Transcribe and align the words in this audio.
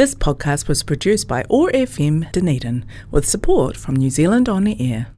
This 0.00 0.14
podcast 0.14 0.66
was 0.66 0.82
produced 0.82 1.28
by 1.28 1.42
ORFM 1.50 2.32
Dunedin 2.32 2.86
with 3.10 3.26
support 3.26 3.76
from 3.76 3.96
New 3.96 4.08
Zealand 4.08 4.48
On 4.48 4.64
the 4.64 4.74
Air. 4.92 5.08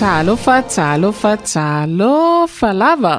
talofa 0.00 0.56
talofa 0.74 1.32
talofa 1.52 2.70
lava 2.82 3.14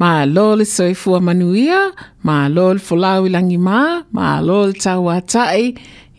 malo 0.00 0.48
le 0.60 0.64
soifua 0.74 1.20
manuia 1.26 1.80
malo 2.26 2.66
le 2.76 2.80
folau 2.86 3.22
i 3.28 3.30
lagimā 3.36 3.78
malo 4.18 4.58
le 4.68 4.74
tauataʻi 4.84 5.64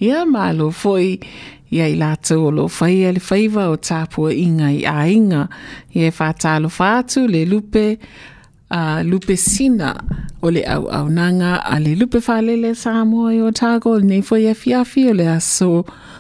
ia 0.06 0.20
malo 0.34 0.68
foʻi 0.82 1.12
ia 1.76 1.86
i 1.94 1.96
latou 2.02 2.42
o 2.48 2.50
loo 2.58 2.68
faia 2.78 3.10
le 3.18 3.22
faiva 3.30 3.64
o 3.74 3.76
tapuaʻiga 3.88 4.68
i 4.80 4.82
aiga 5.02 5.42
ia 5.98 6.08
e 6.10 6.18
fatalofa 6.18 6.88
atu 6.98 7.20
le 7.34 7.42
lupe 7.52 7.86
a 8.80 8.82
uh, 8.82 9.00
lupe 9.10 9.36
sina 9.50 9.90
o 10.46 10.48
le 10.56 10.62
auaunaga 10.76 11.52
a 11.74 11.76
le 11.86 11.92
lupe 12.00 12.18
falele 12.28 12.70
sa 12.82 12.92
moa 13.12 13.30
i 13.38 13.42
o 13.50 13.52
tago 13.62 13.90
lenei 14.02 14.22
foi 14.28 14.42
afiafi 14.54 15.00
e 15.08 15.12
o 15.12 15.14
le 15.20 15.26
aso 15.38 15.72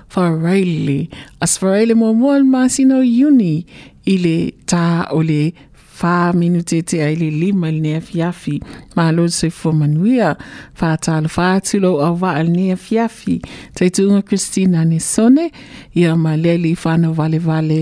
faraili 0.09 1.09
asfaraile 1.39 1.94
muamua 1.94 2.44
masino 2.44 3.00
uni. 3.00 3.65
i 4.09 4.17
le 4.17 4.53
tā 4.65 5.06
o 5.13 5.19
le 5.21 5.53
fāminutete 6.00 6.97
ai 7.03 7.17
le 7.19 7.27
lima 7.29 7.69
i 7.69 7.75
all 7.94 7.97
afiafi 7.97 8.56
malo 8.97 9.27
soifua 9.29 9.73
manuia 9.75 10.31
fātalofā 10.79 11.50
atu 11.59 11.81
lou 11.83 12.00
auva'a 12.01 12.41
lenei 12.47 12.71
afiafi 12.73 13.35
taituuga 13.77 14.21
kristina 14.23 14.85
nesone 14.85 15.51
ia 15.94 16.15
ma 16.17 16.33
lea 16.38 16.55
i 16.57 16.62
lii 16.63 16.79
fānau 16.79 17.13
valevale 17.13 17.77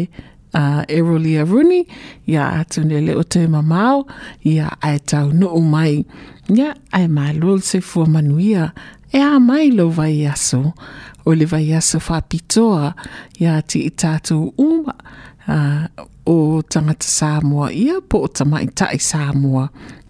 uh, 0.54 0.84
Erolia 0.90 1.46
Rooney, 1.48 1.86
ia 2.28 2.50
atunele 2.60 3.16
o 3.16 3.24
te 3.24 3.46
mamao, 3.48 4.04
ia 4.44 4.74
ai 4.82 5.00
tau 5.00 5.32
nuu 5.32 5.62
mai, 5.62 6.04
ia 6.52 6.76
ai 6.92 7.08
malol 7.08 7.62
se 7.62 7.80
fua 7.80 8.08
manuia, 8.10 8.72
e 9.14 9.22
a 9.22 9.38
mai 9.40 9.70
lo 9.72 9.88
vai 9.90 10.26
aso, 10.28 10.74
o 11.28 11.34
le 11.40 11.46
vai 11.52 11.74
asa 11.78 11.98
whapitoa 12.08 12.94
ia 13.44 13.58
te 13.70 13.82
i 13.90 13.92
tātou 14.02 14.48
uma 14.60 14.94
uh, 15.52 15.84
o 16.28 16.38
tangata 16.74 17.08
Samoa 17.08 17.68
ia 17.84 18.00
po 18.10 18.24
o 18.28 18.30
tamai 18.38 18.68
tai 18.80 18.98
Samoa 19.12 19.68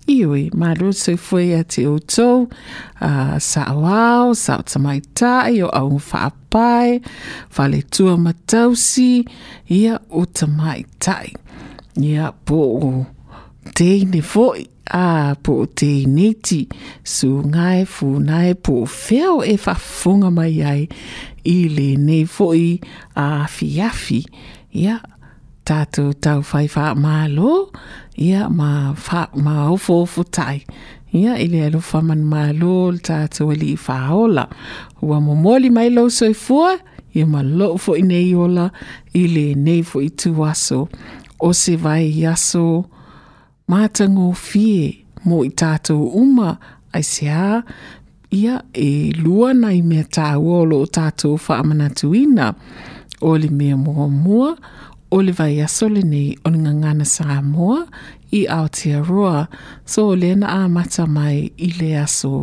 Iwi, 0.08 0.46
maru 0.56 0.94
se 0.96 1.18
fwe 1.20 1.50
a 1.58 1.66
te 1.68 1.82
utou, 1.84 2.46
uh, 3.04 3.34
sa 3.44 3.66
awau, 3.68 4.32
sa 4.40 4.56
o 4.62 4.64
tamai 4.72 5.02
tai, 5.20 5.58
o 5.68 5.68
au 5.82 5.98
whaapai, 6.00 7.02
whale 7.58 7.82
tua 7.92 8.14
matausi, 8.16 9.26
ia 9.82 9.98
o 10.16 10.24
tamai 10.32 10.80
tai. 11.04 11.34
Ia 12.00 12.32
po 12.48 12.62
o 12.88 12.92
teine 13.76 14.22
foi 14.22 14.68
a 14.92 15.36
po 15.44 15.54
te 15.76 16.06
neti 16.08 16.60
su 17.04 17.28
ngai 17.44 17.86
fu 17.86 18.08
nai 18.20 18.54
po 18.56 18.76
feo 18.86 19.36
e 19.44 19.54
fafunga 19.64 20.30
mai 20.38 20.58
ai 20.72 20.82
i 21.54 21.58
le 21.76 21.90
nei 22.08 22.24
a 23.16 23.28
fiafi 23.56 24.22
ia 24.84 24.96
tatou 25.68 26.10
tau 26.24 26.40
fai 26.50 26.66
wha 26.76 26.86
mālo 27.04 27.52
ia 28.28 28.42
ma 28.58 28.70
wha 29.04 29.22
ma 29.44 29.54
ofo 29.74 29.94
ofo 30.04 30.22
tai 30.36 30.58
ia 31.20 31.32
i 31.36 31.46
le 31.54 31.60
alo 31.68 31.80
whaman 31.92 32.22
mālo 32.32 32.74
tātou 33.08 33.48
ali 33.54 33.70
e 33.72 33.76
i 33.76 33.80
whaola 33.88 34.44
ua 35.08 35.18
momoli 35.26 35.70
mai 35.76 35.90
lau 35.96 36.08
soi 36.18 36.34
fua 36.44 36.72
ia 37.16 37.26
ma 37.32 37.42
loo 37.58 37.76
fo 37.84 37.92
i 37.98 38.02
nei 38.10 38.30
ola 38.44 38.66
i 39.20 39.24
le 39.34 39.46
nei 39.66 39.82
tuaso 40.20 40.80
o 41.46 41.50
se 41.62 41.74
vai 41.84 42.04
yaso 42.24 42.66
mātango 43.72 44.30
fie 44.38 44.98
mō 45.28 45.38
i 45.44 45.50
tātou 45.60 46.06
uma 46.22 46.54
ai 46.96 47.02
se 47.04 47.26
a 47.34 47.60
ia 48.38 48.62
e 48.72 49.10
lua 49.18 49.50
nei 49.58 49.82
mea 49.84 50.06
tāua 50.18 50.62
o 50.62 50.68
lo 50.70 50.78
tātou 50.98 51.36
whaamanatuina 51.46 52.52
o 53.28 53.32
le 53.44 53.50
mea 53.60 53.76
mua 53.82 54.06
mua 54.14 54.54
o 55.16 55.20
li 55.24 55.32
vai 55.40 55.50
asole 55.68 56.02
nei 56.14 56.38
o 56.46 56.52
le 56.54 56.60
ngangana 56.64 57.06
sa 57.16 57.42
mua 57.50 57.82
i 58.40 58.46
Aotearoa 58.56 59.44
so 59.96 60.08
o 60.14 60.16
lena 60.22 60.48
a 60.54 60.68
mata 60.78 61.04
mai 61.20 61.36
i 61.68 61.72
le 61.82 61.92
aso 62.06 62.34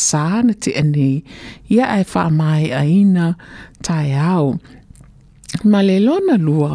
sā 0.00 0.40
na 0.48 0.56
te 0.64 0.72
anei 0.80 1.20
ia 1.76 1.90
ai 1.92 2.04
whaamai 2.08 2.72
a 2.80 2.82
ina 2.96 3.30
tai 3.84 4.16
au 4.32 4.56
ma 5.68 5.84
le 5.84 6.00
lona 6.08 6.38
lua 6.48 6.72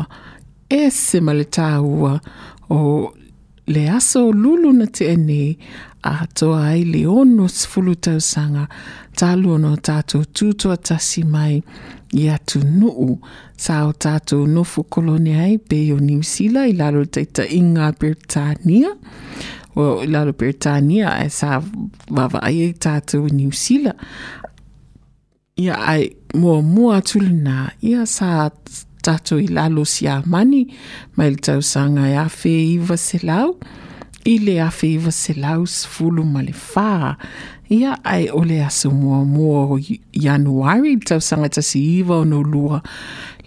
e 0.70 0.84
se 0.94 1.22
ma 1.26 1.34
le 1.42 1.46
tāua 1.62 2.18
o 2.70 2.82
le 3.68 3.90
aso 3.90 4.32
lulu 4.32 4.72
na 4.74 4.86
te 4.96 5.04
ene 5.14 5.56
a 6.12 6.28
toa 6.38 6.64
ai 6.70 6.84
le 6.92 7.02
ono 7.20 7.44
sifulu 7.58 7.94
tau 8.04 8.20
sanga 8.32 8.64
talu 9.18 9.52
ono 9.56 9.72
tato 9.88 10.18
tuto 10.36 10.66
atasi 10.72 11.22
mai 11.34 11.56
i 12.22 12.30
atu 12.36 12.60
nuu 12.80 13.12
sa 13.64 13.76
o 13.88 13.92
tato 14.04 14.36
nofu 14.54 14.80
koloni 14.94 15.34
ai 15.46 15.56
pe 15.70 15.80
o 15.96 16.00
niusila 16.08 16.62
i 16.70 16.74
lalo 16.80 17.02
taita 17.14 17.44
inga 17.60 17.86
Britania 18.00 18.90
o 19.76 19.82
well, 19.82 19.98
lalo 20.12 20.32
Britania 20.40 21.08
e 21.26 21.30
sa 21.40 21.50
wawa 22.16 22.40
ai 22.48 22.58
i 22.70 22.74
tato 22.84 23.18
niusila 23.38 23.92
ia 25.64 25.76
ai 25.94 26.04
mua 26.40 26.58
mua 26.74 26.96
tulina 27.08 27.72
ia 27.82 28.06
sa 28.06 28.50
tatou 29.06 29.38
i 29.42 29.48
lalo 29.48 29.86
si 29.86 30.08
amani 30.10 30.62
ma 31.16 31.26
i 31.30 31.34
le 31.34 31.42
tausaga 31.48 32.04
e 32.10 32.16
afe 32.26 32.54
iva 32.76 32.96
selau 33.08 33.52
i 34.26 34.34
le 34.46 34.56
afe 34.68 34.88
iva 34.96 35.12
selau 35.24 35.62
sefulu 35.76 36.22
ma 36.32 36.40
le 36.48 36.54
fā 36.66 36.90
ia 37.76 37.96
ae 38.16 38.28
o 38.40 38.44
le 38.50 38.60
aso 38.66 38.90
muamua 38.94 39.62
o 39.76 39.80
ianuari 40.24 40.96
i 40.96 40.98
le 41.00 41.06
tausaga 41.12 41.46
e 41.52 41.54
tasi 41.60 41.80
iva 42.00 42.16
ona 42.26 42.38
ulua 42.44 42.80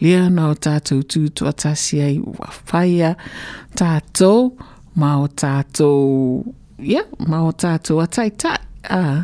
lea 0.00 0.24
na 0.36 0.44
o 0.52 0.54
tatou 0.68 1.02
tutuatasi 1.12 1.96
ai 2.06 2.16
ua 2.22 2.48
faia 2.68 3.10
tatou 3.78 4.40
ma 5.02 5.10
o 5.22 5.26
tatou 5.42 6.42
ia 6.92 7.02
ma 7.30 7.38
o 7.48 7.52
tatou 7.62 8.00
ataitai 8.04 8.58
a 8.88 8.98
ah. 8.98 9.16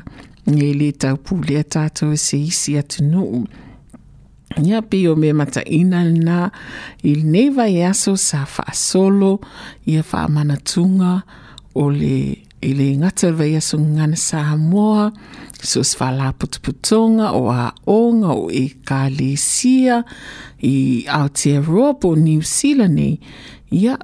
e 0.65 0.69
le 0.81 0.91
taupulea 1.03 1.63
tatou 1.77 2.11
e 2.15 2.19
se 2.25 2.37
isi 2.51 2.75
atunuu 2.81 3.47
ia 4.63 4.81
pei 4.87 5.07
o 5.11 5.15
me 5.19 5.33
mataʻina 5.35 5.99
lenā 6.11 6.39
i 7.03 7.11
lenei 7.17 7.49
vaeaso 7.57 8.15
sa 8.21 8.45
faasolo 8.47 9.33
ia 9.91 10.03
faamanatuga 10.07 11.11
o 11.83 11.89
le 11.91 12.15
i 12.65 12.71
le 12.79 12.87
gata 13.03 13.33
gagana 13.39 14.17
samoa 14.17 15.11
so 15.69 15.83
se 15.85 15.95
falaputuputoga 15.99 17.27
o 17.41 17.51
aoga 17.51 18.31
o 18.43 18.49
ekalesia 18.65 20.03
i 20.63 20.77
aotearoa 21.17 21.91
po 22.01 22.09
new 22.25 22.41
zeala 22.55 22.87
nei 22.97 23.15
ia 23.81 23.95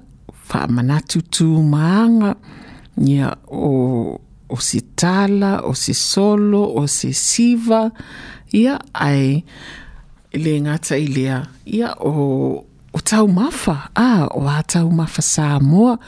faamanatu 0.50 1.19
tumaaga 1.35 2.31
ia 3.08 3.29
o 3.49 3.70
o 4.52 4.56
se 4.67 4.81
tala 4.99 5.62
o 5.70 5.73
se 5.75 5.94
solo 5.94 6.62
o 6.82 6.85
se 6.97 7.12
siva 7.17 7.82
ia 8.52 8.75
ae 8.93 9.31
le 10.32 10.61
ngata 10.61 10.97
i 10.99 11.06
lea 11.06 11.47
ia 11.67 11.93
o 11.94 12.65
o 12.93 13.00
tau 13.05 13.29
mafa 13.29 13.91
a 13.94 14.27
o 14.35 14.47
a 14.49 14.62
tau 14.67 14.91
mafa 14.93 15.23
sa 15.32 15.47
moa 15.71 15.99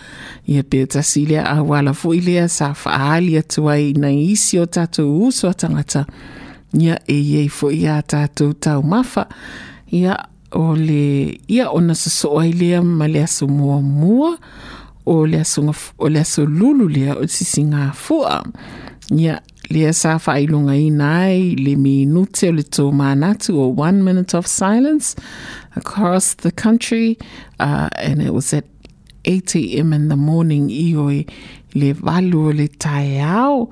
ia 0.52 0.62
pe 0.70 0.78
tasi 0.92 1.20
lea 1.30 1.42
a 1.46 1.56
wala 1.68 1.92
fo 2.00 2.08
i 2.14 2.20
lea 2.28 2.46
sa 2.56 2.66
faaali 2.82 3.32
atu 3.40 3.60
ai 3.72 3.86
na 4.00 4.08
isi 4.12 4.54
o 4.58 4.64
tatou 4.74 5.08
uso 5.26 5.46
a 5.50 5.54
tangata 5.60 6.02
ia 6.80 6.94
e 7.06 7.16
iei 7.30 7.48
fo 7.56 7.66
ia 7.84 7.96
tatu 8.02 8.54
tatou 8.54 8.58
tau 8.62 8.78
mafa 8.90 9.22
ia 10.00 10.14
o 10.62 10.74
le 10.86 11.04
ia 11.56 11.64
ona 11.76 11.94
sosoo 12.02 12.38
ai 12.42 12.52
lea 12.60 12.78
ma 12.98 13.06
le 13.14 13.20
aso 13.24 13.46
muamua 13.48 14.30
o 15.06 15.26
le 15.26 16.18
aso 16.20 16.42
lulu 16.46 16.88
lea 16.88 17.12
o 17.22 17.26
sisinga 17.26 17.90
fua 17.94 18.44
ia 19.18 19.42
lia 19.68 19.92
sa 19.92 20.18
faailogaina 20.18 21.18
ai 21.22 21.54
le 21.56 21.76
minute 21.76 22.48
o 22.48 22.52
le 22.52 22.62
tōmanatu 22.62 23.54
or 23.54 23.70
o 23.70 23.74
one 23.86 24.02
minute 24.04 24.34
of 24.34 24.46
silence 24.46 25.14
across 25.76 26.34
the 26.34 26.50
country 26.50 27.18
uh, 27.60 27.88
and 27.96 28.22
it 28.22 28.30
was 28.32 28.52
at 28.54 28.64
8 29.24 29.54
a.m. 29.54 29.92
in 29.92 30.08
the 30.08 30.16
morning 30.16 30.70
i 30.70 30.94
oe 30.96 31.24
le 31.74 31.92
valu 31.94 32.48
o 32.48 32.52
le 32.52 32.68
taeao 32.68 33.70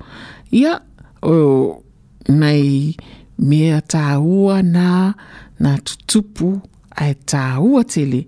ia 0.51 0.79
o 1.23 1.83
nei 2.29 2.95
mea 3.37 3.81
tāua 3.81 4.61
nā 4.63 5.13
na 5.59 5.75
tutupu 5.77 6.53
ae 6.95 7.13
tāua 7.25 7.83
tele 7.83 8.23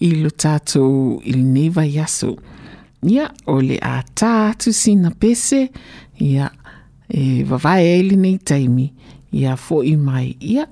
i 0.00 0.10
lo 0.24 0.30
tatou 0.30 1.20
i 1.24 1.32
lenei 1.38 1.70
vaiaso 1.78 2.34
ia 3.14 3.30
o 3.46 3.60
le 3.62 3.78
a 3.82 4.00
tā 4.14 4.34
sina 4.72 5.10
pese 5.20 5.68
ia 6.20 6.50
e 7.14 7.44
vavae 7.46 7.84
ele 8.00 8.16
nei 8.18 8.38
taimi 8.48 8.88
ia 9.38 9.52
foʻi 9.58 9.92
mai 10.06 10.32
ia 10.54 10.64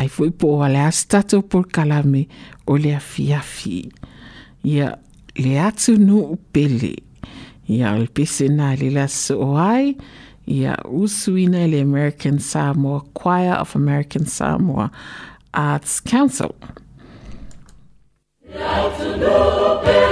ai 0.00 0.08
foʻi 0.14 0.30
po 0.40 0.48
o 0.62 0.66
le 0.72 0.80
asi 0.88 1.04
tatou 1.12 1.42
polokalame 1.52 2.22
o 2.70 2.78
le 2.82 2.92
afiafi 2.96 3.78
ia 4.72 4.88
le 5.42 5.52
atu 5.68 5.92
nuu 6.06 6.38
pele 6.52 6.94
ia 7.68 7.92
o 7.92 7.98
le 8.04 8.08
pese 8.14 8.48
na 8.56 8.72
le 8.80 8.88
lasoo 8.96 9.52
ai 9.70 9.92
ia 10.58 10.72
usu 11.02 11.36
ina 11.44 11.66
le 11.72 11.80
american 11.88 12.38
samoa 12.52 13.02
choir 13.18 13.52
of 13.62 13.76
american 13.82 14.24
samoa 14.38 14.86
arts 15.66 16.00
council 16.10 16.54
le 18.58 18.70
atu 18.86 19.08
nuu 19.20 19.76
pele 19.84 20.11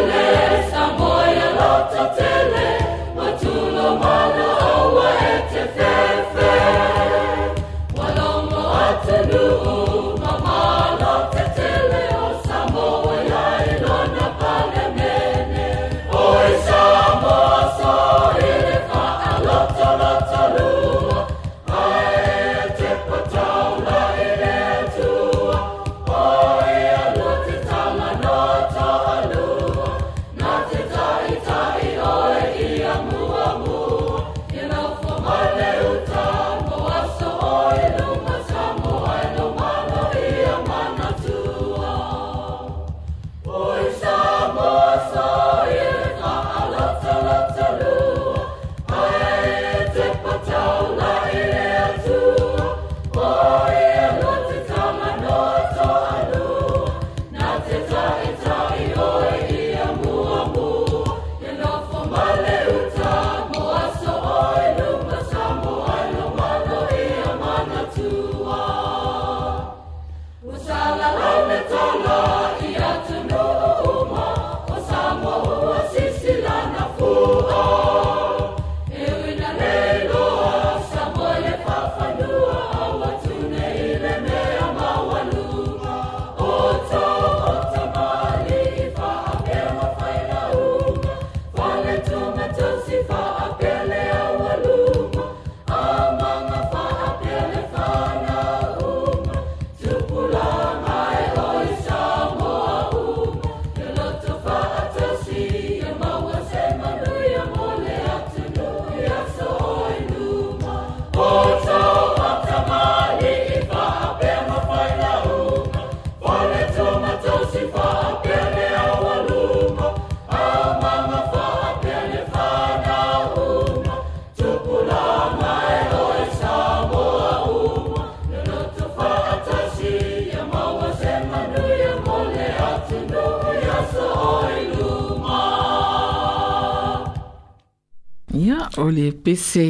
o 138.80 138.88
le 138.90 139.06
pese 139.24 139.66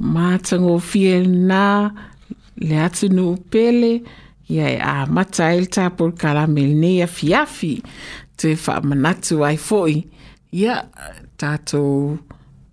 matango 0.00 0.78
fie 0.78 1.16
na 1.50 1.90
le 2.68 2.76
atu 2.86 3.08
nu 3.16 3.24
pele 3.52 3.92
ia 4.54 4.66
e 4.70 4.78
a 4.92 4.94
mata 5.14 5.44
el 5.56 5.66
tapur 5.74 6.10
kala 6.20 6.44
melne 6.54 6.88
ia 6.98 7.08
fiafi 7.16 7.72
te 8.38 8.48
fa 8.64 8.74
manatu 8.88 9.34
ai 9.48 9.56
foi 9.68 9.94
ia 10.60 10.74
tato 11.40 11.82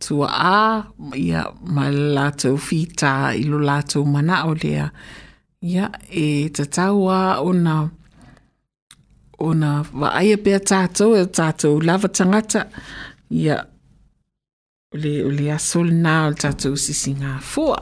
tua 0.04 0.28
a 0.60 0.62
ia 1.28 1.42
ma 1.76 1.86
lato 2.16 2.50
fita 2.68 3.12
ilo 3.42 3.58
lato 3.70 3.98
mana 4.14 4.36
ole 4.50 4.60
lea 4.64 4.86
ia 5.72 5.86
e 6.10 6.26
tatau 6.56 6.98
a 7.18 7.22
ona 7.50 7.76
ona 9.48 9.70
va 10.00 10.08
aia 10.20 10.38
pe 10.44 10.54
tato 10.70 11.06
e 11.16 11.24
tato 11.38 11.70
lava 11.88 12.08
tangata 12.18 12.62
ia 13.44 13.56
o 14.96 14.98
le 14.98 15.24
o 15.26 15.30
le 15.30 15.52
asolina 15.52 16.26
o 16.26 16.30
le 16.30 16.36
tatou 16.40 16.78
sisiga 16.80 17.34
afua 17.40 17.82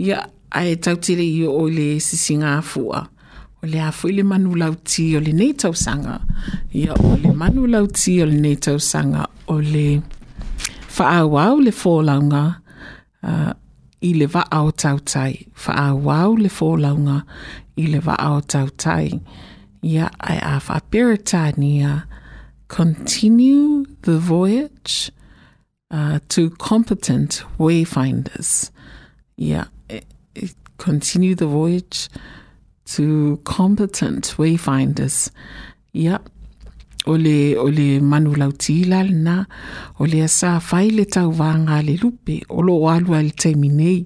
ia 0.00 0.22
ae 0.56 0.72
tautele 0.76 1.24
io 1.36 1.52
o 1.52 1.66
le 1.68 1.98
sisiga 2.00 2.54
afua 2.58 3.02
o 3.62 3.66
le 3.68 3.80
a 3.84 3.90
foʻi 3.92 4.12
le 4.16 4.22
manulauti 4.24 5.04
o 5.16 5.20
lenei 5.20 5.52
tausaga 5.60 6.14
ia 6.72 6.94
o 7.04 7.10
le 7.20 7.32
manulauti 7.36 8.14
o 8.22 8.26
lenei 8.26 8.56
tausaga 8.56 9.26
o 9.52 9.58
le 9.60 10.00
faaauau 10.96 11.60
le 11.60 11.72
folauga 11.82 12.42
uh, 13.28 13.52
i 14.08 14.14
le 14.16 14.26
va 14.32 14.46
o 14.64 14.70
tautai 14.72 15.34
faaauau 15.52 16.36
le 16.40 16.48
folauga 16.48 17.18
i 17.76 17.84
le 17.92 18.00
va 18.00 18.16
o 18.32 18.38
ya 19.82 20.08
ia 20.08 20.10
ae 20.20 20.60
a 21.36 21.94
continue 22.68 23.84
the 24.02 24.12
voyage 24.18 25.10
uh, 25.90 26.18
to 26.28 26.50
competent 26.50 27.42
wayfinders. 27.58 28.70
Yeah, 29.36 29.66
it, 29.88 30.04
it 30.34 30.54
continue 30.78 31.34
the 31.34 31.46
voyage 31.46 32.08
to 32.86 33.40
competent 33.44 34.34
wayfinders. 34.38 35.30
Yeah. 35.92 36.18
o 37.06 37.14
le 37.16 37.56
o 37.56 37.64
le 37.72 37.98
manulautiila 38.10 38.98
lenā 39.08 39.36
o 40.00 40.04
le 40.06 40.18
asā 40.26 40.60
fai 40.60 40.90
le 40.90 41.06
le 41.08 41.96
lupe 41.96 42.42
o 42.50 42.60
alu 42.88 43.14
ai 43.14 43.22
le 43.22 44.04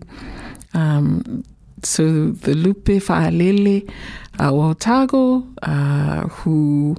um, 0.75 1.43
so 1.83 2.31
the 2.31 2.55
lupe 2.55 2.95
faalele 3.03 3.83
uh, 4.39 4.73
tago 4.75 5.43
uh, 5.65 6.21
who 6.29 6.97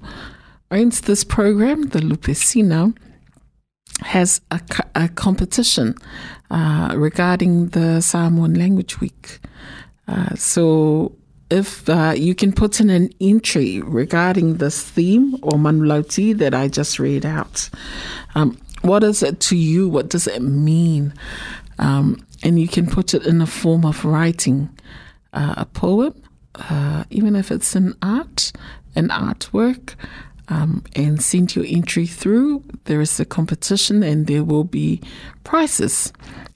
owns 0.71 0.99
this 1.01 1.23
program 1.23 1.83
the 1.91 2.01
lupe 2.01 2.35
sina 2.35 2.93
has 4.01 4.41
a, 4.51 4.59
a 4.95 5.07
competition 5.09 5.95
uh, 6.51 6.93
regarding 6.97 7.67
the 7.69 8.01
Samoan 8.01 8.53
Language 8.55 8.99
Week. 8.99 9.39
Uh, 10.07 10.35
so 10.35 11.15
if 11.49 11.87
uh, 11.89 12.13
you 12.15 12.35
can 12.35 12.51
put 12.51 12.79
in 12.79 12.89
an 12.89 13.09
entry 13.21 13.81
regarding 13.81 14.57
this 14.57 14.83
theme 14.83 15.35
or 15.41 15.51
manulauti 15.57 16.37
that 16.37 16.53
I 16.53 16.67
just 16.67 16.99
read 16.99 17.25
out, 17.25 17.69
um, 18.35 18.57
what 18.81 19.03
is 19.03 19.23
it 19.23 19.39
to 19.41 19.55
you? 19.55 19.87
What 19.89 20.09
does 20.09 20.27
it 20.27 20.41
mean? 20.41 21.13
Um, 21.79 22.25
and 22.43 22.59
you 22.59 22.67
can 22.67 22.87
put 22.87 23.13
it 23.13 23.25
in 23.25 23.41
a 23.41 23.47
form 23.47 23.85
of 23.85 24.05
writing 24.05 24.69
uh, 25.33 25.55
a 25.57 25.65
poem, 25.65 26.21
uh, 26.55 27.03
even 27.09 27.35
if 27.35 27.51
it's 27.51 27.75
an 27.75 27.95
art, 28.01 28.51
an 28.95 29.09
artwork, 29.09 29.95
um, 30.47 30.83
and 30.95 31.21
send 31.21 31.55
your 31.55 31.65
entry 31.67 32.05
through. 32.05 32.63
There 32.85 33.01
is 33.01 33.19
a 33.19 33.25
competition 33.25 34.03
and 34.03 34.27
there 34.27 34.43
will 34.43 34.63
be 34.63 35.01
prizes. 35.43 36.13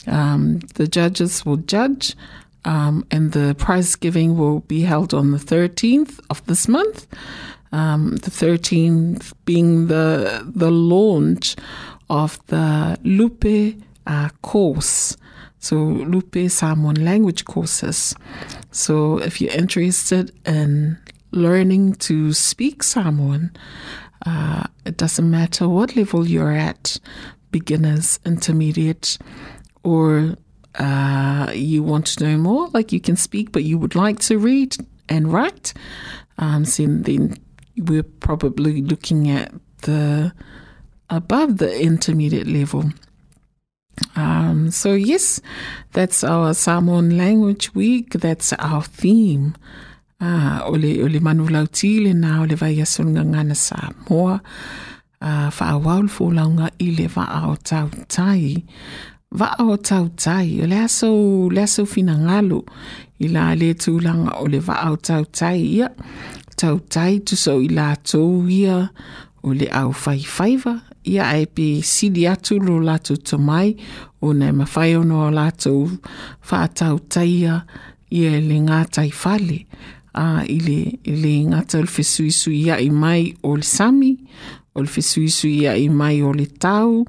Um, 0.07 0.59
the 0.75 0.87
judges 0.87 1.45
will 1.45 1.57
judge, 1.57 2.15
um, 2.65 3.05
and 3.11 3.31
the 3.31 3.55
prize 3.57 3.95
giving 3.95 4.37
will 4.37 4.61
be 4.61 4.81
held 4.81 5.13
on 5.13 5.31
the 5.31 5.37
13th 5.37 6.19
of 6.29 6.45
this 6.45 6.67
month. 6.67 7.07
Um, 7.71 8.15
the 8.17 8.31
13th 8.31 9.33
being 9.45 9.87
the, 9.87 10.43
the 10.55 10.71
launch 10.71 11.55
of 12.09 12.43
the 12.47 12.97
Lupe 13.03 13.77
uh, 14.07 14.29
course. 14.41 15.15
So, 15.61 15.75
Lupe 15.75 16.49
Samoan 16.49 17.03
language 17.03 17.43
courses. 17.45 18.15
So, 18.71 19.17
if 19.19 19.41
you're 19.41 19.51
interested 19.51 20.31
in 20.47 20.97
learning 21.31 21.93
to 21.95 22.33
speak 22.33 22.83
Samoan. 22.83 23.51
Uh, 24.25 24.63
it 24.85 24.97
doesn't 24.97 25.29
matter 25.29 25.67
what 25.69 25.95
level 25.95 26.27
you're 26.27 26.51
at 26.51 26.97
beginners, 27.51 28.19
intermediate, 28.25 29.17
or 29.83 30.35
uh, 30.75 31.51
you 31.53 31.81
want 31.83 32.05
to 32.05 32.23
know 32.23 32.37
more, 32.37 32.67
like 32.73 32.91
you 32.91 32.99
can 32.99 33.15
speak, 33.15 33.51
but 33.51 33.63
you 33.63 33.77
would 33.77 33.95
like 33.95 34.19
to 34.19 34.37
read 34.37 34.75
and 35.07 35.31
write. 35.33 35.73
Um, 36.37 36.63
so 36.65 36.85
then 36.85 37.37
we're 37.77 38.03
probably 38.03 38.81
looking 38.83 39.29
at 39.31 39.51
the 39.81 40.31
above 41.09 41.57
the 41.57 41.81
intermediate 41.81 42.45
level. 42.47 42.91
Um, 44.15 44.69
so, 44.71 44.93
yes, 44.93 45.41
that's 45.93 46.23
our 46.23 46.53
Samoan 46.53 47.17
Language 47.17 47.73
Week. 47.73 48.11
That's 48.13 48.53
our 48.53 48.83
theme 48.83 49.55
Ah, 50.21 50.59
o 50.65 50.75
le, 50.77 51.03
o 51.03 51.07
le 51.07 51.19
manulautile 51.19 52.13
na 52.13 52.41
o 52.41 52.45
le 52.45 52.55
ngana 52.57 53.55
sa 53.55 53.89
moa 54.09 54.33
uh, 54.33 54.39
ah, 55.21 55.49
faauau 55.51 56.01
le 56.01 56.09
fulaoga 56.09 56.67
i 56.79 56.89
le 56.91 57.07
vaaotautai 57.07 58.63
vaaotautai 59.31 60.59
o 60.63 60.65
le 60.67 60.75
asou 60.77 61.49
le 61.49 61.63
Ila 61.63 62.39
ale 62.39 62.59
i 63.19 63.27
la 63.27 63.55
lē 63.55 63.69
tulaga 63.73 64.31
o 64.41 64.45
le 64.47 64.59
tai 65.31 65.57
ia 65.57 65.87
tu 67.25 67.35
so 67.37 67.61
i 67.61 67.67
latou 67.69 68.45
ia 68.49 68.89
o 69.43 69.53
le 69.53 69.65
ʻaufaifaiva 69.71 70.73
ia 71.05 71.29
ae 71.31 71.45
pe 71.45 71.81
sidi 71.81 72.27
atu 72.27 72.59
lo 72.59 72.79
latou 72.79 73.17
tomai 73.17 73.75
ona 74.21 74.49
e 74.49 74.51
mafai 74.51 74.95
ona 74.95 75.47
o 75.71 75.87
tau 76.75 76.99
tai 77.13 77.27
ia 77.39 77.55
e 78.09 78.39
le 78.39 78.59
gā 78.67 78.83
taifale 78.91 79.65
a 80.13 80.39
uh, 80.41 80.49
ile 80.49 80.97
ile 81.03 81.43
ngata 81.45 81.79
o 81.79 81.81
le 81.81 82.55
ia 82.55 82.79
i 82.79 82.89
mai 82.89 83.33
ol 83.43 83.61
sami 83.61 84.15
ol 84.75 84.87
le 85.15 85.49
ia 85.51 85.75
i 85.77 85.89
mai 85.89 86.21
o 86.21 86.31
le 86.33 86.45
tau 86.45 87.05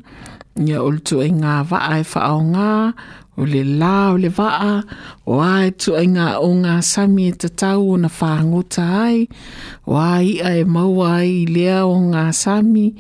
ia 0.59 0.83
ol 0.83 0.95
le 0.95 1.01
tuai 1.01 1.31
ngā 1.33 1.63
waa 1.71 1.97
e 1.99 2.05
whaau 2.05 2.41
ngā 2.43 2.93
o 3.39 3.45
le 3.49 3.63
la 3.65 4.13
o 4.13 4.17
le 4.21 4.29
waa 4.37 4.83
o 5.27 5.41
ae 5.41 5.71
tuai 5.71 6.07
ngā 6.07 6.35
o 6.45 6.53
ngā 6.61 6.77
sami 6.85 7.29
e 7.29 7.33
te 7.41 7.49
tau 7.49 7.89
o 7.95 7.97
na 7.97 8.09
whaangota 8.21 8.85
ai 9.05 9.25
o 9.87 9.97
ai 9.97 10.35
ia 10.37 10.57
e 10.61 10.65
maua 10.65 11.15
ai 11.23 11.47
le 11.49 11.57
lea 11.57 11.85
o 11.87 11.97
ngā 12.11 12.29
sami 12.37 12.91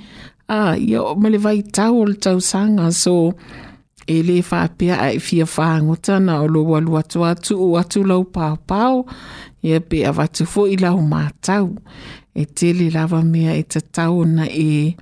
a 0.48 0.56
ah, 0.56 0.74
yo 0.74 1.14
me 1.14 1.28
le 1.30 1.38
vai 1.38 1.60
tau 1.62 2.06
o 2.08 2.12
tau 2.12 2.40
sanga 2.42 2.88
so 2.90 3.18
e 4.06 4.22
le 4.22 4.42
whaapea 4.52 4.98
ai 5.00 5.18
fia 5.20 5.46
whaangota 5.58 6.18
na 6.20 6.40
o 6.42 6.48
lo 6.48 6.64
walu 6.64 6.98
atu 6.98 7.24
atu 7.26 7.54
o 7.64 7.78
atu 7.78 8.02
lau 8.08 8.22
pāpāo 8.24 9.04
ia 9.62 9.80
pe 9.80 10.02
awatu 10.08 10.46
fo 10.46 10.64
i 10.68 10.76
lau 10.80 11.00
mātau 11.04 11.74
e 12.34 12.44
tele 12.44 12.88
lava 12.94 13.20
mea 13.24 13.54
e 13.58 13.62
tatau 13.62 14.24
na 14.26 14.46
e 14.48 14.94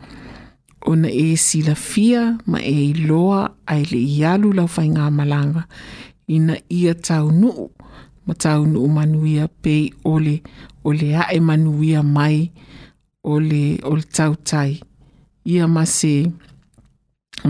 ona 0.86 1.08
e 1.10 1.36
silafia 1.36 2.36
ma 2.46 2.58
e 2.62 2.76
iloa 2.90 3.44
ai 3.66 3.82
le 3.92 4.00
ialu 4.16 4.52
lau 4.56 4.68
whaingā 4.76 5.10
malanga 5.12 5.64
ina 6.26 6.56
ia 6.68 6.94
taunuu 6.94 7.68
ma 8.26 8.34
taunuu 8.34 8.88
manuia 8.88 9.48
pe 9.62 9.90
ole 10.04 10.40
ole 10.84 11.14
ae 11.22 11.40
manuia 11.40 12.02
mai 12.02 12.50
ole 13.24 13.78
ole 13.84 14.02
tautai 14.02 14.80
ia 15.44 15.68
ma 15.68 15.86
se 15.86 16.14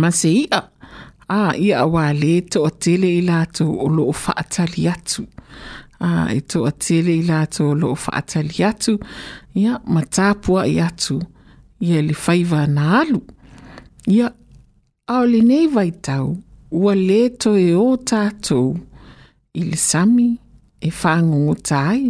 ma 0.01 0.11
se 0.13 0.31
ia 0.45 0.69
a 1.29 1.37
ah, 1.37 1.51
ia 1.65 1.83
auā 1.85 2.07
lē 2.17 2.35
toʻatele 2.53 3.09
i 3.19 3.25
latou 3.29 3.75
o 3.85 3.89
loo 3.97 4.13
faatali 4.25 4.87
atu 4.95 5.27
a 5.29 6.07
ah, 6.09 6.29
e 6.39 6.41
toʻatele 6.53 7.13
i 7.21 7.25
latou 7.29 7.73
o 7.73 7.75
loo 7.83 7.97
faatali 8.07 8.65
atu 8.71 8.95
ia 9.61 9.75
ma 9.93 10.03
tapuaʻi 10.17 10.75
atu 10.89 11.19
ia 11.89 11.99
le 12.09 12.15
faiva 12.25 12.63
na 12.77 12.85
alu 13.01 13.21
ia 14.17 14.33
ao 15.15 15.25
lenei 15.33 15.67
vaitau 15.77 16.27
ua 16.81 16.95
lē 17.09 17.21
toe 17.43 17.67
ō 17.85 17.87
tatou 18.11 18.69
i 19.61 19.69
le 19.71 19.77
sami 19.91 20.29
e 20.89 20.91
faagogota 21.01 21.77
ai 21.95 22.05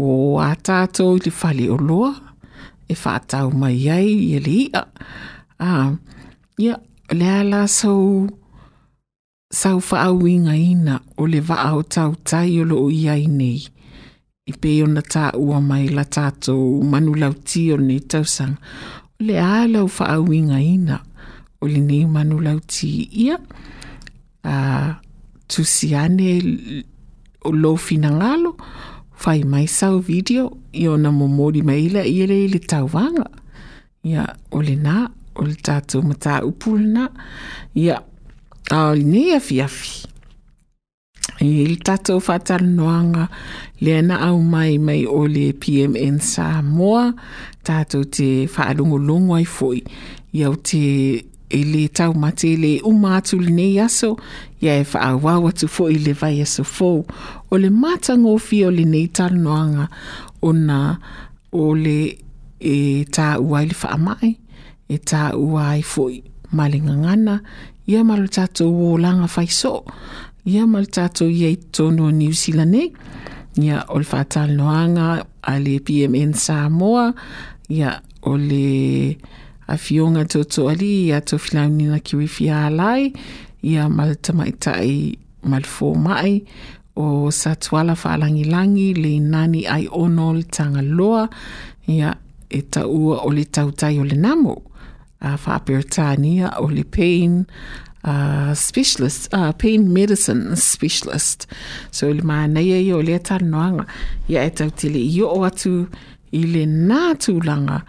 ua 0.00 0.16
ō 0.30 0.40
a 0.50 0.54
tatou 0.68 1.16
i 1.16 1.24
le 1.26 1.32
faleoloa 1.40 2.12
e 2.92 2.94
faatau 3.04 3.46
mai 3.60 3.78
ai 3.96 4.10
ia 4.30 4.40
le 4.46 4.56
iʻa 4.68 4.82
a 5.66 5.70
ia 6.66 6.74
ah, 6.76 6.82
le 7.12 7.30
ala 7.30 7.66
sau 7.68 8.28
sau 9.52 9.80
faauigaina 9.80 11.00
o 11.16 11.26
le 11.26 11.40
vaaotautai 11.48 12.52
o 12.60 12.64
loo 12.70 12.88
iai 13.04 13.24
nei 13.38 13.60
i 14.48 14.52
pe 14.60 14.70
ona 14.84 15.00
taʻua 15.12 15.58
mai 15.68 15.84
la 15.96 16.04
tatou 16.14 16.64
manulauti 16.90 17.60
o 17.72 17.76
lenei 17.80 18.00
tausaga 18.10 18.56
o 19.20 19.24
le 19.26 19.34
a 19.40 19.66
lau 19.72 19.86
faauigaina 19.96 20.96
o 21.62 21.66
lenei 21.72 22.04
ti 22.72 22.90
ia 23.24 23.36
a 24.44 24.54
tusi 25.50 25.88
ane 26.02 26.28
o 27.44 27.50
lou 27.62 27.76
finagalo 27.86 28.50
fai 29.20 29.40
mai 29.52 29.66
sau 29.76 29.94
video 30.08 30.42
i 30.72 30.82
ona 30.92 31.10
momoli 31.18 31.60
mai 31.66 31.80
ila 31.86 32.02
ia 32.14 32.24
lei 32.30 32.44
le 32.52 32.60
tauvaga 32.70 33.24
ia 34.10 34.22
o 34.50 34.58
lenā 34.66 34.96
o 35.36 35.42
le 35.44 35.54
tatou 35.54 36.02
mataupulna 36.02 37.08
ia 37.74 38.00
ao 38.70 38.94
lenei 38.94 39.32
afiafi 39.34 40.06
i 41.40 41.66
le 41.66 41.76
tatou 41.76 42.20
faatalanoaga 42.20 43.28
lea 43.80 44.02
na 44.02 44.20
aumai 44.20 44.78
mai 44.78 45.06
o 45.06 45.26
le 45.28 45.52
pmn 45.52 46.18
samoa 46.20 47.12
tatou 47.66 48.04
te 48.14 48.28
faalogologo 48.54 49.34
ai 49.38 49.46
foʻi 49.58 49.80
iau 50.38 50.54
te 50.66 50.82
e 51.54 51.60
lē 51.72 51.82
taumate 51.96 52.50
le 52.62 52.70
uma 52.90 53.16
atu 53.16 53.36
lenei 53.44 53.78
aso 53.86 54.10
ia 54.62 54.74
e 54.82 54.84
faaauau 54.92 55.42
atu 55.48 55.66
foʻi 55.74 55.96
le 56.06 56.12
vai 56.20 56.36
aso 56.46 56.62
fou 56.74 57.04
o 57.50 57.54
le 57.62 57.68
matagofia 57.70 58.64
o 58.68 58.76
lenei 58.78 59.06
talanoaga 59.16 59.84
ona 60.48 60.78
o 61.62 61.74
le 61.84 61.98
e 62.60 62.76
tāua 63.16 63.58
i 63.64 63.68
le 63.70 63.74
faamaʻi 63.82 64.30
e 64.88 64.98
tā 65.00 65.30
ai 65.60 65.82
fo'i 65.84 66.20
ma 66.54 66.66
le 66.68 66.80
ngangana 66.82 67.38
ia 67.90 68.04
ma 68.04 68.16
le 68.20 68.28
tatou 68.28 68.92
olaga 68.92 69.26
faisoo 69.30 69.82
ia 70.48 70.66
ma 70.68 70.80
le 70.84 70.90
tatou 70.92 71.28
ia 71.30 71.48
i 71.52 71.56
totonu 71.56 72.08
o 72.10 72.12
niusila 72.12 72.64
nei 72.68 72.90
ia 73.60 73.84
o 73.88 73.98
le 74.02 74.08
faatalanoaga 74.08 75.06
a 75.50 75.54
le 75.64 75.74
pmn 75.84 76.34
samoa 76.36 77.06
ia 77.72 77.90
o 78.28 78.36
le 78.36 79.16
afioga 79.72 80.24
totoali 80.28 81.08
ia 81.08 81.20
tou 81.20 81.38
filaunina 81.40 81.98
kiwifia 82.00 82.66
alai 82.68 83.12
ia 83.64 83.88
ma 83.88 84.02
le 84.08 84.14
tamaʻitaʻi 84.20 84.96
ma 85.50 85.56
le 85.62 85.68
fomaʻi 85.76 86.34
o 87.00 87.06
satuala 87.40 87.96
faalagilagi 87.96 88.88
le 89.02 89.10
inani 89.20 89.60
ai 89.66 89.88
ono 90.02 90.32
le 90.36 90.44
tagaloa 90.56 91.22
ia 91.96 92.10
e 92.56 92.60
taʻua 92.72 93.14
o 93.26 93.32
le 93.36 93.44
tautai 93.54 93.96
o 94.00 94.04
le 94.04 94.16
namo 94.24 94.54
uh, 95.24 95.36
whāpiritania 95.44 96.50
Oli 96.60 96.84
Payne, 96.84 97.46
uh, 98.04 98.54
specialist, 98.54 99.32
uh, 99.34 99.52
pain 99.52 99.92
medicine 99.92 100.56
specialist. 100.56 101.46
So 101.90 102.10
ili 102.10 102.20
māneia 102.22 102.80
i 102.84 102.92
o 102.92 103.00
lea 103.02 103.18
tanoanga, 103.24 103.86
ia 104.28 104.44
e 104.44 104.50
tau 104.50 104.70
tele 104.70 105.00
i 105.00 105.22
o 105.24 105.32
atu 105.48 105.86
i 106.34 106.42
le 106.44 106.66
nā 106.66 107.14
tūlanga, 107.24 107.80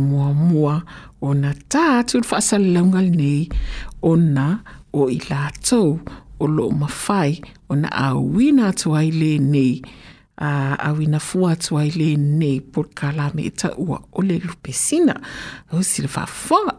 mua 0.00 0.80
ona 1.20 1.52
tā 1.72 2.02
tūl 2.08 2.24
whaasalaunga 2.30 3.00
nei 3.04 3.46
o 4.02 4.14
na 4.16 4.60
o 4.96 5.04
lo 6.48 6.70
mafai 6.72 7.34
ona 7.68 7.88
awina 7.92 8.70
tuai 8.74 9.10
le 9.12 9.34
nei. 9.38 9.80
Ah, 10.42 10.76
a 10.78 10.88
awina 10.88 11.18
fua 11.20 11.52
atua 11.52 11.84
i 11.84 11.90
lē 11.92 12.14
nei 12.16 12.60
polokalame 12.72 13.44
taʻua 13.60 13.98
o 14.16 14.22
le 14.24 14.38
lupesina 14.40 15.20
ausi 15.72 16.00
le 16.02 16.08
faafofoga 16.08 16.78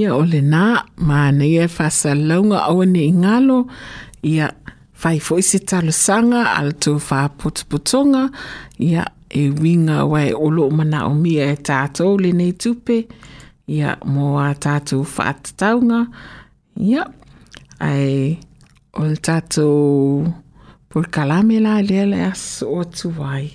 Ia 0.00 0.10
o 0.14 0.24
lenā 0.26 0.82
nā, 0.98 1.30
e 1.46 1.68
whasalonga 1.70 2.58
aua 2.66 2.82
ne 2.84 3.04
ingalo, 3.12 3.70
ia 4.24 4.50
fai 4.92 5.20
foi 5.20 5.42
se 5.42 5.58
talosaga 5.58 6.40
a 6.58 6.62
latou 6.64 6.98
faapotopotoga 7.00 8.30
ia 8.78 9.04
e 9.28 9.50
uiga 9.50 10.04
uae 10.10 10.32
o 10.34 10.48
loo 10.50 10.70
manaʻo 10.78 11.12
e 11.50 11.56
tatou 11.66 12.12
lenei 12.22 12.52
tupe 12.60 12.96
ia 13.76 13.90
mo 14.12 14.26
a 14.46 14.54
tatou 14.64 15.02
faatatauga 15.14 15.98
ia 16.88 17.04
ae 17.90 18.38
o 18.98 19.02
le 19.10 19.16
tatou 19.16 20.24
polikalame 20.88 21.56
la 21.64 21.74
lea 21.88 22.06
le 22.12 22.20
aso 22.30 22.66
atu 22.80 23.08
ai 23.34 23.48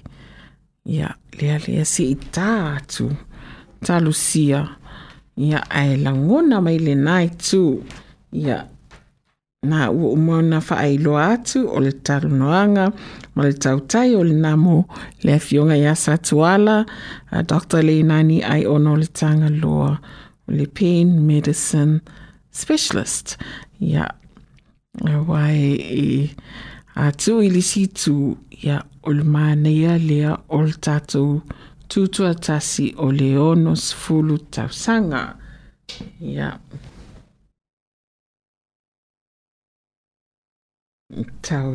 ia 0.96 1.08
lea 1.40 1.58
lea 1.68 1.86
tā 2.36 2.50
atu 2.76 3.06
talosia 3.86 4.60
ia 5.48 5.60
ae 5.82 5.96
lagona 6.04 6.62
mai 6.62 6.78
lenā 6.88 7.16
itu 7.32 7.80
ia 8.34 8.60
na 9.64 9.92
ua 9.92 10.12
uma 10.14 10.36
ona 10.38 10.62
faailoa 10.62 11.24
atu 11.36 11.60
o 11.76 11.80
le 11.86 11.92
talunoaga 12.06 12.86
ma 13.36 13.42
le 13.48 13.54
tautai 13.64 14.10
o 14.16 14.24
le 14.30 14.36
namo 14.46 14.76
le 15.24 15.32
afioga 15.40 15.76
iā 15.82 15.94
sa 16.04 16.16
tuala 16.28 16.78
a 17.38 17.40
dr 17.52 17.82
leinani 17.90 18.38
ai 18.54 18.64
ona 18.76 18.94
o 18.96 18.98
le 19.02 19.08
tagaloa 19.20 19.92
o 20.48 20.50
le 20.58 20.66
pain 20.78 21.08
medicine 21.32 22.00
specialist 22.62 23.28
ia 23.90 24.06
auā 25.14 25.42
e 26.04 26.06
atu 27.08 27.34
i 27.48 27.50
lisi 27.56 27.82
itu 27.92 28.40
ia 28.64 28.78
o 29.08 29.12
le 29.18 29.24
manaia 29.34 29.98
lea 30.10 30.32
o 30.56 30.62
le 30.68 30.74
tatou 30.88 31.30
tutuatasi 31.92 32.86
o 33.04 33.12
le 33.20 33.30
ono 33.52 33.76
sefulu 33.88 34.36
tausaga 34.56 35.22
ia 36.24 36.36
yeah. 36.38 36.56
Ciao. 41.42 41.74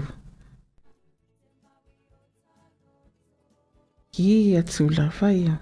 Kia 4.14 4.62
la 4.96 5.10
faya. 5.10 5.58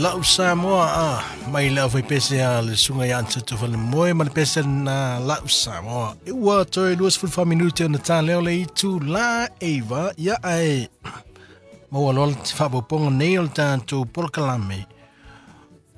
Lau 0.00 0.22
Samoa 0.22 0.86
a 0.88 1.24
mai 1.52 1.68
lau 1.74 1.88
fai 1.88 2.02
pese 2.02 2.36
a 2.40 2.60
le 2.64 2.74
sunga 2.84 3.04
i 3.04 3.12
anta 3.12 3.40
tu 3.46 3.54
fale 3.60 3.76
moe 3.76 4.12
ma 4.16 4.24
le 4.24 4.30
pese 4.38 4.60
na 4.86 4.96
Lau 5.28 5.44
Samoa. 5.46 6.16
E 6.30 6.32
ua 6.44 6.64
toi 6.64 6.94
luas 6.98 7.16
fulfa 7.20 7.42
minute 7.50 7.84
o 7.84 7.88
na 7.92 8.00
tā 8.08 8.16
leo 8.26 8.40
le 8.46 8.52
itu 8.64 8.90
la 9.14 9.28
eva 9.72 10.02
ya 10.16 10.34
ai. 10.56 10.88
Maua 11.90 12.10
lola 12.16 12.34
te 12.44 12.52
whapoponga 12.58 13.10
nei 13.20 13.34
o 13.38 13.42
le 13.42 13.52
tātou 13.58 14.06
polakalame. 14.14 14.78
Maua 14.78 14.98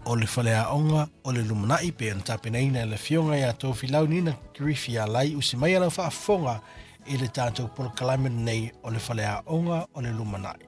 o 0.05 0.17
le 0.17 0.27
faleaʻoga 0.27 1.07
o 1.25 1.33
le 1.33 1.43
lumanaʻi 1.43 1.91
pe 1.97 2.11
ona 2.13 2.23
tapenaina 2.23 2.83
e 2.83 2.87
le 2.87 2.97
fioga 2.97 3.37
iā 3.39 3.53
tofilau 3.55 4.07
nina 4.09 4.33
grifi 4.55 4.99
alai 4.99 5.37
usi 5.37 5.57
mai 5.57 5.75
alau 5.77 5.91
faafofoga 5.91 6.59
i 7.07 7.17
le 7.17 7.29
tatou 7.29 7.69
polokalame 7.77 8.29
lenei 8.29 8.73
o 8.83 8.91
le 8.91 8.99
faleaʻoga 8.99 9.87
o 9.95 10.01
le 10.01 10.11
lumanaʻi 10.11 10.67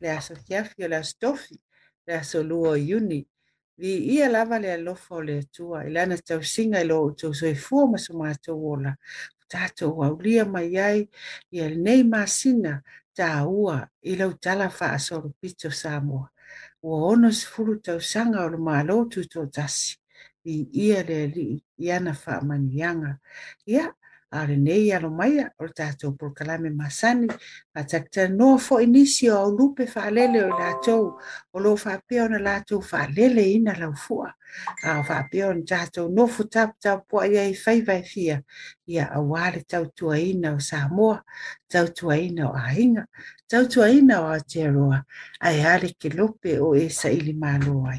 le 0.00 0.10
aso 0.10 0.34
kiafi 0.46 0.84
o 0.84 0.88
le 0.88 0.96
aso 0.96 1.16
tofi 1.20 1.60
le 2.06 2.14
aso 2.14 2.42
lua 2.42 2.68
o 2.70 2.76
iuni 2.76 3.26
viia 3.76 4.28
lava 4.28 4.58
le 4.58 4.72
alofa 4.72 5.14
o 5.14 5.20
le 5.22 5.38
atua 5.38 5.84
i 5.84 5.90
lana 5.90 6.16
tausiga 6.16 6.80
i 6.80 6.86
lo 6.88 6.96
outou 7.02 7.34
soifua 7.34 7.86
ma 7.92 7.98
so 7.98 8.16
matou 8.16 8.72
ola 8.72 8.96
tātou 9.50 9.92
waulia 10.00 10.44
mai 10.46 10.70
ai 10.78 11.00
i 11.52 11.62
e 11.64 11.68
nei 11.74 12.04
māsina 12.06 12.76
tā 13.18 13.30
ua 13.50 13.76
i 14.06 14.14
lau 14.18 14.30
tala 14.42 14.68
wha 14.70 15.22
pito 15.40 15.70
Samoa. 15.70 16.28
Ua 16.82 17.10
ono 17.12 17.30
se 17.32 17.46
furu 17.46 17.78
tau 17.84 17.98
sanga 18.00 18.44
o 18.46 18.52
le 18.54 18.58
mā 18.58 18.80
lotu 18.86 19.26
tō 19.28 19.48
tasi 19.52 19.96
i 20.48 20.62
ia 20.86 21.02
le 21.04 21.20
li 21.34 21.48
i 21.84 21.90
ana 21.92 22.14
wha 22.16 22.38
maniyanga. 22.46 23.16
Ia, 23.68 23.76
yeah 23.76 23.92
are 24.32 24.56
nei 24.56 24.90
aro 24.94 25.10
mai 25.10 25.40
a 25.42 25.48
o 25.58 25.66
tātou 25.78 26.14
porokalame 26.18 26.70
masani 26.70 27.28
a 27.74 27.82
takta 27.84 28.28
noa 28.30 28.58
fo 28.62 28.76
inisio 28.84 29.34
au 29.36 29.50
lupe 29.58 29.86
whaalele 29.90 30.42
o 30.46 30.50
lātou 30.54 31.06
o 31.54 31.58
lo 31.64 31.72
whaapia 31.76 32.26
ona 32.28 32.38
lātou 32.44 32.78
whaalele 32.90 33.44
ina 33.56 33.74
lau 33.80 33.92
fua 34.02 34.30
a 34.84 34.94
whaapia 35.08 35.48
ona 35.50 35.64
tātou 35.72 36.12
noa 36.14 36.28
fo 36.34 36.44
tap 36.56 36.76
tau 36.86 37.02
pua 37.10 37.26
ia 37.32 37.42
i 37.50 37.56
whaivai 37.64 37.98
fia 38.12 38.36
ia 38.92 39.08
a 39.10 39.20
wale 39.32 39.64
tau 39.66 39.84
tua 39.96 40.18
ina 40.26 40.54
o 40.58 40.60
Samoa 40.70 41.18
tau 41.76 41.86
tua 42.00 42.18
ina 42.28 42.50
o 42.52 42.52
Ahinga 42.60 43.06
tau 43.50 43.66
tua 43.72 43.90
ina 43.90 44.20
o 44.22 44.28
Aotearoa 44.36 45.02
ai 45.50 45.58
ale 45.74 45.90
ke 45.98 46.08
lupe 46.14 46.54
o 46.62 46.70
esa 46.86 47.10
ili 47.10 47.34
mālo 47.34 47.82
ai 47.90 47.98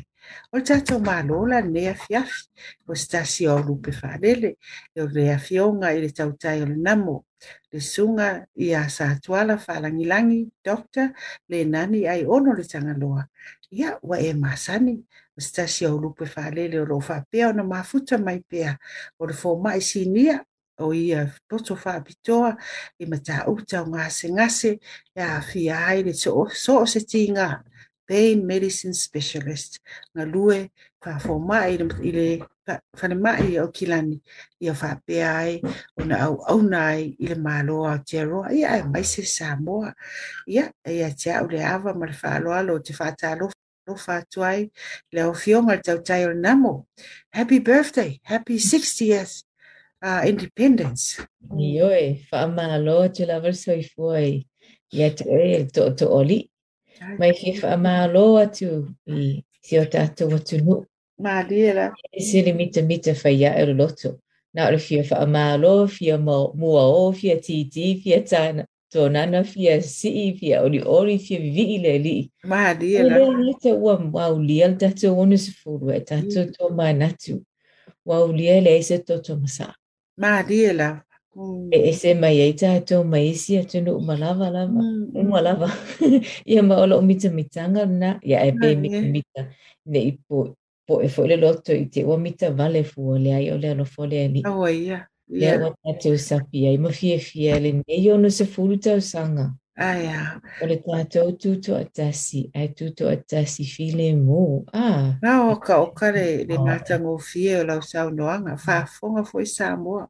o 0.51 0.57
le 0.57 0.63
tatou 0.63 0.99
malola 0.99 1.61
lenei 1.61 1.87
afiafi 1.93 2.43
ua 2.87 2.95
se 2.95 3.07
tasi 3.11 3.47
o 3.47 3.57
lupe 3.67 3.91
faalele 3.91 4.57
e 4.95 5.01
o 5.01 5.07
le 5.07 5.23
afioga 5.35 5.91
i 5.93 6.01
le 6.01 6.09
tautai 6.09 6.61
o 6.63 6.65
le 6.65 6.75
namo 6.87 7.17
le 7.71 7.79
suga 7.79 8.45
ia 8.55 8.87
sa 8.89 9.15
tuala 9.23 9.57
faalagilagi 9.57 10.49
doctor 10.65 11.09
lenani 11.49 12.07
ai 12.11 12.25
ono 12.25 12.53
le 12.53 12.63
tagaloa 12.63 13.23
ia 13.71 13.97
ua 14.01 14.17
e 14.19 14.33
masani 14.33 14.95
o 15.37 15.41
se 15.41 15.51
tasi 15.55 15.85
o 15.85 15.97
lupe 15.97 16.25
faalele 16.25 16.79
o 16.81 16.85
loo 16.85 17.01
faapea 17.01 17.49
ona 17.49 17.63
mafuta 17.63 18.17
mai 18.17 18.39
pea 18.49 18.75
o 19.19 19.25
le 19.25 19.33
fomaʻi 19.33 19.81
sinia 19.81 20.37
o 20.81 20.93
ia 20.93 21.29
poto 21.49 21.75
faapitoa 21.75 22.55
i 22.99 23.05
mataʻu 23.11 23.53
taugase 23.69 24.27
gase 24.37 24.71
e 25.15 25.21
afia 25.21 25.75
ai 25.87 26.03
le 26.03 26.11
soʻo 26.13 26.85
se 26.91 26.99
tiga 27.05 27.47
pain 28.11 28.43
medicine 28.43 28.91
specialist 28.91 29.79
nga 30.11 30.27
lue 30.27 30.67
fafomaʻi 30.99 31.79
i 32.03 32.11
le 32.11 32.27
falemaʻi 32.99 33.55
au 33.63 33.71
kilani 33.71 34.17
ia 34.59 34.73
faapea 34.75 35.29
ai 35.37 35.53
au 36.19 36.33
auauna 36.43 36.79
ai 36.91 37.15
i 37.15 37.25
le 37.31 37.35
malo 37.47 37.77
aotearoa 37.91 38.51
ia 38.59 38.67
ae 38.75 38.83
maise 38.91 39.23
samoa 39.37 39.89
ia 40.55 40.63
ia 40.95 41.07
te 41.19 41.29
aʻu 41.37 41.47
le 41.55 41.59
ava 41.73 41.91
ma 41.99 42.05
le 42.11 42.11
faaaloalo 42.21 42.71
o 42.77 42.83
te 42.85 42.91
faatalofa 42.99 44.11
atu 44.19 44.39
ai 44.43 44.61
le 45.15 45.19
aofioga 45.23 45.75
le 45.79 45.79
tautai 45.87 46.21
o 46.27 46.35
le 46.35 46.39
namo 46.45 46.71
happy 47.35 47.59
birthday 47.67 48.11
happy 48.31 48.55
60th 48.71 49.33
uh, 50.07 50.21
independence 50.31 51.03
fa 51.15 51.95
faamālo 52.29 52.95
atu 53.07 53.21
lava 53.29 53.49
le 53.55 53.55
soifua 53.65 54.11
ai 54.21 54.33
ia 54.97 55.07
toe 55.17 55.59
toʻotoʻo 55.75 56.11
oli 56.21 56.50
mai 57.17 57.31
ki 57.37 57.53
fa 57.59 57.75
ma 57.83 58.05
lo 58.13 58.25
atu 58.43 58.69
i 59.09 59.41
si 59.65 59.77
o 59.79 59.85
tato 59.85 60.27
watu 60.29 60.57
nu. 60.63 60.81
Ma 61.19 61.41
dira. 61.43 61.91
E 62.13 62.21
siri 62.23 62.53
mita 62.53 62.81
mita 62.81 63.13
fa 63.15 63.29
ia 63.29 63.53
e 63.57 63.65
loto. 63.73 64.17
Nā 64.57 64.67
ora 64.67 64.77
fia 64.77 65.03
fa 65.03 65.25
ma 65.25 65.57
malo, 65.57 65.87
fia 65.87 66.17
mua 66.17 66.85
o, 66.85 67.11
fia 67.11 67.39
titi, 67.39 67.97
fia 68.03 68.21
tāna. 68.21 68.65
Tōnana 68.93 69.45
fia 69.47 69.79
sii, 69.81 70.33
fia 70.37 70.61
ori 70.63 70.81
ori, 70.85 71.17
fia 71.17 71.39
i 71.39 71.77
le 71.79 71.97
li. 71.99 72.29
Ma 72.43 72.73
dira. 72.73 73.03
Ma 73.09 73.15
dira 73.15 73.37
ni 73.37 73.53
te 73.61 73.71
ua 73.71 73.95
al 73.95 74.45
tato 74.45 74.75
tātou 74.85 75.19
ono 75.19 75.37
furu 75.37 75.91
e 75.91 75.99
tato 76.01 76.43
tō 76.51 76.75
ma 76.75 76.91
natu. 76.91 77.39
Wa 78.05 78.19
u 78.23 78.31
li 78.33 78.45
Waulia 78.49 78.61
le 78.61 78.77
ese 78.77 78.97
tō 78.99 79.21
tō 79.23 79.39
masa. 79.39 79.73
Ma 80.17 80.43
dira. 80.43 80.43
Ma 80.43 80.43
dira. 80.83 81.05
e 81.71 81.77
ese 81.91 82.09
mai 82.21 82.37
ai 82.45 82.53
tātou 82.59 83.05
mai 83.07 83.29
isi 83.31 83.55
e 83.55 83.59
atunu 83.63 83.91
umalava 83.97 84.49
lava, 84.51 84.81
umalava. 85.23 85.67
Mm, 85.67 86.19
mm. 86.19 86.25
Ia 86.51 86.61
ma 86.63 86.75
o 86.75 86.85
loo 86.87 87.01
mita 87.01 87.29
mitanga 87.31 87.85
na, 87.85 88.19
ia 88.23 88.39
e 88.47 88.51
pe 88.59 88.75
mita 88.75 88.99
e. 89.07 89.11
mita, 89.15 89.41
ne 89.85 89.99
i 90.11 90.11
po, 90.25 90.37
po 90.87 90.93
e 91.01 91.07
fo 91.07 91.23
le 91.27 91.35
loto 91.43 91.71
i 91.75 91.85
te 91.93 92.03
ua 92.03 92.17
mita 92.17 92.49
vale 92.51 92.83
fua 92.83 93.17
le 93.19 93.31
ai 93.35 93.47
o 93.51 93.57
le 93.57 93.67
anofo 93.71 94.03
le 94.05 94.17
ali. 94.25 94.41
Awa 94.45 94.69
ia. 94.71 94.99
Ia 95.31 95.55
ua 95.63 95.69
tātou 95.83 96.19
sapi 96.19 96.67
ai, 96.67 96.77
ma 96.77 96.91
fia 96.91 97.17
fia 97.19 97.59
le 97.59 97.71
nei 97.79 98.03
ono 98.11 98.27
se 98.29 98.45
furu 98.45 98.75
tau 98.83 98.99
sanga. 98.99 99.51
Ai, 99.77 100.03
a. 100.11 100.35
O 100.59 100.67
le 100.67 100.75
tātou 100.83 101.29
tūtō 101.39 101.75
a 101.79 101.85
tasi, 101.95 102.41
ai 102.53 102.67
tūtō 102.75 103.07
a 103.07 103.13
tasi 103.23 103.63
file 103.63 104.09
mō, 104.17 104.39
a. 104.75 104.87
Nā, 105.23 105.35
o 105.47 105.53
ka 105.63 105.77
o 105.79 105.93
le 106.11 106.43
nātā 106.57 106.97
ngō 106.99 107.13
fie 107.23 107.55
o 107.55 107.61
lau 107.63 107.79
sāu 107.81 108.11
noanga, 108.11 108.57
mm. 108.57 108.65
whāfonga 108.65 109.23
fōi 109.29 109.45
sā 109.47 109.69
mōa. 109.79 110.09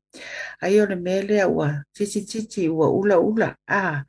Ai 0.65 0.79
o 0.81 0.87
le 0.89 0.95
mele 0.95 1.37
a 1.41 1.45
ua, 1.47 1.69
titi 1.93 2.25
titi, 2.25 2.67
ua 2.69 2.89
ula 2.89 3.19
ula, 3.21 3.51
a. 3.67 4.01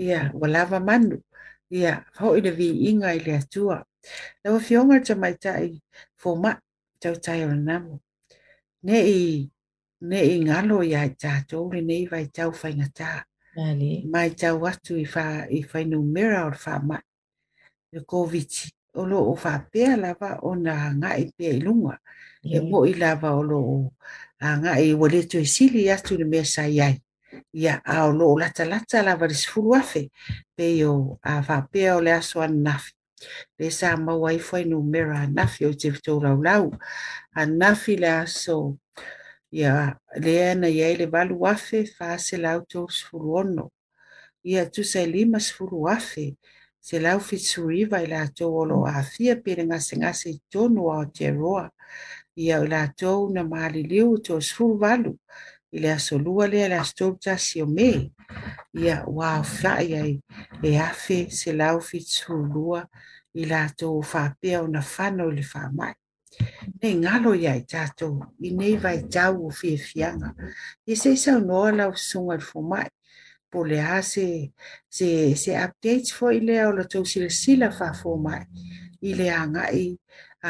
Ia, 0.00 0.30
ua 0.32 0.48
lava 0.48 0.80
manu. 0.80 1.20
Ia, 1.70 2.00
ho 2.22 2.32
i 2.38 2.40
le 2.40 2.54
vi 2.56 2.70
inga 2.88 3.12
i 3.12 3.20
le 3.26 3.36
atua. 3.42 3.82
Nā, 4.40 4.56
o 4.56 4.56
fionga 4.58 5.02
ta 5.04 5.14
mai 5.20 5.34
tai, 5.36 5.68
fō 6.16 6.32
ma, 6.40 6.54
tau 6.98 7.20
tai 7.20 7.42
o 7.44 7.50
le 7.52 7.60
namo. 7.60 8.00
Ne 8.88 9.04
i, 9.04 9.22
ne 10.08 10.24
i 10.32 10.40
ngalo 10.48 10.80
i 10.82 10.96
ai 10.96 11.10
tātou, 11.12 11.68
le 11.76 11.84
ne 11.90 12.00
i 12.06 12.08
vai 12.08 12.24
tau 12.32 12.56
whaingatāa. 12.56 13.20
Ali. 13.56 14.02
Mai 14.10 14.30
tau 14.34 14.66
atu 14.66 14.96
i, 14.98 15.06
wha, 15.14 15.46
i 15.48 15.62
whainu 15.62 16.02
mera 16.02 16.42
o 16.48 16.50
wha 16.50 16.78
mai. 16.82 17.00
Le 17.92 18.00
COVID, 18.02 18.50
o 18.98 19.04
lo 19.06 19.18
o 19.30 19.34
wha 19.36 19.52
pēa 19.72 19.94
lava 20.00 20.30
o 20.42 20.50
nga 20.60 20.76
ngā 20.98 21.10
i 21.22 21.30
pēa 21.38 21.52
i 21.54 21.60
lunga. 21.62 21.94
Yeah. 22.42 22.64
E 22.64 22.64
mo 22.68 22.82
i 22.90 22.94
lava 22.98 23.30
o 23.38 23.42
lo 23.46 23.60
o 23.62 23.76
ngā 24.60 24.74
i 24.86 24.92
waletu 25.00 25.38
i 25.40 25.46
sili 25.54 25.86
atu 25.90 26.18
le 26.20 26.24
mea 26.26 26.44
sai 26.44 26.80
ai. 26.82 26.94
Ia 27.54 27.78
a 27.84 28.04
o 28.08 28.12
lo 28.12 28.28
o 28.32 28.36
lata 28.38 28.64
lata 28.66 29.02
lava 29.02 29.26
le 29.30 29.34
sifuru 29.38 29.74
afe. 29.78 30.08
Pe 30.56 30.72
o 30.88 31.18
a 31.22 31.38
wha 31.40 31.62
pēa 31.70 31.94
o 31.96 32.00
le 32.02 32.12
aso 32.18 32.40
an 32.42 32.58
nafi. 32.66 32.90
Le 33.58 33.70
sa 33.70 33.94
mau 33.96 34.26
ai 34.26 34.38
whainu 34.42 34.82
mera 34.82 35.26
nafi 35.30 35.64
o 35.68 35.72
te 35.74 35.90
vitou 35.94 36.18
lau 36.22 36.42
lau. 36.42 36.72
A 37.34 37.46
nafi 37.46 38.00
le 38.02 38.10
aso... 38.18 38.58
Uh, 38.94 39.02
ia 39.54 39.96
lea 40.18 40.54
na 40.58 40.68
ia 40.68 40.90
i 40.90 40.96
le 40.98 41.06
valu 41.06 41.46
afe 41.46 41.84
faselau 41.86 42.66
tolusfulu 42.66 43.34
ono 43.42 43.64
ia 44.50 44.62
tusa 44.72 44.98
e 45.00 45.06
lima 45.14 45.38
sefulu 45.46 45.78
afe 45.96 46.26
selau 46.88 47.20
fetuiva 47.28 47.98
i 48.04 48.08
latou 48.14 48.52
o 48.58 48.64
loo 48.70 48.86
afia 49.00 49.34
pe 49.44 49.50
le 49.58 49.64
gasegase 49.70 50.28
i 50.30 50.38
tonu 50.52 50.80
aotearoa 50.94 51.64
ia 52.44 52.56
o 52.58 52.64
i 52.66 52.68
latou 52.74 53.20
na 53.34 53.42
maliliu 53.52 54.08
i 54.18 54.24
tolusfulu 54.26 54.74
valu 54.82 55.12
i 55.74 55.86
le 55.86 55.92
aso 55.96 56.14
lua 56.24 56.44
lea 56.52 56.66
le 56.70 56.76
asotolu 56.82 57.16
tasi 57.24 57.56
o 57.62 57.66
me 57.76 57.90
ia 58.84 58.96
ua 59.16 59.26
aofaʻi 59.38 59.88
ai 60.02 60.14
e 60.68 60.78
afe 60.90 61.18
selau 61.40 61.76
fetulua 61.88 62.80
i 63.40 63.46
latou 63.50 63.96
faapea 64.10 64.56
ona 64.66 64.82
fano 64.94 65.24
i 65.30 65.36
le 65.38 65.44
faamaʻi 65.52 65.94
Nei 66.82 66.94
ngalo 67.02 67.30
ia 67.44 67.52
i 67.56 67.62
tātou, 67.72 68.12
i 68.46 68.50
nei 68.58 68.74
vai 68.84 68.96
tau 69.16 69.46
o 69.46 69.50
fie 69.58 69.76
fianga. 69.88 70.30
I 70.90 70.96
se 70.98 71.12
sau 71.22 71.40
noa 71.46 71.70
lau 71.78 71.90
sunga 72.06 72.36
i 72.40 72.44
fumai, 72.48 72.86
po 73.52 73.62
le 73.68 73.78
a 73.80 73.98
se, 74.04 74.26
se, 74.96 75.08
se 75.42 75.52
update 75.66 76.10
fo 76.16 76.30
i 76.36 76.40
lea 76.46 76.64
o 76.70 76.74
la 76.78 76.84
tau 76.92 77.04
sila 77.12 77.30
sila 77.42 77.68
fa 77.78 77.88
fumai, 78.00 78.42
i 79.08 79.14
lea 79.18 79.36
a 79.38 79.44
ngai 79.52 79.82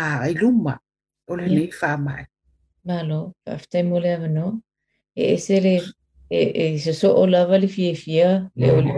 a 0.00 0.02
uh, 0.02 0.32
i 0.32 0.34
luma 0.40 0.74
o 1.30 1.36
le 1.38 1.46
nei 1.54 1.70
fa 1.80 1.90
mai. 2.06 2.24
Malo, 2.88 3.20
aftai 3.54 3.82
mo 3.88 3.96
lea 4.02 4.16
vano, 4.24 4.46
e 5.20 5.34
e 5.34 5.38
se 5.46 5.56
le, 5.64 5.76
e, 6.28 6.40
e 6.40 6.64
se 6.84 6.92
so 6.96 7.08
o 7.22 7.28
lava 7.30 7.56
li 7.60 7.68
fie 7.76 7.94
fia, 7.94 8.28
le 8.60 8.68
o 8.76 8.80
le 8.80 8.92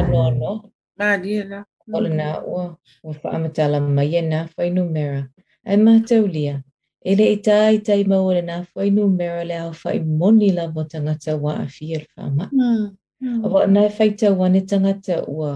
anu 0.00 0.20
anu. 0.26 0.52
Ma, 0.98 1.14
dia 1.20 1.44
la. 1.52 1.60
O 1.94 2.00
le 2.02 2.10
na 2.18 2.40
ua, 2.50 2.64
o 3.06 3.12
fa 3.14 3.28
amatala 3.36 3.78
mai 3.80 4.12
e 4.18 4.22
na 4.26 4.40
fai 4.56 4.70
numera. 4.74 5.20
Mm. 5.22 5.32
ai 5.66 5.76
mātaulia. 5.82 6.60
E 7.06 7.14
le 7.14 7.26
i 7.36 7.38
tai 7.44 7.78
tai 7.86 8.02
maua 8.08 8.38
nā 8.42 8.62
whai 8.74 8.88
nu 8.90 9.06
mera 9.10 9.42
le 9.46 9.56
au 9.62 9.72
whai 9.84 9.98
moni 10.02 10.48
la 10.54 10.64
mo 10.74 10.82
tangata 10.92 11.36
wā 11.38 11.52
a 11.62 11.66
fia 11.68 11.98
le 11.98 12.06
whama. 12.16 12.48
Mm. 12.54 12.86
Mm. 13.22 13.42
A 13.44 13.52
wā 13.54 13.66
nai 13.70 13.86
whai 13.98 14.08
tau 14.18 14.34
wane 14.38 14.60
tangata 14.66 15.20
ua 15.28 15.52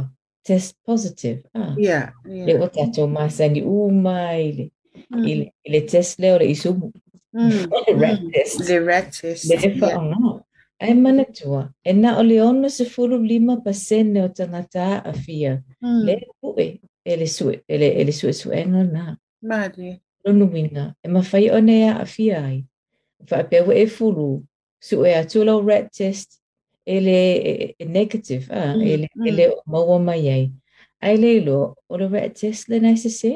test 0.46 0.76
positive. 0.86 1.40
Ah. 1.54 1.74
Yeah, 1.78 2.10
yeah. 2.26 2.46
Le 2.46 2.58
o 2.60 2.68
tato 2.74 3.06
māsani 3.10 3.64
u 3.64 3.88
mai 3.90 4.44
le, 4.58 4.68
mm. 5.12 5.24
i, 5.26 5.40
le, 5.74 5.80
test 5.86 6.18
leo 6.22 6.38
le 6.38 6.46
isumu. 6.54 6.92
Mm. 7.34 7.74
le 7.88 7.96
rat 8.06 8.20
mm. 8.20 8.30
test. 8.34 8.60
Le 8.68 8.78
rat 8.84 9.10
test. 9.16 9.50
Le 9.50 9.56
e 9.58 9.74
whaonga. 9.76 10.20
Yeah. 10.20 10.38
Ai 10.82 10.92
mana 10.96 11.24
tua, 11.36 11.74
e 11.84 11.92
na 11.92 12.14
o 12.16 12.22
le 12.24 12.38
ono 12.40 12.68
se 12.72 12.86
furu 12.88 13.18
lima 13.20 13.58
pasene 13.60 14.22
o 14.22 14.28
tangata 14.28 15.02
a 15.04 15.12
fia. 15.12 15.58
Mm. 15.84 15.98
Le 16.06 16.14
pu'e. 16.42 16.70
ele 17.10 17.26
sue, 17.26 17.62
ele, 17.68 17.86
ele 17.98 18.12
sue 18.12 18.32
suenga 18.36 18.82
nā. 18.84 19.02
Mari. 19.42 20.00
Lonu 20.24 20.52
winga, 20.52 20.84
e 21.04 21.08
mawhai 21.08 21.48
o 21.48 21.60
nea 21.60 21.96
a 22.00 22.04
fia 22.04 22.44
ai. 22.44 22.60
Whaapewa 23.28 23.72
e 23.74 23.86
furu, 23.86 24.44
su 24.80 24.96
e 25.06 25.14
atulau 25.22 25.64
rat 25.64 25.88
test, 25.96 26.28
ele 26.86 27.18
e, 27.80 27.84
negative, 27.86 28.46
ah, 28.52 28.76
mm, 28.76 28.82
ele, 28.92 29.06
mm. 29.16 29.26
ele 29.26 29.44
o 29.48 29.60
maua 29.70 29.98
mai 29.98 30.28
ai. 30.28 30.52
Ai 31.00 31.16
leilo, 31.16 31.74
o 31.88 31.96
le 31.96 32.06
rat 32.08 32.34
test 32.38 32.68
le 32.68 32.78
nai 32.80 32.96
se 32.96 33.08
se, 33.08 33.32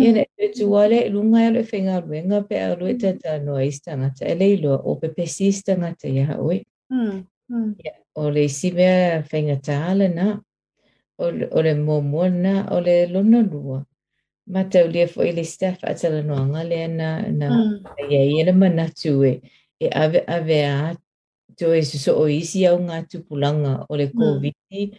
Iana 0.00 0.24
mm. 0.24 0.40
e 0.40 0.46
tu 0.56 0.64
wale 0.72 0.98
lunga 1.12 1.40
e 1.44 1.50
le 1.54 1.62
whenga 1.68 1.96
ruenga 2.00 2.40
mm. 2.40 2.46
pe 2.48 2.56
a 2.66 2.74
rue 2.78 2.94
tata 3.02 3.32
noa 3.44 3.60
i 3.60 3.70
stangata. 3.78 4.22
E 4.30 4.34
leilo 4.40 4.72
o 4.88 4.92
pe 5.00 5.08
pesi 5.16 5.46
i 5.48 5.52
stangata 5.52 6.06
i 6.08 6.20
ha 6.26 6.34
oe. 6.46 6.58
O 8.14 8.24
le 8.34 8.42
isi 8.48 8.70
mea 8.78 9.20
whenga 9.28 9.56
taala 9.66 10.06
na. 10.18 10.26
O 11.22 11.26
le, 11.36 11.44
o 11.56 11.60
le 11.64 11.72
mōmua 11.86 12.26
na. 12.44 12.54
O 12.74 12.80
le 12.86 12.94
lona 13.12 13.40
lua. 13.50 13.78
matau 14.50 14.84
lia 14.90 15.06
fo 15.06 15.22
i 15.22 15.30
le 15.32 15.44
staff 15.46 15.78
a 15.86 15.94
tala 15.94 16.20
noanga 16.26 16.62
lea 16.70 16.88
na 16.88 17.08
na 17.40 17.46
mm. 17.50 17.86
a 17.98 18.02
iei 18.12 18.40
ele 18.42 18.52
manatu 18.60 19.14
e 19.30 19.32
e 19.80 19.86
ave 20.02 20.20
ave 20.26 20.58
a 20.66 20.76
to 21.58 21.74
e 21.74 21.82
su 21.90 21.98
so 22.02 22.12
o 22.22 22.24
isi 22.28 22.66
au 22.66 22.76
ngā 22.82 23.06
tupulanga 23.10 23.86
o 23.88 23.94
le 24.00 24.06
mm. 24.06 24.12
COVID 24.18 24.54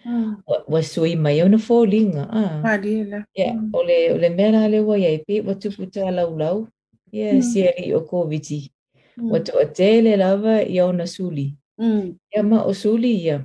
mm. 0.06 0.44
wa, 0.50 0.58
wa 0.74 0.82
sui 0.92 1.16
mai 1.16 1.40
au 1.44 1.50
na 1.52 1.58
fō 1.68 1.78
linga 1.94 2.24
a 2.30 2.42
ah. 2.42 2.56
ha 2.66 2.78
di 2.84 2.96
ele 3.04 3.20
yeah, 3.36 3.54
mm. 3.56 3.72
o 3.76 3.84
le, 3.84 3.98
o 4.16 4.18
le 4.24 4.30
mea 4.38 4.52
rā 4.56 4.64
le 4.72 4.80
wa 4.90 4.96
iei 5.04 5.18
pe 5.28 5.42
wa 5.48 5.54
tupu 5.62 5.86
tā 5.94 6.08
lau 6.16 6.32
lau 6.42 6.58
yeah, 7.12 7.36
mm. 7.36 7.42
si 7.50 7.68
ali 7.68 7.94
o 7.98 8.02
COVID 8.14 8.46
mm. 8.56 9.32
wa 9.32 9.40
to 9.44 9.60
a 9.60 9.66
te 9.78 9.92
le 10.06 10.16
lava 10.24 10.56
i 10.76 10.80
au 10.84 10.92
na 10.96 11.06
suli 11.16 11.52
mm. 11.78 12.08
ia 12.36 12.42
ma 12.44 12.64
o 12.64 12.74
suli 12.74 13.12
ia 13.20 13.26
yeah. 13.28 13.42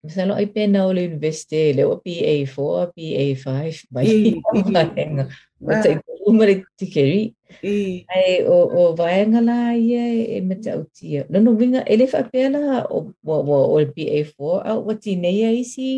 misalnya 0.00 0.34
ay 0.40 0.48
penaw 0.50 0.88
le 0.96 1.04
investe 1.04 1.76
le 1.76 1.84
o 1.84 2.00
PA4 2.00 2.58
PA5 2.96 3.48
bai 3.92 4.40
waenga 4.40 5.24
mata 5.64 5.90
umare 6.28 6.54
tikeri 6.80 7.24
ai 8.16 8.32
o 8.48 8.58
o 8.64 8.82
waenga 8.98 9.40
la 9.48 9.60
ye 9.90 10.04
e 10.40 10.40
mata 10.48 10.72
utia 10.82 11.20
no 11.30 11.36
no 11.44 11.50
vinga 11.60 11.80
ele 11.92 12.04
fa 12.12 12.20
pela 12.32 12.60
o 12.96 13.12
o 13.12 13.56
o 13.76 13.76
PA4 13.94 14.40
au 14.72 14.78
wati 14.88 15.12
ne 15.22 15.30
ya 15.44 15.50
isi 15.62 15.90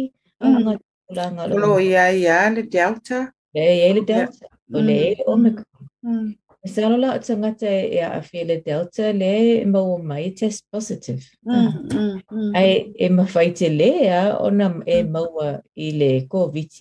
ah. 0.42 0.50
anga 0.50 0.72
ulanga 1.10 1.42
lo 1.62 1.74
ya 1.94 2.06
ya 2.24 2.36
le 2.54 2.62
delta 2.74 3.18
le 3.54 3.62
ya 3.86 3.88
le 3.94 4.02
delta 4.10 4.44
o 4.50 4.78
le 4.86 5.00
mm. 5.14 5.30
omicron 5.32 5.86
mm. 6.06 6.26
Mm. 6.64 6.68
E 6.68 6.68
se 6.68 6.84
anola 6.84 7.14
o 7.16 7.18
tanga 7.18 7.52
te 7.58 7.90
e 7.90 8.00
a 8.00 8.22
whele 8.32 8.56
delta 8.64 9.12
le 9.12 9.60
e 9.62 9.64
mau 9.64 9.94
o 9.94 9.98
mai 9.98 10.30
test 10.30 10.64
positive. 10.70 11.24
Mm, 11.44 11.52
ah. 11.54 11.82
mm, 11.94 12.16
mm. 12.32 12.52
Ai 12.54 12.72
e 12.98 13.06
mawhai 13.08 13.50
te 13.58 13.68
le 13.78 13.90
a 14.10 14.38
o 14.44 14.48
na 14.50 14.66
e 14.86 15.02
mau 15.02 15.26
mm. 15.42 15.60
i 15.76 15.86
le 15.98 16.10
COVID. 16.32 16.72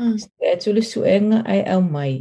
Mm. 0.00 0.16
E 0.40 0.50
tulu 0.62 0.82
suenga 0.92 1.38
ai 1.52 1.60
au 1.72 1.82
mai. 1.96 2.14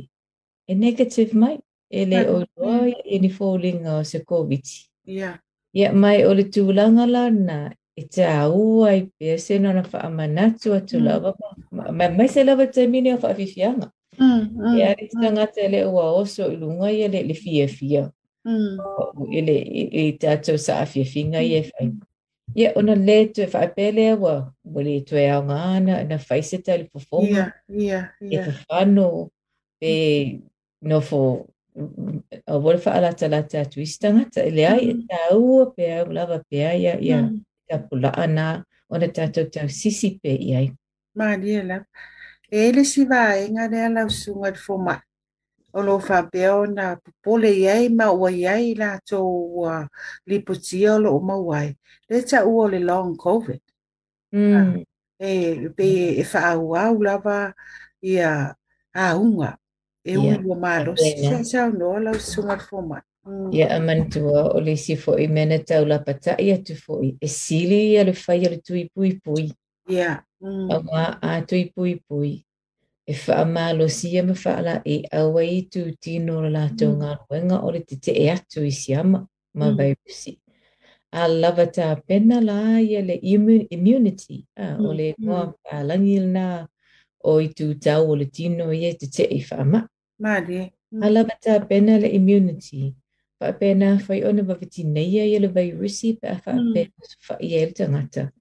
E 0.69 0.73
negative 0.85 1.31
mai. 1.43 1.57
E 1.89 2.05
le 2.11 2.19
mm, 2.27 2.33
o 2.33 2.45
roa 2.57 2.85
e 2.87 3.15
mm. 3.17 3.21
ni 3.21 3.29
fōling 3.37 3.81
o 3.95 4.03
se 4.03 4.19
COVID. 4.31 4.63
Yeah. 5.05 5.37
Ia 5.73 5.81
yeah, 5.81 5.93
mai 6.03 6.17
o 6.27 6.31
le 6.37 6.43
tūlanga 6.53 7.05
la 7.13 7.23
na 7.47 7.59
e 7.99 8.05
te 8.13 8.23
aua 8.43 8.89
i 8.99 9.07
pēse 9.17 9.57
no 9.61 9.71
na 9.77 9.81
wha 9.91 9.99
amanatu 10.09 10.67
atu 10.77 10.97
mm. 10.99 11.05
lawa. 11.07 11.29
Mai 11.71 11.83
ma, 11.87 11.91
ma, 11.97 12.07
ma 12.17 12.25
se 12.33 12.43
lawa 12.45 12.65
te 12.73 12.81
mine 12.91 13.09
o 13.15 13.17
wha 13.23 13.29
awhiwhianga. 13.33 13.89
Mm, 14.17 14.49
mm, 14.57 14.77
e 14.81 14.81
ari 14.83 15.05
mm. 15.13 15.21
tanga 15.21 15.45
te 15.53 15.67
le 15.73 15.81
ua 15.93 16.05
oso 16.21 16.43
i 16.49 16.55
lunga 16.57 16.89
i 16.89 17.05
le, 17.07 17.21
le 17.23 17.33
fia 17.37 17.67
fia. 17.69 18.03
Mm. 18.49 18.75
I 19.37 19.41
le 19.45 19.55
i, 19.61 19.83
i 19.93 20.05
tātou 20.17 20.57
sa 20.61 20.81
a 20.81 20.87
fia 20.89 21.05
finga 21.05 21.43
i 21.45 21.53
mm. 21.53 21.59
e 21.61 21.77
whai. 21.77 21.89
Ia, 22.57 22.69
ona 22.79 22.95
le 22.95 23.17
tu 23.35 23.43
e 23.45 23.49
whaipele 23.53 24.07
ua, 24.17 24.35
wale 24.73 24.95
tu 25.05 25.15
e 25.19 25.25
au 25.29 25.41
ngāna, 25.45 25.99
na 26.09 26.17
whaise 26.17 26.59
te 26.65 26.77
le 26.81 26.87
performa. 26.89 27.43
Ia, 27.69 27.69
ia, 27.69 28.01
ia. 28.23 28.29
E 28.31 28.45
te 28.45 28.55
whano, 28.71 29.05
pe 29.81 29.91
no 30.81 30.99
fo, 31.01 31.21
a 32.47 32.57
wale 32.57 32.81
whaalata 32.85 33.29
la 33.29 33.43
te 33.45 33.61
atu 33.61 33.83
istanga, 33.85 34.25
ta 34.33 34.41
ele 34.49 34.65
ai 34.65 34.89
mm. 34.89 34.95
e 34.95 35.09
tā 35.13 35.23
ua 35.37 35.69
pe 35.77 35.91
ai, 35.93 36.01
ulava 36.09 36.41
pe 36.49 36.65
ai, 36.71 36.81
ia, 36.87 36.97
ia, 37.09 37.21
mm. 37.21 37.37
ia 37.69 37.79
pula 37.91 38.15
ana, 38.23 38.49
ona 38.89 39.05
tātou 39.13 39.45
tau 39.53 39.69
sisi 39.69 40.15
pe 40.23 40.33
i 40.49 40.55
ai. 40.57 40.69
Mā, 41.17 41.35
dia, 41.41 41.61
lapa. 41.67 42.07
e 42.49 42.71
le 42.71 42.83
sivaega 42.85 43.67
lea 43.67 43.89
lausuga 43.89 44.49
i 44.49 44.51
le 44.51 44.57
fomaʻi 44.57 45.01
o 45.73 45.81
lo 45.81 45.99
faapea 45.99 46.51
ona 46.63 46.95
popole 47.03 47.51
iai 47.51 47.89
ma 47.89 48.11
ua 48.11 48.31
iai 48.31 48.69
i 48.71 48.75
latou 48.75 49.61
ua 49.61 49.87
lipotia 50.25 50.95
o 50.95 50.99
loo 50.99 51.19
maua 51.19 51.57
ai 51.59 51.71
le 52.09 52.17
taʻua 52.29 52.63
o 52.63 52.67
le 52.67 52.79
long 52.79 53.15
covid 53.15 53.61
mm. 54.31 54.55
ah, 54.55 54.77
e 55.27 55.69
pe 55.75 55.85
mm. 55.87 56.19
e 56.23 56.23
faauau 56.23 57.03
lava 57.03 57.53
ia 58.01 58.55
auga 58.95 59.57
e 60.05 60.17
ui 60.17 60.39
malosi 60.61 61.11
saʻisaunoa 61.27 61.99
lausuga 62.03 62.53
i 62.55 62.55
le 62.57 62.63
fomaʻi 62.69 63.05
ia 63.51 63.67
mm. 63.67 63.75
amanatua 63.75 64.55
o 64.55 64.59
le 64.63 64.71
isi 64.71 64.95
foʻi 64.95 65.27
mea 65.27 65.45
na 65.51 65.57
taulapataʻi 65.59 66.53
atu 66.55 66.73
foʻi 66.79 67.17
e 67.19 67.27
sili 67.27 67.91
ia 67.91 68.03
le 68.07 68.13
fai 68.15 68.39
o 68.47 68.49
le 68.49 68.57
tuipuipui 68.63 69.51
ia 69.91 69.99
yeah. 69.99 70.21
Mm. 70.41 70.69
Awa 70.71 71.17
a 71.21 71.41
tui 71.47 71.65
pui 71.75 71.95
pui. 72.07 72.43
E 73.09 73.13
wha 73.27 73.71
a 73.73 73.89
sia 73.89 74.21
me 74.27 74.33
wha 74.41 74.51
ala 74.59 74.75
e 74.85 74.97
awa 75.19 75.41
i 75.43 75.61
tu 75.71 75.83
tino 76.03 76.35
la 76.43 76.49
lato 76.57 76.87
mm. 76.89 76.97
ngā 76.99 77.11
ruenga 77.25 77.59
o 77.67 77.71
te 77.89 77.95
te 78.05 78.11
e 78.11 78.29
atu 78.35 78.61
i 78.65 78.71
sia 78.79 79.03
ma, 79.11 79.19
ma 79.59 79.69
mm. 79.71 79.77
vaipusi. 79.77 80.33
A 81.21 81.27
lava 81.27 81.65
tā 81.77 81.87
pena 82.07 82.41
la 82.41 82.59
i 82.79 82.99
le 83.07 83.15
immun, 83.35 83.63
immunity. 83.77 84.45
A, 84.57 84.65
mm. 84.77 84.85
O 84.85 84.91
le 84.99 85.07
mua 85.17 85.41
mm. 85.45 85.53
a 85.71 85.83
langi 85.83 86.19
lana 86.19 86.67
o 87.31 87.39
i 87.41 87.47
tu 87.57 87.73
tau 87.85 88.11
o 88.11 88.15
le 88.19 88.25
tino 88.25 88.71
i 88.71 88.83
e 88.89 88.93
te 88.99 89.07
te 89.15 89.23
e 89.23 89.39
wha 89.47 89.57
a 89.63 89.87
Mare. 90.21 90.63
Mm. 90.93 91.03
A 91.03 91.07
lava 91.15 91.33
tā 91.43 91.55
pena 91.69 91.97
le 92.03 92.09
immunity. 92.19 92.83
Wha 93.41 93.49
pena 93.59 93.97
whai 94.07 94.19
ona 94.27 94.43
wawiti 94.49 94.83
neia 94.83 95.23
i 95.33 95.39
le 95.39 95.47
vaipusi 95.55 96.09
pa 96.21 96.27
a 96.33 96.41
wha 96.45 96.51
a 96.53 96.57
pena 96.57 96.91
mm. 96.93 97.17
whai 97.29 97.49
e 97.49 97.59
le 97.65 97.71
tangata. 97.77 98.21
Mm 98.23 98.36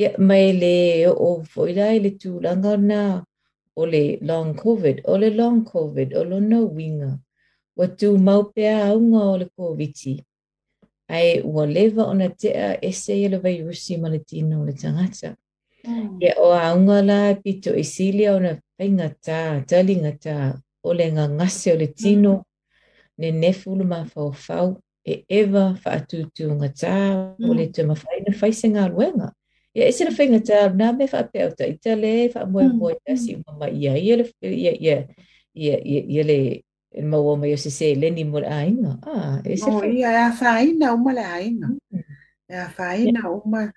ia 0.00 0.10
mai 0.18 0.52
le 0.62 0.76
o 1.12 1.42
foila 1.52 1.86
i 1.92 1.98
le 2.04 2.10
tūlanga 2.22 2.72
nā 2.80 3.02
o 3.80 3.86
le 3.94 4.00
long 4.30 4.54
COVID, 4.56 5.02
o 5.12 5.18
le 5.22 5.28
long 5.38 5.58
COVID, 5.68 6.14
o 6.16 6.22
lo 6.30 6.38
no 6.44 6.60
winga, 6.76 7.10
wa 7.78 7.86
tū 8.00 8.14
maupea 8.18 8.78
aunga 8.88 9.20
o 9.24 9.34
le 9.42 9.48
COVID. 9.60 9.92
-i. 10.04 10.14
Ai 11.08 11.40
ua 11.44 11.66
lewa 11.66 12.04
ona 12.12 12.28
tea 12.28 12.78
e 12.88 12.92
se 12.92 13.12
i 13.24 13.28
le 13.28 13.38
vairusi 13.44 13.94
ma 14.00 14.08
le 14.08 14.18
tino 14.30 14.54
o 14.62 14.64
le 14.64 14.72
tangata. 14.72 15.30
Mm. 15.88 16.16
Ia 16.24 16.32
o 16.38 16.48
aunga 16.66 16.98
la 17.10 17.18
pito 17.44 17.70
e 17.76 17.82
sili 17.84 18.24
au 18.26 18.40
na 18.40 18.52
painga 18.76 19.08
tā, 19.26 19.42
talinga 19.68 20.12
tā, 20.24 20.36
o 20.86 20.92
le 20.98 21.06
ngā 21.14 21.26
ngase 21.36 21.72
o 21.74 21.76
le 21.82 21.88
mm. 21.88 21.96
tino, 22.00 22.32
mm. 22.32 22.44
ne 23.20 23.28
nefulu 23.42 23.84
ma 23.92 24.00
fau 24.12 24.68
e 25.04 25.14
ewa 25.40 25.64
fa 25.82 25.90
atutu 25.98 26.44
ngā 26.58 26.68
tā, 26.82 26.96
mm. 27.38 27.50
o 27.50 27.52
le 27.58 27.66
mm. 27.66 27.72
tū 27.74 27.84
ma 27.88 27.94
fai 28.02 28.18
na 28.26 28.32
fai 28.40 28.52
se 28.52 28.66
ngā 28.68 28.88
ia 29.74 29.86
e 29.86 29.92
se 29.94 30.02
le 30.04 30.10
faigatau 30.10 30.74
na 30.74 30.90
me 30.92 31.06
faapea 31.06 31.46
ota 31.50 31.64
ita 31.66 31.92
le 31.94 32.28
faamoemoe 32.34 32.94
mm. 32.98 33.02
tasi 33.06 33.30
uma 33.38 33.52
mai 33.60 33.72
ia 33.78 33.94
ia 33.94 34.14
le 34.18 34.24
ia 34.42 34.72
ia 34.86 34.96
ia 35.54 35.76
ia 35.78 36.00
ia 36.10 36.22
le 36.26 36.38
maua 37.06 37.38
mai 37.38 37.54
o 37.54 37.58
seseleni 37.62 38.24
mo 38.26 38.42
le 38.42 38.50
aiga 38.50 38.98
a 39.14 39.38
e 39.46 39.54
se 39.56 39.70
ia 39.94 40.10
e 40.10 40.18
afāina 40.30 40.90
uma 40.98 41.12
le 41.14 41.24
aiga 41.38 41.68
mm. 41.70 42.02
e 42.50 42.54
afāina 42.66 43.22
uma 43.30 43.70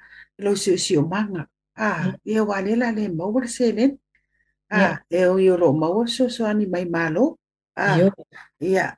lou 0.43 0.57
siʻosiʻomaga 0.57 1.41
a 1.77 1.87
mm. 2.01 2.13
ia 2.25 2.41
uā 2.41 2.57
le 2.65 2.73
la 2.81 2.89
le 2.89 3.05
maua 3.13 3.41
le 3.45 3.49
seleni 3.57 3.97
a 4.73 4.97
e 5.13 5.19
o 5.29 5.37
i 5.37 5.45
o 5.53 5.57
loo 5.61 5.73
maua 5.77 6.09
soasoani 6.15 6.65
mai 6.73 6.85
malo 6.89 7.37
a 7.77 8.01
ia 8.69 8.97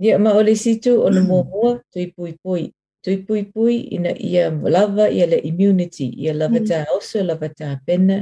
ia 0.00 0.14
ma 0.16 0.30
o 0.40 0.40
le 0.40 0.56
situ 0.56 0.96
o 1.04 1.10
le 1.12 1.20
muamua 1.20 1.70
pui 2.16 2.32
pui 2.42 2.72
tui 3.08 3.22
pui 3.26 3.42
pui 3.52 3.74
ina 3.96 4.12
ia 4.20 4.50
lava 4.50 5.08
ia 5.18 5.26
le 5.32 5.38
immunity, 5.50 6.06
ia 6.24 6.32
lava 6.40 6.58
mm. 6.60 6.66
tā 6.70 6.78
osa, 6.96 7.22
lava 7.28 7.48
tā 7.60 7.68
pena, 7.86 8.16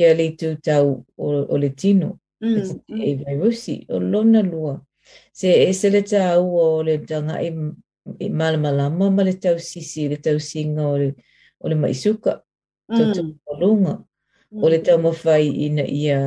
ia 0.00 0.14
le 0.18 0.26
tū 0.40 0.50
tau 0.62 0.88
o, 1.16 1.28
o 1.52 1.56
le 1.62 1.70
tino, 1.70 2.08
mm. 2.42 2.56
e 2.90 3.14
virusi, 3.22 3.84
o 3.88 3.98
lona 4.12 4.42
lua. 4.42 4.74
Se 5.34 5.48
e 5.68 5.70
se 5.74 5.88
le 5.94 6.02
tā 6.02 6.22
au 6.36 6.46
o 6.64 6.82
le 6.82 6.98
tanga 7.08 7.36
e, 7.42 7.50
e 8.24 8.28
malamala, 8.30 8.88
mama 8.90 9.22
le 9.24 9.34
tau 9.38 9.56
sisi, 9.62 10.08
le 10.08 10.16
tau 10.18 10.38
singa 10.40 10.84
o 10.88 10.96
le, 10.98 11.10
o 11.62 11.68
le 11.70 11.74
maisuka, 11.78 12.32
tō 12.96 13.02
mm. 13.06 13.12
tō 13.16 13.22
kolunga, 13.46 13.94
o 14.56 14.66
le 14.72 14.78
tau 14.86 14.96
mawhai 15.04 15.46
ina 15.68 15.84
ia 15.86 16.18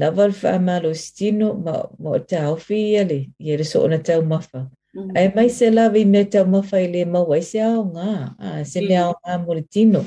lava 0.00 0.24
alfa 0.26 0.56
amalo 0.58 0.90
stino, 0.98 1.54
ma, 1.64 1.74
ma 2.02 2.18
tā 2.30 2.48
ofi 2.54 2.78
ia 2.96 3.02
le, 3.10 3.20
ia 3.38 3.56
le 3.60 3.64
so 3.68 3.84
ona 3.86 3.98
tau 4.02 4.22
mawhai. 4.26 4.66
Mm. 4.96 5.12
Ai 5.14 5.28
mhm. 5.28 5.34
mai 5.36 5.48
se 5.50 5.70
lavi 5.70 6.04
me 6.04 6.24
te 6.32 6.38
mawhai 6.44 6.86
le 6.94 7.02
mau 7.14 7.28
se 7.50 7.58
ao 7.60 7.82
ngā, 7.94 8.10
a, 8.48 8.64
se 8.64 8.80
mm. 8.80 8.88
me 8.88 8.96
ao 9.04 9.12
mhm. 9.12 9.20
ngā 9.26 9.34
mori 9.46 9.62
tino. 9.74 10.00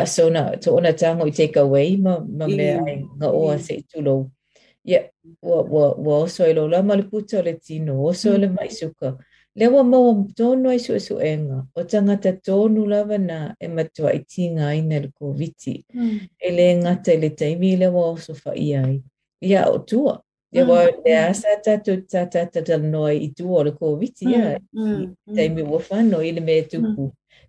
A, 0.00 0.04
so 0.14 0.28
na, 0.34 0.42
to 0.64 0.74
ona 0.76 0.92
tango 0.92 1.24
i 1.24 1.30
take 1.40 1.56
away 1.56 1.96
ma, 1.96 2.18
ma 2.18 2.44
mm. 2.46 2.56
me 2.58 2.66
mhm. 2.66 2.86
ai 2.90 2.96
ngā 3.22 3.28
oa 3.40 3.56
se 3.58 3.78
i 3.80 3.82
tulo. 3.92 4.14
Ia, 4.84 4.92
yeah, 4.92 5.06
wa, 5.42 5.62
wa, 5.72 5.86
wa 6.08 6.18
oso 6.26 6.44
i 6.44 6.52
lola 6.56 6.82
ma 6.82 6.94
le 7.00 7.06
puta 7.14 7.38
o 7.40 7.42
le 7.48 7.54
tino, 7.56 7.96
oso 8.10 8.34
mm. 8.34 8.40
le 8.44 8.48
mai 8.52 8.68
suka. 8.70 9.16
Lewa 9.56 9.82
mau 9.84 10.12
am 10.12 10.66
ai 10.68 10.78
su 10.78 10.94
e 10.94 10.98
su 11.00 11.16
enga, 11.18 11.64
o 11.74 11.84
tangata 11.84 12.32
tonu 12.46 12.86
lava 12.86 13.18
na 13.18 13.38
e 13.60 13.66
matua 13.68 14.12
i 14.14 14.20
tinga 14.32 14.72
i 14.74 14.80
nel 14.82 15.08
koviti. 15.18 15.80
Mm. 15.96 16.16
E 16.38 16.48
le 16.52 16.74
ngata 16.76 17.12
i 17.14 17.16
le 17.20 17.30
taimi 17.30 17.76
lewa 17.76 18.02
oso 18.14 18.34
fa 18.34 18.52
i 18.54 18.74
ai. 18.76 18.96
Ia, 19.40 19.48
yeah, 19.48 19.68
o 19.72 19.78
tua. 19.78 20.20
e 20.56 20.60
wawɗe 20.68 21.12
asata 21.30 21.72
to 21.84 21.92
tatatatal 22.12 22.82
noa 22.92 23.12
i 23.14 23.28
duole 23.36 23.70
ko 23.78 23.84
witi 23.98 24.24
ya 24.34 24.46
taimi 25.34 25.62
wa 25.62 25.78
fano 25.80 26.18
ile 26.28 26.40
me 26.40 26.54
tuku 26.70 27.04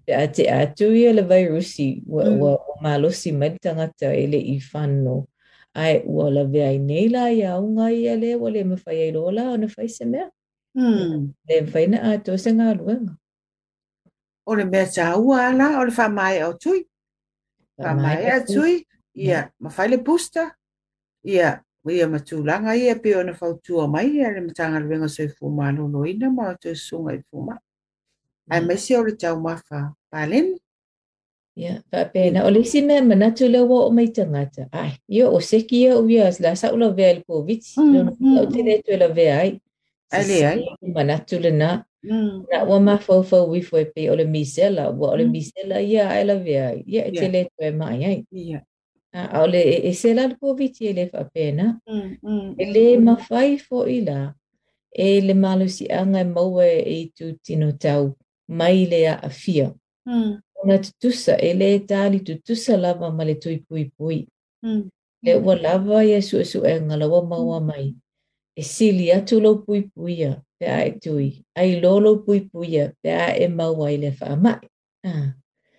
pe 0.05 0.11
a 0.13 0.25
te 0.35 0.43
atu 0.51 0.93
ia 0.93 1.13
le 1.13 1.21
vairusi 1.21 2.03
wa 2.07 2.57
malosi 2.83 3.31
mai 3.39 3.51
tagata 3.63 4.07
ele 4.23 4.37
i 4.53 4.59
fano 4.59 5.15
ae 5.83 6.03
ua 6.05 6.29
lawea 6.31 6.71
i 6.71 6.77
nei 6.77 7.07
la 7.09 7.23
iauga 7.41 7.91
ia 7.91 8.15
le 8.15 8.35
ua 8.35 8.49
le 8.51 8.63
mafai 8.63 9.01
ai 9.03 9.11
lo 9.11 9.31
la 9.31 9.43
ona 9.51 9.67
fai 9.67 9.89
se 9.89 10.05
mea 10.05 10.27
le 11.49 11.55
mafai 11.61 11.87
na 11.87 11.97
atose 12.13 12.53
galuega 12.53 13.13
o 14.45 14.55
le 14.55 14.65
mea 14.65 14.85
saua 14.85 15.47
ala 15.49 15.79
o 15.81 15.85
le 15.85 15.91
faamae 15.91 16.41
ao 16.41 16.53
tui 16.53 16.85
faamae 17.81 18.29
atui 18.31 18.85
ia 19.15 19.49
mafai 19.59 19.89
le 19.89 19.97
pusta 19.97 20.51
ia 21.25 21.63
Ia 21.81 22.05
matulanga 22.05 22.77
ia 22.77 22.93
pe 22.93 23.17
ona 23.17 23.33
fautua 23.33 23.87
mai 23.89 24.05
ia 24.21 24.29
le 24.33 24.39
matagaluega 24.45 25.07
soe 25.09 25.27
fumaloloina 25.35 26.27
ma 26.37 26.43
o 26.53 26.53
toe 26.61 26.73
susuga 26.79 27.11
i 27.17 27.21
fuma. 27.27 27.55
Ae 28.51 28.59
mm. 28.61 28.67
maisi 28.67 28.93
o 28.95 29.01
le 29.03 29.13
taumafa 29.21 29.79
paleni. 30.13 30.55
Ia, 31.61 31.73
faapena 31.89 32.39
o 32.47 32.53
le 32.53 32.59
isi 32.61 32.81
mea 32.87 33.01
manatu 33.01 33.49
le 33.53 33.59
ua 33.69 33.79
o 33.89 33.89
mai 33.89 34.07
tagata. 34.15 34.63
Ai, 34.71 34.91
ia 35.09 35.25
o 35.29 35.39
seki 35.41 35.77
ia 35.83 35.97
o 35.97 36.05
ia 36.05 36.29
la 36.43 36.51
saʻu 36.61 36.77
lavea 36.81 37.09
i 37.11 37.17
le 37.17 37.23
covid. 37.29 37.59
Mm, 37.77 37.91
Lona 37.95 38.11
mm, 38.19 38.37
au 38.37 38.45
tele 38.53 38.73
toe 38.85 38.97
lavea 39.01 39.33
ai. 39.41 39.51
Ale 40.13 40.37
ai. 40.51 40.59
Manatu 40.95 41.35
lenā. 41.43 41.83
Na 42.51 42.57
ua 42.69 42.79
mafaufau 42.79 43.55
i 43.57 43.61
foe 43.65 43.85
pe 43.89 44.05
o 44.13 44.15
le 44.15 44.25
misela 44.29 44.89
ua 44.93 45.11
o 45.17 45.17
le 45.17 45.25
misela 45.25 45.81
ia 45.81 46.09
ae 46.13 46.23
lavea 46.29 46.63
ai. 46.71 46.79
Ia 46.93 47.01
e 47.09 47.11
tele 47.17 47.49
toe 47.57 47.71
mai 47.73 47.99
ai. 48.09 48.17
Ia. 48.31 48.61
a 49.13 49.21
ah, 49.37 49.43
ole 49.43 49.61
e, 49.73 49.89
e 49.89 49.93
se 49.93 50.13
la 50.13 50.25
po 50.39 50.47
viti 50.59 50.87
ele 50.87 51.05
fa 51.13 51.23
pena 51.35 51.65
mm, 51.89 52.11
mm, 52.29 52.47
ele 52.63 52.85
mm. 52.97 53.03
ma 53.03 53.15
fai 53.27 53.57
fo 53.57 53.83
ila 53.99 54.33
e 54.91 55.21
le 55.27 55.33
malu 55.43 55.67
si 55.77 55.85
anga 55.99 56.23
moe 56.35 56.65
e, 56.65 57.03
e 57.03 57.11
tu 57.15 57.25
tino 57.45 57.69
tau 57.83 58.03
mai 58.57 58.79
le 58.91 59.01
a 59.07 59.15
afia 59.29 59.67
mm. 60.09 60.31
ona 60.61 60.75
tutusa 60.85 61.33
ele 61.49 61.65
e 61.75 61.79
tali 61.91 62.17
tutusa 62.27 62.73
lava 62.83 63.07
ma 63.17 63.23
le 63.29 63.35
tui 63.43 63.57
pui 63.67 63.83
pui 63.97 64.19
mm. 64.65 64.81
le 65.25 65.33
ua 65.45 65.55
lava 65.65 65.97
e 66.15 66.21
su 66.27 66.35
e 66.37 66.45
su 66.51 66.59
e 66.63 66.73
ngala 66.87 67.05
wa 67.13 67.21
maua 67.31 67.59
mm. 67.61 67.67
mai 67.69 67.87
e 68.55 68.61
sili 68.73 69.05
atu 69.17 69.35
lo 69.45 69.51
pui 69.65 69.81
pui 69.93 70.15
a 70.23 70.33
pe 70.57 70.65
a 70.77 70.87
e 70.89 70.93
tui 71.03 71.27
ai 71.61 71.71
lolo 71.83 72.11
pui 72.23 72.39
pui 72.51 72.69
a 72.83 72.93
pe 73.01 73.09
a 73.11 73.27
e 73.35 73.45
maua 73.59 73.85
ele 73.95 74.11
fa 74.19 74.27
mai 74.45 74.59
ah. 75.09 75.29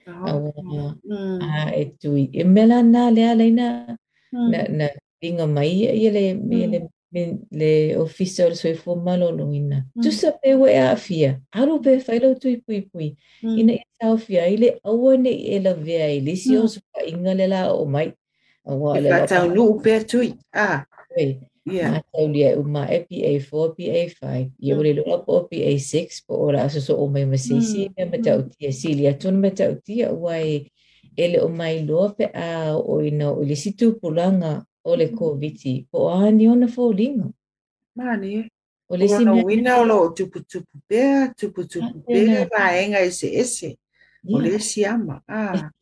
Oh, 0.02 0.50
uh, 0.50 0.90
mm. 0.98 1.38
uh, 1.38 1.68
e 1.70 1.94
tui, 2.02 2.26
e 2.34 2.42
mela 2.42 2.80
nā 2.82 3.06
lea 3.14 3.34
lei 3.38 3.52
nā, 3.54 3.68
mm. 4.34 4.72
nā 4.74 4.88
ringa 5.22 5.46
mai 5.46 5.68
ia 5.70 5.92
ia 5.94 6.10
le, 6.10 6.22
mm. 6.34 6.72
le, 6.72 6.80
le, 7.14 7.22
le 7.60 7.70
ofisa 8.02 8.48
o 8.50 8.56
soifo 8.58 8.96
malo 8.98 9.30
longi 9.30 9.60
nā. 9.62 9.84
Mm. 9.94 10.02
Tusa 10.02 10.32
pe 10.42 10.56
we 10.58 10.74
a 10.74 10.96
fia, 10.96 11.36
aru 11.54 11.78
pe 11.84 12.00
whailau 12.06 12.34
tui 12.40 12.56
pui 12.66 12.82
pui, 12.82 13.08
mm. 13.44 13.54
ina 13.62 13.78
i 13.78 13.82
e 13.82 13.86
tau 14.02 14.18
fia, 14.18 14.48
i 14.50 14.56
le 14.58 14.70
aua 14.82 15.14
ne 15.16 15.32
e 15.54 15.62
la 15.62 15.74
vea 15.78 16.10
i 16.10 16.18
lisi 16.20 16.56
mm. 16.56 16.62
o 16.62 16.66
sopa 16.74 17.00
inga 17.12 17.34
le 17.38 17.46
la 17.54 17.68
o 17.70 17.84
mai. 17.86 18.08
Uh, 18.66 18.82
I 18.98 19.06
fatau 19.10 19.48
nu 19.54 19.62
upe 19.70 20.00
tui, 20.08 20.34
ah. 20.52 20.82
Okay. 21.12 21.38
Yeah. 21.64 22.02
Mataulia 22.02 22.58
uma 22.58 22.88
e 22.92 23.06
PA4, 23.06 23.74
PA5. 23.78 24.50
Ia 24.60 24.74
ore 24.76 24.92
lua 24.98 25.18
po 25.22 25.46
PA6 25.48 26.26
po 26.26 26.34
ora 26.42 26.64
aso 26.66 26.80
so 26.82 26.96
o 26.98 27.04
oh, 27.04 27.06
hmm. 27.06 27.12
mai 27.14 27.24
masisi 27.26 27.86
me 27.96 28.04
matautia 28.10 28.72
sili 28.74 29.06
atun 29.06 29.38
matautia 29.40 30.10
wai 30.12 30.66
ele 31.16 31.38
o 31.38 31.46
oh, 31.46 31.48
mai 31.54 31.84
loa 31.86 32.10
pe 32.18 32.24
a 32.24 32.32
ah, 32.34 32.76
o 32.76 32.96
oh, 32.98 33.02
ina 33.02 33.30
o 33.30 33.42
le 33.46 33.54
situ 33.54 33.94
pulanga 34.00 34.66
o 34.84 34.96
le 34.98 35.06
koviti 35.14 35.86
po 35.90 36.10
ani 36.10 36.48
ona 36.50 36.66
folinga. 36.66 37.30
Mani. 37.94 38.48
O 38.90 38.96
le 38.96 39.06
sima. 39.08 39.30
Ona 39.32 39.44
wina 39.44 39.76
o 39.80 39.84
lo 39.84 40.10
tupu 40.10 40.40
tupu 40.50 40.74
pea, 40.88 41.28
tupu 41.38 41.64
tupu 41.70 41.94
pea, 42.06 42.48
vaenga 42.50 42.98
ese 43.06 43.30
ese. 43.42 43.78
o 44.28 44.38
le 44.40 44.50
esi 44.56 44.84
ama 44.86 45.16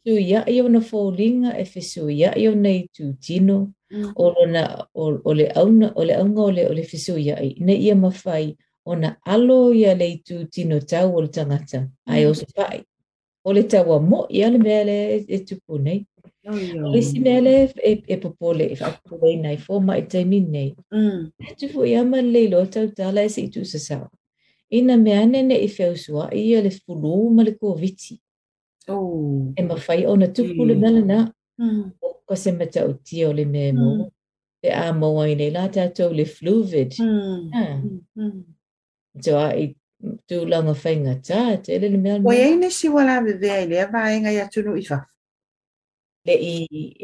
tu 0.05 0.13
ia 0.17 0.41
i 0.49 0.57
ona 0.65 0.81
fouliga 0.91 1.51
e 1.59 1.65
fesuia 1.75 2.29
i 2.43 2.49
ona 2.53 2.71
i 2.71 2.89
tutino 2.97 3.59
o 4.23 4.31
lona 4.35 4.65
o 5.29 5.33
le 5.39 5.47
auna 5.61 5.89
o 5.97 6.03
le 6.09 6.15
auga 6.21 6.43
o 6.43 6.51
le 6.57 6.63
o 6.69 6.73
le 6.79 6.83
fesuia 6.91 7.35
ai 7.43 7.49
ina 7.61 7.73
ia 7.87 7.95
mafai 8.05 8.47
ona 8.93 9.09
alo 9.35 9.61
ia 9.81 9.93
le 10.01 10.09
tutino 10.27 10.77
tau 10.91 11.09
o 11.17 11.21
le 11.23 11.29
tagata 11.37 11.81
ae 12.13 12.25
o 12.27 12.33
se 12.41 12.47
paʻi 12.57 12.79
o 13.47 13.53
le 13.57 13.63
taua 13.73 13.97
moʻi 14.11 14.37
a 14.47 14.51
le 14.53 14.59
mea 14.67 14.83
le 14.89 14.99
e 15.21 15.39
tupu 15.49 15.75
nei 15.87 15.99
o 16.83 16.89
le 16.93 16.99
isi 17.03 17.19
mea 17.25 17.41
le 17.47 17.55
e 18.13 18.17
popole 18.23 18.65
e 18.73 18.81
faapopolei 18.81 19.37
nai 19.45 19.57
fo 19.65 19.75
maʻi 19.89 20.03
taimi 20.13 20.39
nei 20.55 20.71
e 21.51 21.55
tupu 21.61 21.79
ia 21.93 22.03
ma 22.11 22.19
lelei 22.25 22.47
loa 22.53 22.67
tautala 22.75 23.21
e 23.27 23.35
seʻi 23.35 23.49
tuusasao 23.55 24.07
ina 24.79 24.95
mea 25.05 25.23
nene 25.33 25.57
i 25.61 25.69
feusua 25.77 26.25
ia 26.47 26.59
le 26.67 26.71
fulu 26.79 27.15
ma 27.37 27.43
le 27.49 27.53
koviti 27.63 28.15
Oh. 28.91 29.53
E 29.57 29.63
mawhai 29.63 30.05
o 30.07 30.17
na 30.17 30.27
tupule 30.27 30.75
mm. 30.75 30.81
nana 30.81 31.01
na. 31.01 31.33
Mm. 31.59 31.91
Ko 32.27 32.35
se 32.35 32.51
mata 32.53 32.85
o 32.85 32.93
tia 32.93 33.29
o 33.29 33.33
le 33.33 33.45
mea 33.45 33.73
mo. 33.73 33.95
Mm. 33.95 34.11
a 34.71 34.93
maua 34.93 35.25
i 35.31 35.35
nei 35.39 35.51
la 35.51 35.69
tātou 35.73 36.13
le 36.13 36.25
fluvid. 36.29 36.93
Mm. 36.99 37.51
Ah. 37.55 37.79
Mm. 38.19 38.43
So 39.21 39.33
hmm. 39.37 39.45
a 39.45 39.47
i 39.63 39.75
tūlanga 40.29 40.75
whainga 40.77 41.15
tā, 41.25 41.61
te 41.65 41.73
ele 41.75 41.89
le 41.95 41.99
mea. 42.01 42.19
Wai 42.25 42.37
ei 42.43 42.57
ne 42.59 42.71
si 42.73 42.89
wala 42.93 43.21
vevea 43.25 43.63
i 43.65 43.71
lea 43.71 43.87
vāenga 43.93 44.33
i 44.35 44.39
atunu 44.43 44.77
i 44.79 44.83
whaf. 44.89 45.07
Le 46.29 46.37
i, 46.47 46.53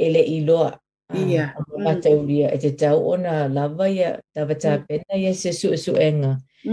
ele 0.09 0.23
i 0.37 0.43
loa. 0.47 0.69
Ah, 1.11 1.17
ia. 1.25 1.49
Hmm. 1.57 1.81
Mata 1.87 2.13
uria 2.13 2.53
e 2.55 2.59
te 2.61 2.71
tau 2.77 3.01
ona 3.15 3.47
lava 3.49 3.89
ia, 3.89 4.13
tawata 4.37 4.77
pena 4.87 5.09
hmm. 5.17 5.25
ia 5.25 5.35
se 5.35 5.53
suesuenga. 5.57 6.37
e 6.65 6.71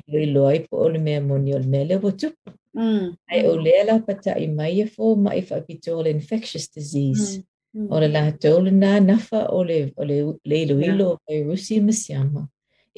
i 0.00 0.02
I 0.54 0.66
po 0.70 0.76
o 0.78 0.88
le 0.88 0.98
mea 0.98 1.20
moni 1.20 1.54
o 1.54 1.58
le 1.58 1.66
mea 1.66 1.84
lewa 1.84 2.12
tupu. 2.12 2.50
Mm, 2.74 3.12
Ai 3.30 3.46
o 3.48 3.56
mm. 3.56 3.64
lea 3.64 3.84
lau 3.86 3.98
pata 4.06 4.32
i 4.34 4.46
mai 4.58 4.80
e 4.80 4.84
fō 4.94 5.06
ma 5.24 5.30
i 5.30 5.42
whaapito 5.48 5.96
o 5.98 6.02
le 6.02 6.10
infectious 6.10 6.66
disease. 6.74 7.42
Mm, 7.74 7.86
o 7.94 8.00
le 8.00 8.08
lātou 8.14 8.58
le 8.64 8.70
nā 8.82 8.94
nafa 9.08 9.40
o 9.56 9.62
le, 9.68 9.78
o 9.96 10.04
le, 10.04 10.16
le 10.48 10.56
ilo 10.64 10.76
ilo 10.90 11.06
o 11.12 11.18
le 11.32 11.44
rusi 11.44 11.78
masiama. 11.80 12.42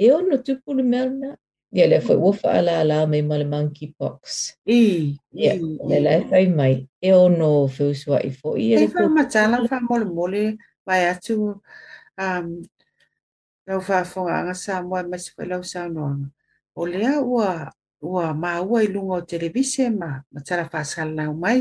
E 0.02 0.10
o 0.12 0.18
no 0.26 0.36
tupu 0.46 0.74
le 0.74 0.82
mea 0.82 1.06
na 1.10 1.30
Ia 1.76 1.86
lea 1.86 2.00
foi 2.00 2.16
ua 2.16 2.32
whaala 2.40 2.72
ala 2.80 3.06
mai 3.10 3.20
ma 3.28 3.36
le 3.36 3.44
monkeypox. 3.44 4.22
I. 4.78 5.14
Ia, 5.44 5.54
le 5.90 5.98
lai 6.00 6.20
whai 6.30 6.46
mai. 6.58 6.74
E 7.06 7.12
o 7.12 7.28
no 7.28 7.50
whiusua 7.74 8.22
i 8.24 8.30
fo 8.32 8.54
i. 8.56 8.70
E 8.72 8.86
wha 8.94 9.04
matala 9.16 9.60
wha 9.68 9.76
mole 9.88 10.04
mole 10.16 10.42
vai 10.86 11.02
atu 11.12 11.36
um, 12.22 12.48
lau 13.68 13.78
faafogaaga 13.86 14.54
sa 14.64 14.72
moe 14.88 15.02
ma 15.10 15.18
se 15.22 15.28
foʻi 15.36 15.46
lau 15.52 15.62
saunoaga 15.72 16.26
o 16.80 16.82
lea 16.92 17.12
ua 17.34 17.48
ua 18.12 18.24
maua 18.42 18.78
i 18.86 18.88
luga 18.94 19.12
o 19.20 19.28
televise 19.32 19.84
ma 20.00 20.10
ma 20.32 20.38
tala 20.46 20.64
faasalanau 20.72 21.32
mai 21.44 21.60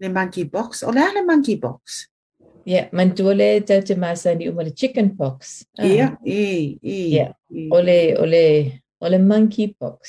le 0.00 0.06
monkey 0.16 0.44
box 0.54 0.70
o 0.82 0.90
lea 0.96 1.06
le 1.16 1.20
monkey 1.28 1.56
box 1.66 1.84
ia 2.66 2.74
yeah, 2.74 2.86
manitua 2.96 3.32
le 3.40 3.48
tau 3.68 3.80
te 3.88 3.94
masaniu 4.04 4.50
ma 4.58 4.62
le 4.66 4.72
chicken 4.80 5.08
box 5.20 5.40
ah. 5.80 5.86
ia 5.92 6.06
ia 6.94 7.24
o 7.76 7.78
le 7.88 7.98
o 8.18 8.24
le 8.32 8.44
o 8.98 9.06
le 9.12 9.18
monkey 9.30 9.66
box 9.80 10.00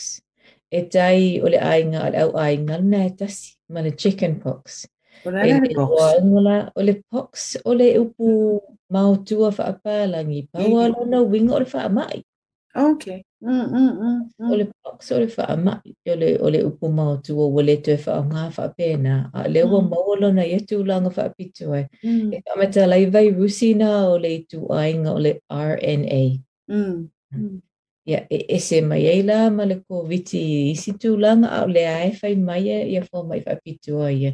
e 0.74 0.80
tai 0.94 1.24
o 1.46 1.46
le 1.54 1.60
aiga 1.72 2.00
o 2.08 2.10
le 2.14 2.18
au 2.24 2.32
aiga 2.46 2.74
lanae 2.82 3.10
tasi 3.20 3.46
ma 3.74 3.80
le 3.86 3.92
chicken 4.02 4.34
box 4.44 4.64
yeah. 4.74 4.97
Pagkakaroon 5.28 6.24
mo 6.32 6.40
na 6.40 6.72
uli 6.80 7.04
pox, 7.12 7.60
uli 7.68 8.00
upu 8.00 8.60
mautua 8.90 9.52
whaapa 9.52 10.08
langi 10.08 10.48
paua 10.52 10.88
lona 10.88 11.20
winga 11.22 11.56
uli 11.60 11.68
whaamai. 11.74 12.20
Okay. 12.78 13.22
Mm, 13.42 13.54
mm, 13.54 13.70
mm, 13.70 14.20
mm. 14.40 14.52
Ole 14.52 14.66
pox 14.84 15.12
ole 15.12 15.28
whaamai, 15.28 15.84
ole, 16.08 16.30
ole 16.42 16.64
upu 16.64 16.88
mau 16.90 17.06
mautua 17.20 17.48
wale 17.52 17.76
tue 17.84 17.98
fa 18.00 18.22
whaapena. 18.24 19.28
A 19.36 19.50
lewa 19.52 19.82
mm. 19.84 19.90
maua 19.92 20.16
lona 20.22 20.46
e 20.48 20.58
tūlanga 20.70 21.12
whaapitu 21.18 21.74
ai. 21.76 21.86
Mm. 22.04 22.34
E 22.34 22.40
whamatala 22.48 22.96
i 22.98 23.06
vai 23.06 23.28
rusina 23.32 23.92
ole 24.10 24.30
i 24.36 24.44
tu 24.48 24.64
ainga 24.74 25.12
ole 25.12 25.42
RNA. 25.52 26.24
Mm, 26.72 26.88
mm. 26.88 27.06
Mm. 27.42 27.60
ia 28.08 28.22
e 28.32 28.46
ese 28.56 28.78
mai 28.88 29.04
ai 29.12 29.20
la 29.28 29.50
ma 29.52 29.66
le 29.68 29.76
koviti 29.88 30.40
i 30.72 30.76
situlaga 30.80 31.50
ao 31.58 31.68
le 31.68 31.82
ae 31.88 32.14
fai 32.16 32.38
mai 32.40 32.64
ia 32.94 33.02
fo 33.04 33.24
mai 33.28 33.42
faapitua 33.44 34.08
ia 34.16 34.32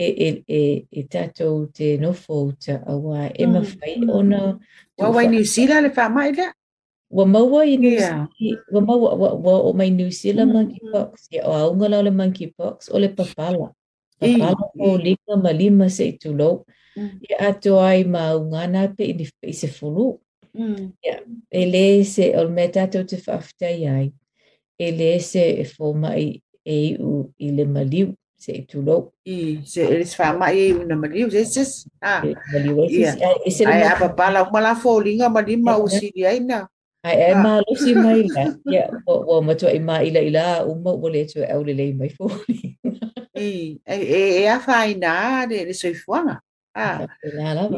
e 0.00 0.06
e 0.14 0.28
e 0.46 0.60
e 0.94 1.00
tato 1.12 1.66
te 1.74 1.88
no 2.02 2.12
fota 2.24 2.74
a 2.90 2.94
wa 3.04 3.22
e 3.34 3.42
mm. 3.46 3.50
ma 3.52 3.62
fai 3.74 3.92
ona 4.18 4.40
wa 5.00 5.06
wa 5.14 5.22
ni 5.32 5.40
sila 5.54 5.76
le 5.84 5.90
fa 5.96 6.04
mai 6.16 6.30
le 6.38 6.46
wa 7.16 7.24
ma 7.32 7.40
wa 7.52 7.62
i 7.66 7.74
ni 7.82 7.90
wa 8.74 8.80
ma 8.86 8.94
wa 9.02 9.10
wa 9.44 9.54
o 9.68 9.74
mai 9.78 9.90
ni 9.98 10.06
sila 10.20 10.42
mm. 10.46 10.50
monkey 10.54 10.82
box 10.94 11.10
e 11.36 11.42
o 11.42 11.50
au 11.62 11.70
ngala 11.78 11.98
le 12.06 12.12
monkey 12.20 12.48
box 12.58 12.78
o 12.94 12.94
le 13.02 13.08
papala 13.18 13.68
papala 14.22 14.62
o 14.78 14.88
lika 15.04 15.32
ma 15.44 15.50
lima 15.60 15.86
se 15.96 16.06
tu 16.22 16.30
lo 16.40 16.50
e 17.30 17.34
ato 17.48 17.72
ai 17.90 18.00
ma 18.12 18.22
u 18.38 18.46
ngana 18.54 18.80
pe 18.96 19.02
i 19.10 19.14
ni 19.18 19.26
se 19.60 19.66
fulu 19.76 20.08
ya 21.06 21.16
mm. 21.26 21.50
e 21.50 21.62
le 21.72 21.86
se 22.12 22.24
o 22.40 22.46
me 22.56 22.64
tato 22.74 22.98
te 23.10 23.16
fa 23.24 23.34
ftai 23.48 23.80
ai 23.96 24.06
e 24.78 24.86
le 24.98 25.10
se 25.30 25.42
e 25.66 25.66
fo 25.74 25.86
mai 26.02 26.24
e 26.76 26.94
u 27.08 27.12
i 27.42 27.48
le 27.58 27.66
maliu 27.76 28.06
sa 28.38 28.50
itulog. 28.54 29.10
I, 29.26 29.66
si 29.66 29.82
Elis 29.82 30.14
Fama 30.14 30.54
i 30.54 30.70
una 30.70 30.94
maliu 30.96 31.26
zeses. 31.26 31.90
Ah. 31.98 32.22
Maliu 32.22 32.86
zeses. 32.86 33.66
Ai 33.66 33.82
apa 33.82 34.14
pala 34.14 34.46
mala 34.48 34.78
foli 34.78 35.18
nga 35.18 35.26
mali 35.28 35.58
mau 35.58 35.84
si 35.90 36.14
dia 36.14 36.30
ina. 36.30 36.70
Ai 37.02 37.34
ai 37.34 37.34
ma 37.42 37.58
lu 37.66 37.74
si 37.74 37.92
mai 37.98 38.22
na. 38.30 38.54
Ya 38.72 38.86
o 39.10 39.14
o 39.26 39.34
ma 39.42 39.58
to 39.58 39.66
i 39.66 39.82
ma 39.82 40.00
ila 40.06 40.22
ila 40.22 40.42
o 40.62 40.70
mo 40.78 40.94
bole 41.02 41.26
to 41.26 41.42
au 41.42 41.60
le 41.66 41.74
lei 41.74 41.90
mai 41.98 42.14
foli. 42.14 42.78
I 43.34 43.50
ai 43.90 44.00
e 44.06 44.20
e 44.38 44.42
a 44.46 44.56
fai 44.66 44.94
na 45.02 45.12
de 45.50 45.56
le 45.66 45.74
soi 45.74 45.94
fuanga. 46.02 46.36
Ah. 46.78 47.02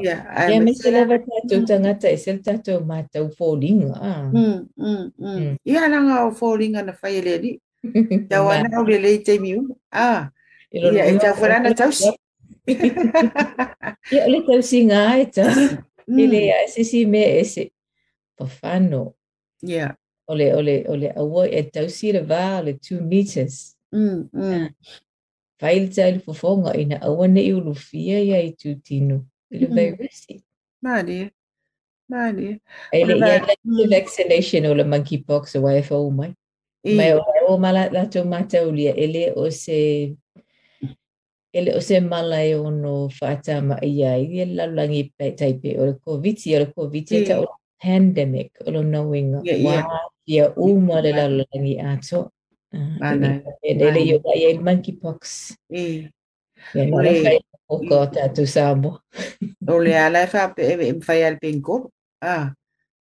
Ya. 0.05 0.19
Ya 0.51 0.57
me 0.65 0.73
se 0.77 0.89
lava 0.93 1.17
tatu 1.25 1.57
tangata 1.69 2.05
e 2.15 2.19
sel 2.25 2.39
tatu 2.47 2.75
ma 2.89 2.97
tau 3.13 3.27
foli 3.39 3.71
nga. 3.81 4.29
Mm 4.29 4.77
mm 4.77 5.07
mm. 5.25 5.51
Ya 5.65 5.89
nga 5.89 6.17
o 6.29 6.37
foli 6.41 6.67
nga 6.77 6.85
na 6.87 6.93
fai 7.01 7.17
le 7.27 7.35
ni. 7.45 7.53
Ya 8.31 8.39
wana 8.47 8.69
au 8.79 8.85
le 8.91 8.99
lei 9.05 9.19
te 9.27 9.33
miu. 9.45 9.61
Ah. 10.13 10.23
You 10.71 10.81
know, 10.87 10.91
ita 10.95 11.35
na 11.59 11.71
Ya 14.15 14.23
le 14.31 14.39
nga 14.87 15.03
ita. 15.19 15.45
Ile 16.11 16.41
ya 16.47 16.59
ah, 16.63 17.07
me 17.11 17.23
ese. 17.43 17.65
Yeah. 19.63 19.95
Ole 20.31 20.55
ole 20.55 20.77
ole 20.87 21.09
awo 21.21 21.43
e 21.47 21.71
le 22.13 22.21
va 22.23 22.63
le 22.63 22.73
2 22.79 23.01
meters. 23.03 23.75
Mm. 23.93 24.23
mm. 24.33 24.69
Ah. 25.61 26.19
fofonga 26.25 26.75
ina 26.77 26.97
i 27.03 27.53
ulufia 27.53 28.19
ya 28.23 28.39
i 28.39 28.55
Ile 29.51 29.67
mm-hmm. 29.67 29.77
vai 30.79 31.19
ya 32.39 33.03
le 33.07 33.41
mm. 33.65 33.91
vaccination 33.91 34.67
ole 34.67 34.85
monkeypox 34.85 35.57
o 35.57 36.11
mai. 36.11 36.35
o 37.49 37.59
mala 37.59 37.91
la 37.93 38.07
tomata 38.07 38.63
ulia 38.69 38.95
ele 38.95 39.33
o 39.37 39.51
se 39.51 40.15
ele 41.53 41.75
o 41.77 41.81
se 41.81 42.01
mala 42.01 42.45
e 42.45 42.55
ono 42.55 43.09
whaatama 43.21 43.79
i 43.83 44.05
a 44.05 44.13
i 44.19 44.39
e 44.39 44.45
laulangi 44.57 45.03
taipe 45.39 45.71
o 45.81 45.85
le 45.87 45.95
COVID 46.05 46.37
o 46.47 46.59
le 46.61 46.67
COVID 46.77 47.07
e 47.13 47.21
ta 47.29 47.37
o 47.43 47.47
pandemic 47.83 48.49
o 48.67 48.71
lo 48.75 48.83
knowing 48.89 49.31
yeah, 49.49 49.59
wā 49.67 49.75
yeah. 49.75 50.07
ia 50.35 50.45
uma 50.67 50.97
le 51.05 51.11
laulangi 51.19 51.75
ato. 51.93 52.21
Ah, 53.03 53.15
ele 53.69 53.87
le 53.95 54.01
yo 54.11 54.19
i 54.31 54.47
e 54.47 54.59
monkeypox. 54.67 55.21
O 56.93 56.99
le 57.05 57.19
o 57.73 57.77
ko 57.89 57.99
tatu 58.15 58.43
sāmo. 58.55 58.91
O 59.73 59.77
le 59.85 59.93
ala 60.05 60.21
e 60.23 60.29
whaape 60.33 60.63
e 60.73 60.93
mwhai 60.93 61.25
al 61.27 61.37
penko. 61.43 61.91
Ah. 62.23 62.55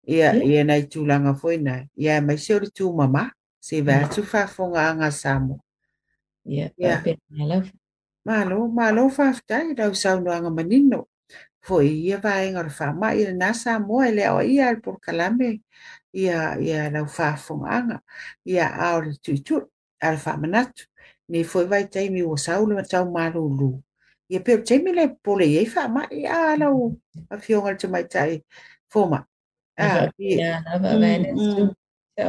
Ia, 0.06 0.36
ia 0.50 0.62
nei 0.62 0.82
tūlanga 0.86 1.32
foi 1.40 1.56
nai. 1.58 1.88
Ia 1.98 2.20
mai 2.22 2.38
se 2.38 2.54
o 2.54 2.60
le 2.62 2.70
tūmama. 2.70 3.26
Se 3.66 3.82
vā 3.82 4.04
mm. 4.04 4.12
tu 4.14 4.22
whaafonga 4.22 4.82
anga 4.92 5.10
sāmo. 5.10 5.58
Ia, 6.46 6.70
yeah. 6.78 7.02
yeah. 7.04 7.66
malo 8.26 8.58
malo 8.78 9.02
faafetai 9.16 9.62
i 9.70 9.76
lausaunoaga 9.78 10.50
manino 10.58 10.98
foʻi 11.66 11.90
ia 12.10 12.16
vaega 12.24 12.58
o 12.62 12.66
le 12.66 12.72
faamaʻi 12.78 13.20
lanā 13.30 13.48
sa 13.62 13.72
moa 13.86 14.04
e 14.10 14.12
le 14.18 14.24
ao 14.30 14.40
ia 14.54 14.66
le 14.74 14.78
polokalame 14.84 15.50
ia 16.22 16.38
ia 16.68 16.82
lau 16.94 17.06
faafogaaga 17.16 17.96
ia 18.52 18.66
a 18.66 18.86
o 18.98 19.00
le 19.06 19.12
tuʻituʻi 19.24 19.64
a 20.02 20.06
le 20.14 20.18
faamanatu 20.24 20.82
nei 21.30 21.44
foʻi 21.50 21.66
vaitaimi 21.72 22.20
ua 22.30 22.36
sau 22.46 22.60
le 22.68 22.72
matau 22.78 23.04
malūlū 23.14 23.70
ia 24.34 24.40
pe 24.46 24.50
o 24.58 24.62
taimi 24.68 24.90
le 24.96 25.04
pole 25.24 25.46
iai 25.54 25.66
faamaʻi 25.74 26.18
a 26.36 26.40
lau 26.60 26.74
afioga 27.34 27.70
le 27.74 27.78
tamaitaʻi 27.82 28.34
foma 28.92 29.18
ia 30.28 30.50
lava 30.66 30.88
avea 30.98 31.34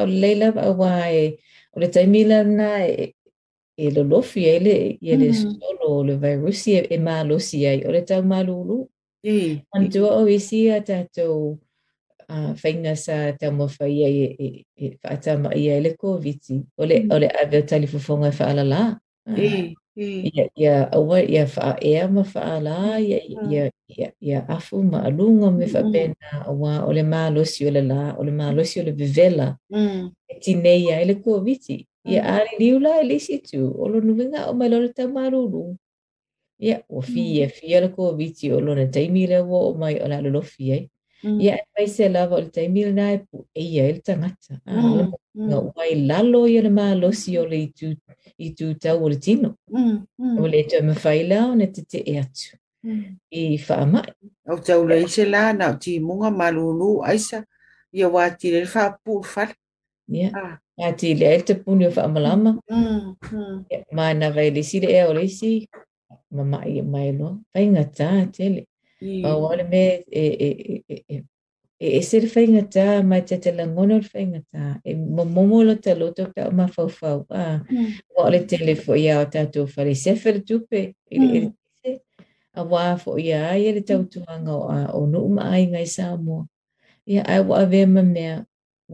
o 0.02 0.06
lelei 0.20 0.36
lava 0.42 0.62
auā 0.70 0.92
e 1.22 1.42
o 1.74 1.78
le 1.82 1.88
taimi 1.96 2.22
lana 2.32 2.70
e 3.04 3.17
e 3.78 3.92
lolofo 3.92 4.40
ia 4.40 4.56
ele 4.58 4.98
ia 5.02 5.16
le 5.18 5.32
solo 5.34 5.88
o 5.88 6.04
le 6.04 6.16
vairusi 6.18 6.74
e 6.92 6.98
malosi 6.98 7.66
ai 7.68 7.86
o 7.86 7.92
le 7.92 8.02
taumalulu 8.02 8.90
manatua 9.74 10.18
o 10.18 10.28
isi 10.28 10.70
a 10.72 10.82
tatou 10.82 11.60
faina 12.56 12.96
sa 12.96 13.34
taumafaia 13.40 14.08
e 14.10 14.66
faatamaia 15.02 15.78
e 15.78 15.82
le 15.82 15.94
koviti 15.96 16.56
o 16.78 16.86
le 16.86 17.28
avea 17.44 17.62
talifofoga 17.62 18.30
e 18.34 18.38
faalalā 18.40 18.82
ia 20.60 20.92
aua 20.92 21.22
ia 21.22 21.46
faaea 21.46 22.08
ma 22.10 22.24
faalā 22.34 22.98
ia 24.24 24.40
afu 24.50 24.82
ma 24.84 25.04
aluga 25.06 25.52
me 25.52 25.68
faapena 25.70 26.30
auā 26.50 26.82
o 26.82 26.90
le 26.98 27.04
malosi 27.06 27.68
o 27.70 27.72
le 27.72 27.82
lā 27.86 28.18
o 28.18 28.24
le 28.26 28.32
malosi 28.34 28.80
o 28.82 28.84
le 28.90 28.92
vevela 28.92 29.54
e 30.30 30.34
tinei 30.42 30.90
ai 30.98 31.06
le 31.06 31.16
koviti 31.22 31.86
Ia 32.08 32.24
mm. 32.24 32.36
ari 32.36 32.54
riu 32.62 32.80
la 32.80 33.00
elisi 33.04 33.38
tu, 33.44 33.60
olo 33.84 34.00
nuinga 34.00 34.42
o 34.50 34.54
mai 34.54 34.70
lore 34.70 34.90
te 34.96 35.04
marulu. 35.08 35.78
Ia, 36.60 36.78
o 36.90 37.02
mm. 37.02 37.08
fi 37.12 37.24
e 37.44 37.48
fi 37.56 37.74
ala 37.78 37.90
kua 37.92 38.16
viti 38.20 38.46
o 38.52 38.58
lona 38.66 38.86
taimile 38.94 39.38
wo 39.50 39.58
o 39.72 39.74
mai 39.82 39.96
o 40.04 40.08
la 40.08 40.18
lolo 40.24 40.42
fi 40.42 40.64
e. 40.72 40.80
Mm. 41.24 41.40
Ia, 41.46 41.56
e 41.60 41.64
mai 41.78 41.88
se 41.96 42.06
lava 42.16 42.36
o 42.38 42.40
le 42.44 42.50
taimile 42.56 42.92
na 42.98 43.06
e 43.12 43.18
pu 43.28 43.38
eia 43.62 43.84
e 43.90 43.94
le 43.98 44.00
tangata. 44.08 44.54
Nga 45.46 45.58
wai 45.76 45.92
lalo 46.10 46.40
i 46.48 46.56
ala 46.60 46.70
maa 46.78 46.94
losi 47.02 47.32
o 47.38 47.44
le 47.52 47.58
i 47.66 48.50
tu 48.58 48.68
tau 48.84 49.00
e 49.02 49.04
o 49.06 49.10
le 49.12 49.18
tino. 49.26 49.50
O 50.42 50.46
le 50.52 50.60
tu 50.70 50.76
e 50.80 50.86
mawhai 50.90 51.22
lao 51.32 51.50
na 51.60 51.66
te 51.74 51.82
te 51.92 52.00
e 52.00 52.14
atu. 52.24 52.48
I 52.88 53.42
wha 53.68 53.78
mai. 53.94 54.06
Au 54.50 54.56
tau 54.68 54.82
le 54.90 54.96
ise 55.06 55.24
la 55.34 55.44
na 55.60 55.68
ti 55.82 55.92
munga 56.08 56.30
malulu 56.40 56.90
aisa. 57.10 57.40
Ia 58.00 58.08
wati 58.16 58.48
le 58.56 58.62
wha 58.74 58.84
pu 59.04 59.14
fal. 59.32 59.52
Ia. 60.20 60.30
Ia. 60.32 60.62
Ja, 60.78 60.92
ti 60.94 61.14
le 61.22 61.32
te 61.48 61.54
puni 61.64 61.86
o 61.88 61.92
wha 61.96 62.06
malama. 62.14 62.52
Mā 62.70 62.80
mm, 62.80 63.34
mm. 63.34 64.20
na 64.20 64.28
vai 64.36 64.48
le 64.56 64.62
sile 64.70 64.88
e 64.94 65.00
o 65.10 65.14
le 65.18 65.28
si. 65.38 65.54
Ma 66.36 66.44
mai 66.52 66.72
e 66.78 66.84
mai 66.94 67.10
no. 67.20 67.30
Pai 67.54 67.64
ngā 67.74 67.84
tā, 67.98 68.10
te 68.36 68.50
le. 68.54 68.62
Ma 69.24 69.32
wale 69.44 69.64
me 69.72 69.82
e, 70.22 70.26
e, 70.48 70.50
e, 70.52 70.82
e, 70.94 70.98
e, 71.16 71.18
e 71.98 72.02
se 72.08 72.20
le 72.24 72.30
whai 72.34 72.46
ngā 72.54 72.62
tā, 72.76 72.86
mai 73.10 73.22
te 73.26 73.40
te 73.44 73.52
langona 73.58 73.98
o 73.98 74.04
le 74.06 74.10
whai 74.14 74.26
ngā 74.30 74.42
tā. 74.54 74.68
E 74.86 74.94
mo 75.02 75.26
momo 75.40 75.64
lo 75.66 75.76
te 75.86 75.96
loto 76.00 76.28
ka 76.36 76.46
o 76.52 76.54
ma 76.62 76.68
fau 76.78 76.90
fau. 77.00 77.24
Mā 77.34 77.46
mm. 77.58 78.22
le 78.36 78.44
te 78.52 78.62
le 78.62 78.78
fo 78.84 78.94
ia 79.06 79.18
o 79.24 79.26
tātou 79.34 79.66
whare 79.74 79.96
se 80.04 80.14
whare 80.22 80.44
tupe. 80.52 80.84
A 82.58 82.64
wā 82.70 82.84
fo 83.02 83.18
ia 83.22 83.48
ai 83.50 83.66
e 83.72 83.74
le 83.80 83.84
tau 83.86 84.06
tuanga 84.14 84.54
o 84.62 84.70
a 84.76 84.78
o 84.98 85.04
nu 85.10 85.26
ma 85.40 85.50
ai 85.58 85.66
ngai 85.74 85.90
sā 85.96 86.08
mua. 86.22 86.46
Ia 87.14 87.26
ai 87.34 87.42
wā 87.50 87.66
vema 87.74 88.04
mea 88.06 88.38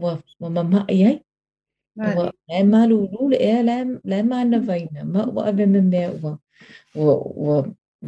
wā 0.02 0.16
mamma 0.54 0.86
ai 0.88 1.00
ai. 1.12 1.16
Ma 1.94 2.26
ma 2.70 2.80
lu 2.90 2.96
lu 3.12 3.20
le 3.30 3.36
e 3.54 3.62
la 3.62 3.76
la 4.10 4.18
ma 4.30 4.38
na 4.50 4.58
vai 4.68 4.82
na 4.94 5.00
ma 5.12 5.20
wa 5.34 5.42
ave 5.50 5.62
me 5.72 5.78
me 5.92 6.02
wa 6.22 6.32
wa 7.06 7.14
wa 7.46 7.56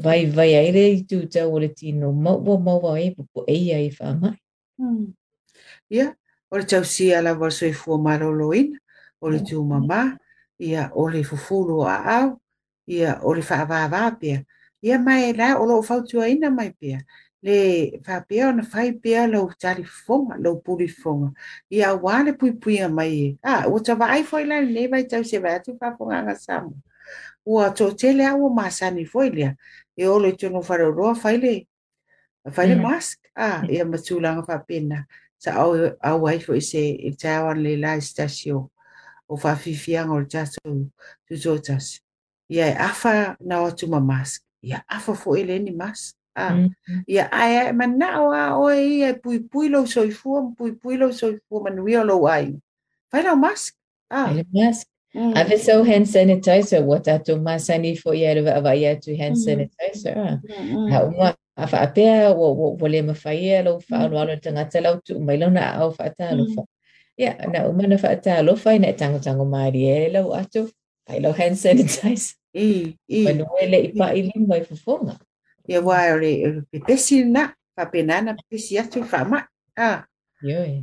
vai 0.05 0.23
vai 0.37 0.53
ai 0.61 0.69
le 0.77 0.85
tu 1.09 1.19
ta 1.33 1.43
o 1.47 1.55
le 1.63 1.69
tino 1.79 2.09
ma 2.25 2.33
wa 2.47 2.57
ma 2.67 2.75
wa 2.83 2.93
e 2.99 3.09
po 3.17 3.41
e 3.47 3.55
ia 3.67 3.79
e 3.79 3.91
fa 3.99 4.09
ma. 4.21 4.31
Ia 5.97 6.07
o 6.53 6.59
le 6.59 6.65
tau 6.71 6.83
si 6.93 7.05
ala 7.19 7.33
va 7.41 7.47
so 7.57 7.63
e 7.63 7.71
fu 7.81 7.93
ma 8.05 8.13
lo 8.21 8.29
lo 8.41 8.49
in 8.61 8.71
o 9.23 9.27
le 9.33 9.39
tu 9.49 9.59
ma 9.71 9.79
ma 9.91 10.03
ia 10.71 10.85
o 10.91 11.03
le 11.13 11.23
fu 11.29 11.37
fu 11.45 11.57
lo 11.71 11.79
a 11.87 11.97
au 12.19 12.29
ia 12.97 13.13
o 13.27 13.31
le 13.39 13.43
fa 13.49 13.57
va 13.71 13.79
va 13.95 14.03
pe 14.21 14.33
ia 14.87 14.97
ma 15.07 15.15
e 15.23 15.31
la 15.41 15.49
o 15.63 15.63
lo 15.71 15.77
fa 15.89 15.95
tu 16.09 16.17
ai 16.25 16.35
na 16.43 16.49
mai 16.59 16.71
pe. 16.79 16.89
Ia 16.95 17.01
le 17.47 18.01
faapea 18.03 18.49
ona 18.49 18.63
faipea 18.63 19.27
lou 19.27 19.53
talifoga 19.59 20.35
lou 20.39 20.59
pulifoga 20.61 21.31
ia 21.71 21.93
auā 21.95 22.25
le 22.25 22.33
puipuiga 22.35 22.89
mai 22.91 23.13
e 23.13 23.37
a 23.43 23.67
ua 23.71 23.83
ai 24.11 24.25
foi 24.25 24.45
la 24.45 24.59
lenei 24.61 24.89
vaitau 24.91 25.25
se 25.25 25.39
vae 25.39 25.55
atu 25.55 25.77
faafogaga 25.79 26.35
samo 26.37 26.75
ua 27.47 27.71
toʻatele 27.71 28.27
a 28.27 28.35
ua 28.35 28.51
masani 28.51 29.05
foi 29.07 29.31
lea 29.31 29.55
e 29.97 30.07
olo 30.07 30.29
i 30.29 30.33
tono 30.37 30.63
falaoloa 30.63 31.15
fai 31.15 31.37
le 31.39 31.55
fai 32.53 32.67
le 32.69 32.75
mm. 32.75 32.83
mask 32.83 33.19
a 33.35 33.63
mm. 33.63 33.71
ia 33.71 33.85
matulaga 33.85 34.43
faapena 34.43 35.05
saau 35.39 35.93
au 36.03 36.27
ai 36.27 36.41
foi 36.43 36.61
se 36.61 36.83
e 36.99 37.15
taoana 37.15 37.61
leila 37.61 37.95
e 37.97 38.01
stasio 38.03 38.71
o 39.29 39.37
faafiafiaga 39.37 40.13
o 40.13 40.21
le 40.21 40.27
tatou 40.27 40.83
tutoatasi 41.31 42.01
ia 42.49 42.67
e 42.67 42.75
afa 42.77 43.37
o 43.63 43.71
tu 43.71 43.87
ma 43.87 44.01
mask 44.01 44.43
ia 44.63 44.83
afa 44.89 45.15
foi 45.15 45.45
foʻi 45.47 45.63
ni 45.63 45.71
mask 45.71 46.17
Mm 46.37 46.69
-hmm. 46.69 47.03
Ia 47.09 47.25
ae 47.33 47.73
mana 47.73 48.21
o 48.23 48.29
a 48.33 48.57
oe 48.61 48.89
ia 49.01 49.09
e 49.09 49.13
pui 49.15 49.41
pui 49.41 49.69
lo 49.73 49.87
soifua, 49.87 50.53
pui 50.57 50.73
pui 50.77 50.97
lo 50.97 51.09
soifua 51.13 51.59
manuia 51.65 52.05
lo 52.05 52.29
ai. 52.29 52.53
Vai 53.13 53.23
lau 53.25 53.37
mask. 53.37 53.75
Ah. 54.11 54.29
Vai 54.33 54.45
mask. 54.53 54.87
Mm. 55.15 55.33
Ave 55.37 55.59
so 55.59 55.83
hand 55.85 56.07
sanitizer, 56.07 56.85
What 56.85 57.07
wa 57.07 57.17
tātou 57.17 57.41
masani 57.41 57.97
for 57.97 58.15
ia 58.15 58.35
rewa 58.35 58.53
awa 58.61 58.77
ia 58.77 58.97
to 59.01 59.17
hand 59.17 59.37
sanitizer. 59.37 60.15
Mm. 60.17 60.41
Mm. 60.49 60.91
Ha 60.93 61.05
umwa 61.05 61.29
a 61.57 61.67
whaapea 61.67 62.31
o, 62.37 62.53
o, 62.53 62.77
o 62.81 62.89
le 62.89 63.03
mawhaia 63.03 63.63
lo 63.65 63.81
whaaloalo 63.91 64.37
tangata 64.37 64.81
lau 64.81 65.01
tu 65.01 65.17
umailau 65.17 65.51
na 65.51 65.73
au 65.75 65.93
whaatalo 65.99 66.47
fa. 66.55 66.63
Ia, 67.19 67.33
na 67.53 67.69
umana 67.69 67.97
whaatalo 67.97 68.53
whai 68.65 68.79
na 68.79 68.89
e 68.89 68.93
tangotango 68.93 69.45
maari 69.45 69.89
e 69.89 70.09
lau 70.13 70.35
ato, 70.35 70.69
ai 71.09 71.21
lau 71.21 71.33
hand 71.33 71.57
sanitizer. 71.57 72.37
I, 72.57 72.97
i. 73.09 73.25
Manuele 73.25 73.77
i 73.85 73.89
pa 73.97 74.13
i 74.13 74.23
lima 74.33 74.57
i 74.57 74.65
fufonga. 74.65 75.17
ia 75.69 75.83
wā 75.83 76.01
o 76.15 76.19
le 76.21 76.31
pe 76.71 76.79
pesi 76.87 77.25
na 77.25 77.49
fa 77.75 77.87
penana 77.91 78.35
pesi 78.51 78.79
atu 78.79 79.03
fama 79.05 79.43
ah 79.79 80.05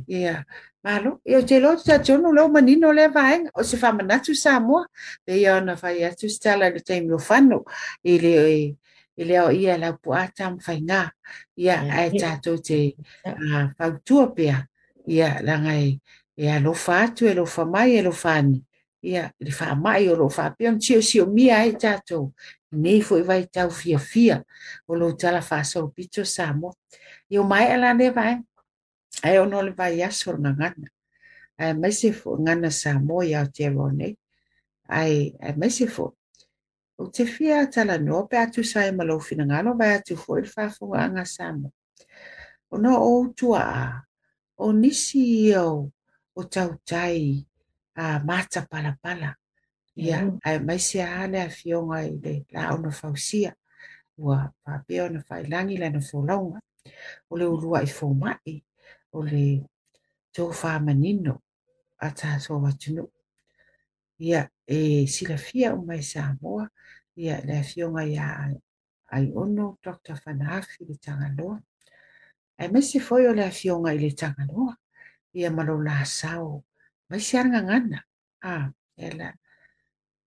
ia 0.08 0.44
malo 0.84 1.18
ia 1.24 1.40
te 1.42 1.58
lo 1.60 1.76
ta 1.80 1.98
tonu 1.98 2.32
lo 2.32 2.48
manino 2.48 2.92
le 2.92 3.08
vaenga 3.08 3.50
o 3.54 3.62
se 3.62 3.76
famanatu 3.76 4.36
sa 4.36 4.60
moa 4.60 4.86
pe 5.24 5.40
ia 5.40 5.56
ona 5.56 5.76
fai 5.76 6.04
atu 6.04 6.28
stala 6.28 6.68
le 6.68 6.80
taimi 6.80 7.12
o 7.14 7.18
fano 7.18 7.64
i 8.04 8.12
le 8.20 8.32
i 9.16 9.24
le 9.24 9.36
ao 9.38 9.50
ia 9.52 9.78
lau 9.78 9.94
puā 10.04 10.26
tamafaigā 10.36 11.00
ia 11.56 11.76
ae 11.98 12.10
tatou 12.20 12.56
te 12.66 12.94
fautua 13.78 14.30
pea 14.36 14.64
ia 15.06 15.38
lagai 15.42 15.98
e 16.36 16.50
alofa 16.50 16.92
atu 17.06 17.26
e 17.28 17.34
lofa 17.34 17.64
mai 17.64 17.90
e 17.98 18.02
lofa 18.02 18.30
ani 18.40 18.58
ia 19.04 19.26
i 19.40 19.44
le 19.44 19.52
faamaʻi 19.52 20.04
lo 20.08 20.14
loo 20.16 20.28
faapea 20.32 20.70
ona 20.70 20.80
siosio 20.80 21.26
mi 21.28 21.50
ai 21.52 21.72
tatou 21.76 22.30
nei 22.74 23.02
foi 23.02 23.22
vai 23.22 23.46
tau 23.46 23.70
fia 23.70 23.98
fia 23.98 24.42
o 24.88 24.94
lo 24.94 25.12
tala 25.16 25.40
fa 25.40 25.64
so 25.64 25.88
picho 25.88 26.24
samo 26.24 26.68
io 27.32 27.42
mai 27.42 27.72
ala 27.72 27.92
ne 27.92 28.10
vai 28.10 28.34
ai 29.22 29.36
ono 29.38 29.62
le 29.62 29.70
vai 29.72 29.98
ya 29.98 30.10
so 30.10 30.32
na 30.42 30.50
ngana 30.58 30.88
ai 31.62 31.72
mai 31.80 31.92
se 32.00 32.10
fo 32.12 32.30
ngana 32.42 32.70
samo 32.82 33.16
ya 33.32 33.42
te 33.54 33.66
vone 33.76 34.08
ai 35.00 35.14
ai 35.44 35.54
mai 35.60 35.70
se 35.78 35.86
fo 35.94 36.06
o 37.00 37.08
te 37.14 37.24
fia 37.24 37.66
tala 37.74 37.96
no 38.06 38.26
pe 38.28 38.36
atu 38.44 38.62
sai 38.72 38.88
malo 38.98 39.18
fina 39.26 39.44
ngalo 39.48 39.70
vai 39.80 39.92
atu 39.98 40.14
foi 40.24 40.42
fa 40.52 40.64
fo 40.76 40.84
anga 41.02 41.24
samo 41.36 41.68
ono 42.74 42.90
o 43.10 43.32
tua 43.38 43.62
o 44.64 44.72
nisi 44.80 45.54
o 45.68 45.90
o 46.38 46.42
tau 46.52 46.70
tai 46.88 47.18
a 48.02 48.18
mata 48.28 48.60
pala 48.72 48.92
pala 49.02 49.30
ia 49.96 50.32
ae 50.42 50.58
maisia 50.58 51.26
le 51.30 51.40
afioga 51.42 52.02
i 52.04 52.10
le 52.18 52.44
laona 52.50 52.90
fausia 52.90 53.54
ua 54.18 54.50
faapea 54.64 55.08
fai 55.08 55.20
failagi 55.22 55.76
lana 55.76 56.00
folauga 56.00 56.60
o 57.30 57.36
le 57.38 57.46
ulua 57.46 57.82
i 57.82 57.86
fomaʻi 57.86 58.54
o 59.14 59.22
le 59.30 59.44
tofamanino 60.34 61.34
ataso 62.06 62.58
atunuu 62.66 63.10
ia 64.18 64.48
e 64.66 65.06
silafia 65.06 65.74
o 65.74 65.82
mai 65.86 66.02
samoa 66.02 66.66
ia 67.16 67.38
le 67.46 67.58
afioga 67.62 68.02
iā 68.02 68.26
ai 69.14 69.30
ono 69.34 69.78
dr 69.84 70.16
fanaafi 70.22 70.80
le 70.88 70.96
tagaloa 71.04 71.58
ae 72.58 72.68
maisi 72.68 72.98
foi 73.00 73.26
o 73.26 73.32
le 73.34 73.44
afioga 73.46 73.94
i 73.94 73.98
le 73.98 74.10
tagaloa 74.10 74.74
ia 75.38 75.50
ma 75.54 75.62
lou 75.62 75.80
lasao 75.86 76.64
maisi 77.08 77.38
alagagana 77.38 77.98
a 78.42 78.70
ela 78.96 79.30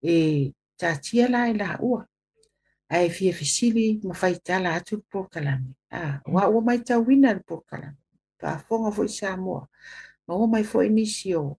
e 0.02 0.52
tatia 0.76 1.28
la 1.28 1.46
e 1.48 1.54
la 1.56 1.76
ua. 1.80 2.06
A 2.90 3.08
fia 3.10 3.32
fisili 3.32 4.00
ma 4.04 4.14
fai 4.14 4.38
tala 4.40 4.74
atu 4.74 5.02
le 5.40 5.58
A 5.90 5.96
ah, 6.00 6.20
mm. 6.26 6.32
wa 6.34 6.48
ua 6.48 6.60
mai 6.60 6.78
tau 6.84 7.04
wina 7.06 7.32
le 7.34 7.40
pokalami. 7.40 7.96
Pa 8.38 8.58
fonga 8.58 8.90
fo 8.90 9.04
i 9.04 9.08
Samoa. 9.08 9.68
Ma 10.28 10.34
ua 10.34 10.46
mai 10.46 10.64
fo 10.64 10.82
inisi 10.82 11.34
o 11.34 11.58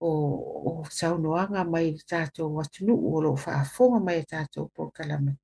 o 0.00 0.10
o 0.66 0.84
saunoanga 0.90 1.64
mai 1.64 1.94
tato 2.06 2.50
watunu 2.54 2.94
o 2.96 3.20
lo 3.22 3.36
fa 3.36 3.64
fonga 3.64 4.00
mai 4.00 4.24
tato 4.24 4.70
pokalami. 4.74 5.36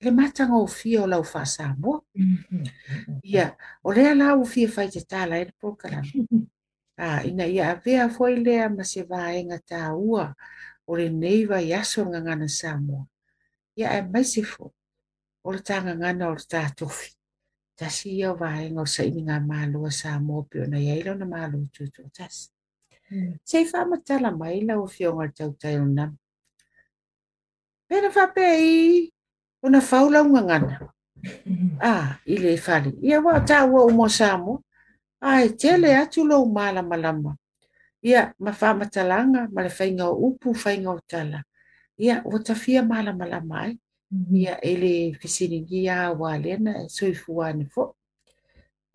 Le 0.00 0.10
matanga 0.10 0.56
o 0.56 0.66
fia 0.66 1.02
o 1.02 1.06
lau 1.06 1.24
fa 1.24 1.44
Samoa. 1.46 2.02
Mm-hmm. 2.16 3.20
Ia, 3.22 3.56
o 3.84 3.92
lea 3.92 4.14
la 4.14 4.34
o 4.36 4.44
fia 4.44 4.68
fai 4.68 4.88
te 4.90 5.00
tala 5.04 5.36
e 5.40 5.44
le 5.48 6.44
ina 7.24 7.44
ia 7.46 7.70
avea 7.70 8.08
foi 8.08 8.36
lea 8.40 8.68
ma 8.68 8.82
se 8.84 9.02
vaenga 9.04 9.56
tā 9.64 9.92
ua. 9.96 10.20
Ia, 10.20 10.34
o 10.84 10.96
le 10.96 11.08
nei 11.10 11.44
vaiaso 11.48 12.04
gagana 12.12 12.48
samoa 12.58 13.04
ia 13.80 13.88
e 13.98 14.02
maise 14.12 14.42
fo 14.52 14.64
hmm. 14.68 15.44
o 15.46 15.50
hmm. 15.50 15.54
le 15.56 15.60
tagagana 15.68 16.24
o 16.30 16.34
le 16.38 16.44
tatofi 16.52 17.10
tasi 17.78 18.08
ia 18.18 18.28
o 18.32 18.36
vaega 18.42 18.80
o 18.80 18.86
saʻili 18.94 19.22
gamālua 19.28 19.90
sa 20.00 20.10
mo 20.26 20.36
pe 20.48 20.56
ona 20.64 20.78
iai 20.86 21.00
lona 21.06 21.26
mālou 21.32 21.64
tutua 21.74 22.06
tasi 22.16 22.46
sei 23.50 23.64
faamatala 23.70 24.28
mai 24.40 24.56
laua 24.68 24.86
fioga 24.94 25.24
le 25.28 25.32
tautailanama 25.38 26.16
pena 27.88 28.08
faapea 28.14 28.54
i 28.72 28.74
ona 29.66 29.80
fau 29.88 30.06
laugagana 30.14 30.74
a 31.90 32.20
i 32.28 32.34
lē 32.42 32.52
fale 32.64 32.90
ia 33.08 33.16
ua 33.24 33.34
taua 33.48 33.80
uma 33.90 34.04
umo 34.06 34.06
sa 34.16 34.26
moa 34.42 34.60
tele 35.60 35.88
atu 36.02 36.20
lama. 36.30 36.68
lama. 37.06 37.32
ia 38.04 38.32
ma 38.44 38.52
faamatalaga 38.60 39.40
ma 39.54 39.60
le 39.64 39.70
faiga 39.78 40.04
o 40.12 40.16
upu 40.28 40.48
faiga 40.62 40.88
o 40.96 41.00
tala 41.10 41.40
ia 41.96 42.20
ua 42.28 42.38
tafia 42.46 42.80
malamalama 42.92 43.56
ai 43.64 43.72
mhm. 44.12 44.34
ia 44.42 44.54
e 44.60 44.72
le 44.82 44.92
fesiligi 45.20 45.82
auā 45.88 46.32
lena 46.44 46.72
e 46.84 46.88
soifua 46.96 47.42
ane 47.50 47.64
foʻi 47.74 47.92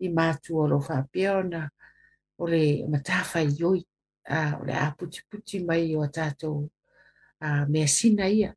i 0.06 0.08
matua 0.16 0.60
o 0.64 0.68
lou 0.70 0.80
faapea 0.88 1.30
ona 1.42 1.62
o 2.38 2.44
le 2.52 2.62
matafaioi 2.92 3.80
o 4.60 4.62
le 4.66 4.74
a 4.84 4.86
putiputi 4.98 5.56
mai 5.68 5.86
o 5.98 6.06
a 6.06 6.08
tatou 6.16 6.56
mea 7.72 7.88
sina 7.96 8.26
ia 8.38 8.50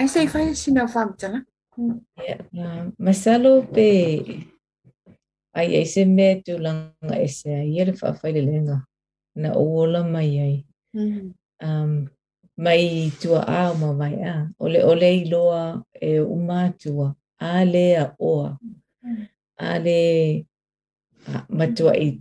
ai 0.00 0.08
sai 0.14 0.26
fai 0.32 0.44
o 0.84 0.88
faamatalaga 0.94 1.48
masalo 3.06 3.52
mm. 3.62 3.66
pe 3.74 3.86
ai 5.58 5.70
ai 5.80 5.86
se 5.92 6.02
mea 6.16 6.34
tulaga 6.46 7.14
ese 7.26 7.48
aia 7.62 7.82
le 7.88 7.92
faafailelēga 8.02 8.76
na 9.34 9.52
uola 9.54 10.02
mai 10.06 10.38
ai. 10.38 10.56
Mm. 10.96 11.30
Um, 11.62 12.06
mai 12.56 13.10
tua 13.20 13.38
a 13.46 13.74
ma 13.80 13.92
mai 13.92 14.14
a. 14.22 14.48
Ole 14.58 14.80
ole 14.84 15.10
i 15.22 15.24
loa 15.30 15.82
e 16.00 16.20
umatua. 16.20 17.14
A 17.38 17.64
le 17.66 17.86
a 17.98 18.06
oa. 18.18 18.58
Mm-hmm. 19.02 19.24
A 19.68 19.78
le 19.84 19.98
matua 21.58 21.92
i 22.06 22.20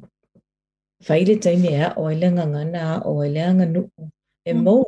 whaile 1.05 1.35
taime 1.43 1.73
a 1.85 1.97
o 2.01 2.07
ele 2.13 2.27
ngangana 2.31 2.79
a 2.93 2.97
o 3.11 3.21
ele 3.25 3.41
anga 3.49 3.65
nuku. 3.73 4.03
E 4.49 4.53
mm. 4.53 4.63
mou. 4.65 4.83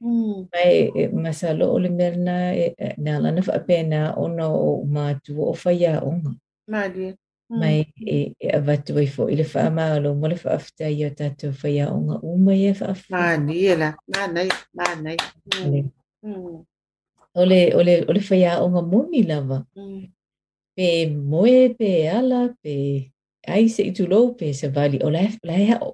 Mm. 0.00 0.46
Mai 0.54 0.72
e, 0.94 1.02
masalo 1.22 1.64
o 1.74 1.78
le 1.82 1.88
merna 1.98 2.54
e, 2.62 2.74
e, 2.84 2.94
na 3.04 3.12
lana 3.22 3.42
whaapena 3.46 4.00
o 4.16 4.24
na 4.36 4.46
o 4.66 4.74
umatua 4.84 5.46
o 5.50 5.54
whaia 5.62 5.92
onga. 6.06 6.32
Mādia. 6.70 7.14
mai 7.50 7.88
mm. 7.96 8.06
e, 8.08 8.32
e 8.40 8.48
avatu 8.56 8.98
i 9.00 9.06
fo 9.06 9.28
ile 9.28 9.44
fa 9.44 9.70
ma 9.70 9.98
lo 9.98 10.14
mo 10.14 10.26
le 10.28 10.36
fa 10.36 10.50
afta 10.50 10.86
i 10.88 11.00
ta 11.10 11.14
tatu 11.32 11.46
fa 11.52 11.68
ia 11.68 11.86
onga 11.96 12.16
uma 12.20 12.52
i 12.54 12.74
fa 12.74 12.86
e 12.86 12.90
afta 12.90 13.16
ma 13.16 13.36
ni 13.46 13.64
ela 13.72 13.88
ma 14.12 14.22
nei 14.34 14.48
ma 14.76 14.86
nei 15.04 15.16
mm. 15.56 15.90
mm. 16.26 16.54
ole 17.40 17.60
ole 17.78 17.94
ole 18.10 18.20
fa 18.28 18.34
ia 18.36 18.52
onga 18.64 18.82
moni 18.92 19.22
lava 19.30 19.58
pe 20.76 20.88
e 21.48 21.68
pe 21.78 21.90
ala 22.18 22.40
pe 22.62 22.74
ai 23.52 23.68
se 23.74 23.82
tu 23.96 24.04
lo 24.12 24.20
pe 24.38 24.46
se 24.52 24.66
vali 24.76 24.98
ole 25.06 25.24
la 25.24 25.32
la 25.46 25.56
ia 25.62 25.76
o 25.86 25.90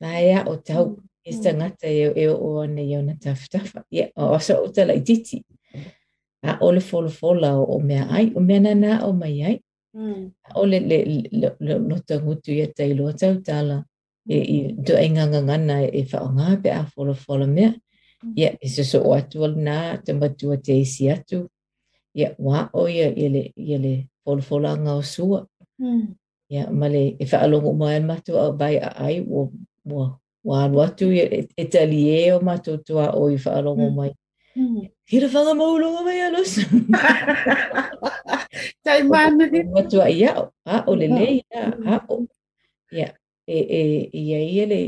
la 0.00 0.10
ia 0.28 0.40
o 0.44 0.54
tau 0.68 0.86
e 1.28 1.32
ta 1.42 1.50
e 1.88 2.00
e 2.22 2.26
o 2.28 2.66
ne 2.74 2.82
yo 2.92 3.00
na 3.02 3.14
ona 3.16 3.64
fa 3.70 3.80
ia 3.96 4.06
o 4.16 4.38
so 4.46 4.54
o 4.64 4.68
ta 4.74 4.82
la 4.84 4.94
titi 5.06 5.38
a 6.42 6.52
ole 6.60 6.80
folo 6.80 7.10
la 7.40 7.52
o 7.56 7.78
mea 7.80 8.04
ai 8.16 8.32
o 8.36 8.40
mea 8.40 8.60
na 8.74 8.92
o 9.08 9.12
mai 9.12 9.42
ai 9.48 9.56
Mm. 9.94 10.30
O 10.56 10.64
le 10.66 10.80
le 10.80 11.04
le 11.30 11.52
le 11.60 11.96
te 12.06 12.14
hutu 12.26 12.52
e 12.56 12.66
te 12.76 12.84
lo 12.98 13.06
te 13.20 13.26
utala 13.36 13.76
e 14.24 14.38
i 14.40 14.58
do 14.84 14.94
e 14.96 15.06
nganga 15.12 15.40
ngana 15.48 15.76
e 15.84 16.02
fa 16.10 16.18
e 16.24 16.24
o 16.24 16.28
nga 16.34 16.46
pe 16.62 16.70
a 16.72 16.82
follow 16.92 17.14
follow 17.26 17.46
me. 17.56 17.66
Ia 18.40 18.48
e 18.60 18.66
se 18.74 18.82
so 18.90 18.98
o 19.08 19.12
atu 19.18 19.38
al 19.46 19.52
na 19.66 19.76
te 20.04 20.10
matu 20.20 20.46
a 20.52 20.56
te 20.64 20.72
isi 20.82 21.04
atu. 21.16 21.38
Ia 22.20 22.28
wa 22.46 22.58
o 22.72 22.82
ia 22.96 23.08
i 23.12 23.26
le 23.34 23.42
i 23.56 23.74
le 23.82 23.92
follow 24.24 24.40
follow 24.48 24.72
nga 24.82 24.92
o 24.96 25.02
sua. 25.12 25.40
Hmm. 25.80 26.04
Ia 26.54 26.62
ma 26.78 26.86
le 26.94 27.02
e 27.20 27.24
fa 27.30 27.38
alongo 27.44 27.72
mai 27.80 27.96
e 28.00 28.00
matu 28.10 28.32
a 28.40 28.48
bai 28.60 28.76
a 28.80 28.90
ai 29.06 29.16
e, 29.20 29.20
e 29.20 29.26
o 29.38 29.52
mo 29.88 30.02
wa 30.48 30.54
alu 30.64 30.78
atu 30.86 31.06
e 31.12 31.64
te 31.72 31.80
li 31.92 32.02
o 32.32 32.40
matu 32.48 32.72
tua 32.86 33.06
o 33.12 33.22
i 33.28 33.36
fa 33.44 33.50
alongo 33.60 33.86
hmm. 33.92 33.96
mai. 33.98 34.12
Mm 34.58 34.84
he 35.12 35.20
re 35.20 35.28
whanga 35.34 35.52
maulonga 35.54 36.02
mai 36.08 36.20
anus. 36.26 36.52
Tai 38.84 39.02
mana 39.10 39.44
he. 39.52 39.60
O 39.76 39.82
tua 39.90 40.08
ia, 40.10 40.32
a 40.66 40.84
o 40.90 40.94
le 40.96 41.06
ah. 41.12 41.18
le, 41.18 41.26
a 41.52 41.62
a 41.92 41.96
o. 42.08 42.16
Ia, 42.96 43.08
e 43.44 43.58
e 43.60 43.80
e 44.08 44.22
e 44.32 44.38
e 44.62 44.66
le, 44.66 44.80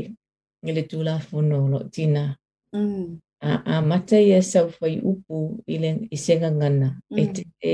e 0.67 0.71
le 0.73 0.81
tula 0.89 1.21
whono 1.31 1.67
no 1.69 1.79
tina. 1.93 2.35
Mm. 2.75 3.17
A 3.41 3.49
a 3.73 3.81
mata 3.81 4.17
ia 4.19 4.41
sau 4.41 4.69
whai 4.81 4.97
upu 4.99 5.37
i 5.69 5.77
le 5.77 5.91
i 6.11 6.17
senga 6.17 6.49
ngana. 6.51 6.89
E 7.17 7.21
mm. 7.25 7.33
te 7.35 7.41
e 7.59 7.71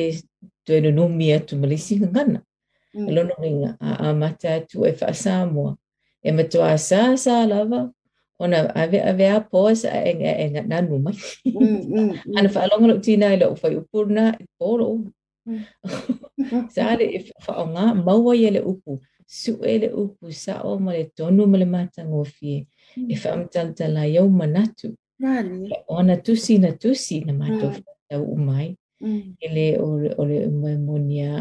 tue 0.68 0.80
no 0.82 0.92
no 0.92 1.08
mia 1.08 1.40
tu 1.48 1.56
malisi 1.56 1.96
ngana. 2.04 2.40
E 2.92 2.98
mm. 3.00 3.08
lono 3.16 3.36
ringa, 3.42 3.72
a 3.80 3.90
a 4.12 4.14
mata 4.14 4.52
tu 4.70 4.78
e 4.84 4.92
whaasamoa. 5.00 5.72
E 6.28 6.36
matua 6.38 6.76
sa 6.88 7.16
sa 7.24 7.34
lava. 7.52 7.82
Mm. 7.88 7.92
ona 8.42 8.74
ave 8.76 9.00
ave 9.12 9.28
a 9.30 9.40
pos 9.52 9.80
en 9.86 10.20
en 10.44 10.54
na 10.70 10.78
numa 10.88 11.12
ana 12.38 12.50
fa 12.54 12.68
longa 12.70 12.88
lo 12.92 12.98
tina 13.06 13.28
lo 13.42 13.48
fa 13.62 13.68
upurna 13.80 14.24
poro 14.60 14.88
sare 16.76 17.06
if 17.18 17.26
fa 17.46 17.54
nga 17.74 17.84
mawa 18.06 18.32
yele 18.44 18.62
upu 18.72 18.92
su 19.40 19.54
ele 19.74 19.88
upu 20.04 20.26
sa 20.44 20.54
o 20.70 20.80
mole 20.84 21.04
tonu 21.18 21.44
mole 21.52 21.66
mata 21.76 22.02
ngofie 22.10 22.58
if 23.16 23.24
am 23.32 23.42
tantala 23.54 24.02
yo 24.16 24.24
manatu 24.40 24.88
ona 25.98 26.14
tusi 26.26 26.54
na 26.64 26.70
tusi 26.82 27.16
na 27.28 27.34
mato 27.42 27.68
ta 28.10 28.16
umai 28.36 28.70
ele 29.46 29.66
ole 29.90 30.10
ole 30.22 30.38
monia 30.88 31.32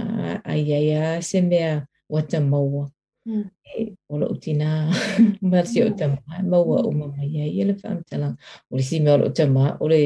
ayaya 0.55 1.03
semea 1.30 1.72
wata 2.12 2.38
mawa 2.53 2.84
Hmm. 3.22 3.44
e 3.76 3.96
o 4.08 4.16
lo 4.16 4.28
utina 4.32 4.88
mersi 5.44 5.82
o 5.84 5.90
te 5.92 6.06
ma 6.08 6.16
hmm. 6.40 6.48
ma 6.48 6.56
wa 6.64 6.80
o 6.80 6.90
ma 6.96 7.06
mai 7.12 7.36
ai 7.44 7.60
le 7.68 7.74
fam 7.76 8.00
tala 8.08 8.28
o 8.72 8.76
le 8.78 8.82
sima 8.88 9.12
o 9.20 9.28
te 9.36 9.44
ma 9.54 9.76
o 9.76 9.84
le 9.92 10.00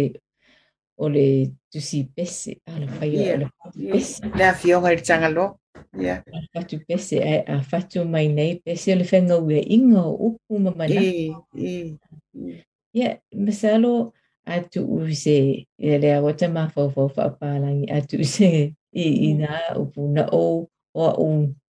o 1.02 1.06
le 1.14 1.24
tu 1.70 1.78
si 1.88 1.98
pese 2.14 2.52
a 2.66 2.72
le 2.80 2.88
fai 2.96 3.10
o 3.32 3.36
le 3.40 3.46
pese 3.92 4.18
na 4.38 4.46
fio 4.60 4.76
ngai 4.82 4.98
tanga 5.06 5.28
lo 5.36 5.46
ya 6.06 6.14
fa 6.52 6.60
tu 6.68 6.76
pese 6.86 7.16
a 7.32 7.46
a 7.52 7.62
fa 7.68 7.78
tu 7.90 7.98
mai 8.12 8.26
nei 8.36 8.52
pese 8.64 8.90
le 8.98 9.04
fa 9.10 9.18
ngau 9.26 9.46
e 9.46 9.60
inga 9.76 10.02
o 10.02 10.26
pu 10.44 10.52
ma 10.64 10.70
mana 10.78 10.98
e, 10.98 11.30
e 11.70 11.94
e 11.94 12.66
ya 12.98 13.08
mesalo 13.44 13.92
a 14.42 14.54
tu 14.72 14.80
use 14.98 15.38
e 15.78 15.88
le 16.02 16.08
a 16.18 16.18
o 16.26 16.30
te 16.38 16.46
ma 16.54 16.62
fo 16.72 16.82
fo 16.94 17.02
fa 17.14 17.24
pa 17.38 17.48
lang 17.62 17.82
a 17.96 18.02
tu 18.08 18.16
se 18.34 18.50
e 18.74 19.04
ina 19.30 19.52
hmm. 19.70 19.78
o 19.78 19.82
pu 19.92 20.00
na 20.14 20.22
o 20.42 20.66
o 20.94 21.24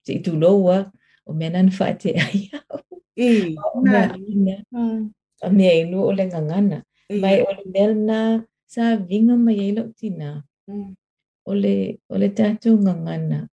te 0.05 0.13
tu 0.25 0.33
loa 0.43 0.77
ya 0.89 0.91
o 1.25 1.33
mea 1.33 1.49
nana 1.49 1.69
whaateai 1.79 2.49
au. 2.69 2.99
I, 3.15 3.55
o 3.73 3.81
mea 3.81 4.15
ina. 4.27 4.63
O 5.41 5.49
mea 5.49 5.73
inu 5.73 6.03
o 6.03 6.11
le 6.13 6.25
ngangana. 6.27 6.83
Mai 7.21 7.41
o 7.41 7.51
le 7.53 7.63
mea 7.73 7.93
na 7.93 8.43
sa 8.67 8.95
vinga 8.95 9.35
mai 9.35 9.59
ei 9.59 9.71
lo 9.71 9.83
tina. 9.97 10.43
O 11.45 11.53
le, 11.55 11.95
o 12.09 12.17
le 12.17 12.27
tātou 12.29 12.77
ngangana. 12.77 13.47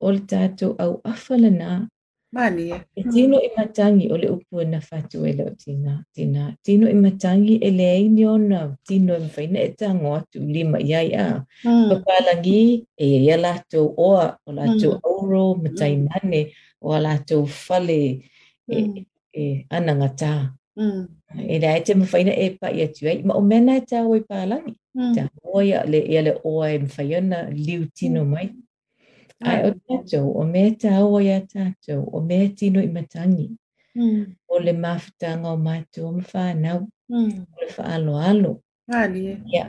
O 0.00 0.12
le 0.12 0.18
tātou 0.20 0.74
au 0.78 1.00
awhala 1.04 1.50
na, 1.50 1.86
Mani 2.32 2.68
e. 2.70 3.02
tino 3.12 3.38
i 3.40 3.48
matangi 3.56 4.10
o 4.12 4.16
le 4.20 4.28
upua 4.28 4.64
na 4.64 4.78
whatu 4.90 5.24
e 5.26 5.32
lo 5.32 5.48
tina. 5.56 6.04
tina. 6.12 6.54
Tino 6.62 6.88
i 6.90 6.94
matangi 6.94 7.54
e 7.56 7.70
le 7.70 7.82
eini 7.84 8.26
ona. 8.26 8.76
Tino 8.84 9.14
e 9.16 9.18
mwhaina 9.18 9.58
e 9.60 9.68
tango 9.68 10.14
atu 10.14 10.38
lima 10.40 10.78
iai 10.80 11.14
a. 11.14 11.44
Mm. 11.64 11.88
Papalangi 11.88 12.84
e 12.96 13.08
ia 13.24 13.36
lātou 13.36 13.94
oa 13.96 14.36
o 14.46 14.52
lātou 14.52 14.92
mm. 14.92 15.00
auro 15.04 15.54
matai 15.54 15.96
mane. 15.96 16.44
Mm. 16.44 16.50
o 16.80 16.94
ala 16.94 17.18
tau 17.26 17.46
fale 17.46 18.22
e, 18.68 18.74
mm. 18.78 18.94
e, 19.32 19.44
e 19.44 19.66
ananga 19.70 20.08
tā. 20.20 20.32
Mm. 20.78 21.04
E 21.48 21.58
rea 21.62 21.78
e 21.78 21.82
te 21.84 21.94
mawhaina 21.98 22.32
e 22.34 22.50
pa 22.60 22.70
i 22.74 22.82
atu 22.86 23.08
ai, 23.10 23.22
ma 23.22 23.34
o 23.36 23.40
mena 23.44 23.72
e 23.78 23.82
tā 23.90 24.00
oi 24.06 24.20
pālangi. 24.28 24.74
Mm. 24.94 25.14
Tā 25.16 25.24
oi 25.54 25.72
a 25.74 25.82
le 25.92 26.00
ele 26.20 26.32
oa 26.44 26.66
e 26.74 26.78
mawhaina 26.84 27.38
liu 27.54 27.86
tino 27.96 28.24
mm. 28.24 28.30
mai. 28.34 28.46
Mm. 28.46 29.48
Ai 29.50 29.58
o 29.68 29.72
tātou, 29.86 30.26
o 30.40 30.44
me 30.52 30.62
tā 30.84 30.94
oi 31.14 31.26
a 31.34 31.40
tātou, 31.54 32.00
o 32.12 32.20
me 32.22 32.40
tino 32.58 32.80
i 32.82 32.88
matangi. 32.94 33.48
Mm. 33.98 34.22
O 34.54 34.58
le 34.62 34.72
mawhitanga 34.84 35.48
o 35.52 35.58
mātou 35.68 36.04
o 36.06 36.12
mawhānau, 36.20 36.78
mm. 37.10 37.30
o 37.54 37.58
le 37.62 37.68
whaalo 37.76 38.14
alo. 38.30 38.54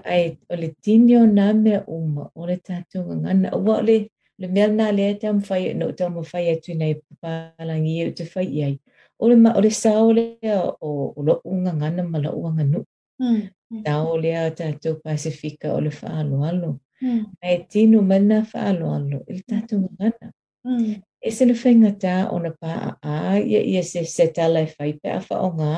ai, 0.07 0.37
o 0.49 0.55
le 0.55 0.69
tini 0.81 1.17
o 1.19 1.25
nā 1.27 1.49
mea 1.63 1.81
uma, 1.91 2.29
o 2.35 2.45
le 2.47 2.55
tātou 2.63 3.03
ngana, 3.21 3.49
o 3.53 3.81
le 3.83 3.97
le 4.39 4.47
mea 4.47 4.67
nā 4.71 4.85
lea 4.95 5.15
te 5.19 5.27
amwhai 5.27 5.65
e 5.69 5.73
no 5.79 5.87
te 5.99 6.03
amwhai 6.07 6.43
e 6.53 6.59
tu 6.65 6.71
nei 6.81 6.93
pālangi 7.23 7.95
e 8.07 8.11
te 8.17 8.23
whai 8.33 8.45
iai. 8.59 8.73
O 9.21 9.27
le 9.29 9.35
ma 9.43 9.49
o 9.59 9.63
le 9.65 9.71
sāo 9.81 10.05
lea 10.17 10.55
o, 10.55 10.91
o 11.09 11.19
lo 11.27 11.33
unga 11.51 11.71
ngana 11.79 12.03
ma 12.11 12.17
la 12.25 12.31
unga 12.35 12.63
nu. 12.73 12.79
Mm. 13.21 13.39
Tāo 13.85 14.05
hmm. 14.13 14.21
lea 14.23 14.41
o 14.47 14.51
tātou 14.59 14.95
Pasifika 15.03 15.73
o 15.77 15.81
le 15.85 15.91
whaalo 15.97 16.37
alo. 16.49 16.69
Mm. 17.03 17.21
E 17.49 17.57
tino 17.71 17.99
mana 18.11 18.37
whaalo 18.53 18.85
alo 18.97 19.17
e 19.29 19.33
le 19.35 19.43
tātou 19.51 19.79
ngana. 19.91 20.27
Mm. 20.67 20.87
E 20.97 21.33
se 21.35 21.43
le 21.49 21.53
whainga 21.61 21.91
tā 22.03 22.13
o 22.31 22.39
na 22.41 22.53
pā 22.55 22.73
a 22.87 23.17
a, 23.17 23.35
ia 23.39 23.59
ia 23.73 23.83
se 23.83 24.05
se 24.09 24.29
tala 24.35 24.63
e 24.65 24.71
whai 24.77 24.93
pe 25.03 25.09
a 25.13 25.19
wha 25.27 25.41
o 25.47 25.51
ngā, 25.59 25.75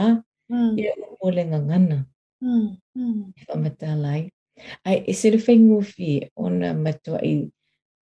mm. 0.53 0.69
ia 0.83 0.93
o 1.07 1.17
mō 1.17 1.33
le 1.35 1.47
ngangana. 1.51 1.97
Mm. 2.45 2.69
Mm. 2.97 3.21
E 3.41 3.49
wha 3.49 3.57
matalai. 3.65 4.21
Ai, 4.85 5.01
e 5.09 5.13
se 5.17 5.33
le 5.33 5.41
whaingu 5.47 5.81
whi 5.91 6.15
o 6.35 6.49
na 6.53 6.71
matua 6.77 7.19
i 7.27 7.33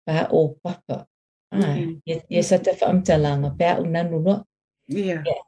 pa 0.07 0.27
o 0.31 0.55
papa. 0.63 1.03
Ah, 1.51 1.75
ia, 2.07 2.23
ia 2.31 2.43
sa 2.47 2.57
te 2.63 2.71
whaamtalanga, 2.79 3.51
pa 3.59 3.75
o 3.79 3.83
nanu 3.83 4.23
loa. 4.23 4.45
Yeah. 4.87 5.23
yeah. 5.27 5.43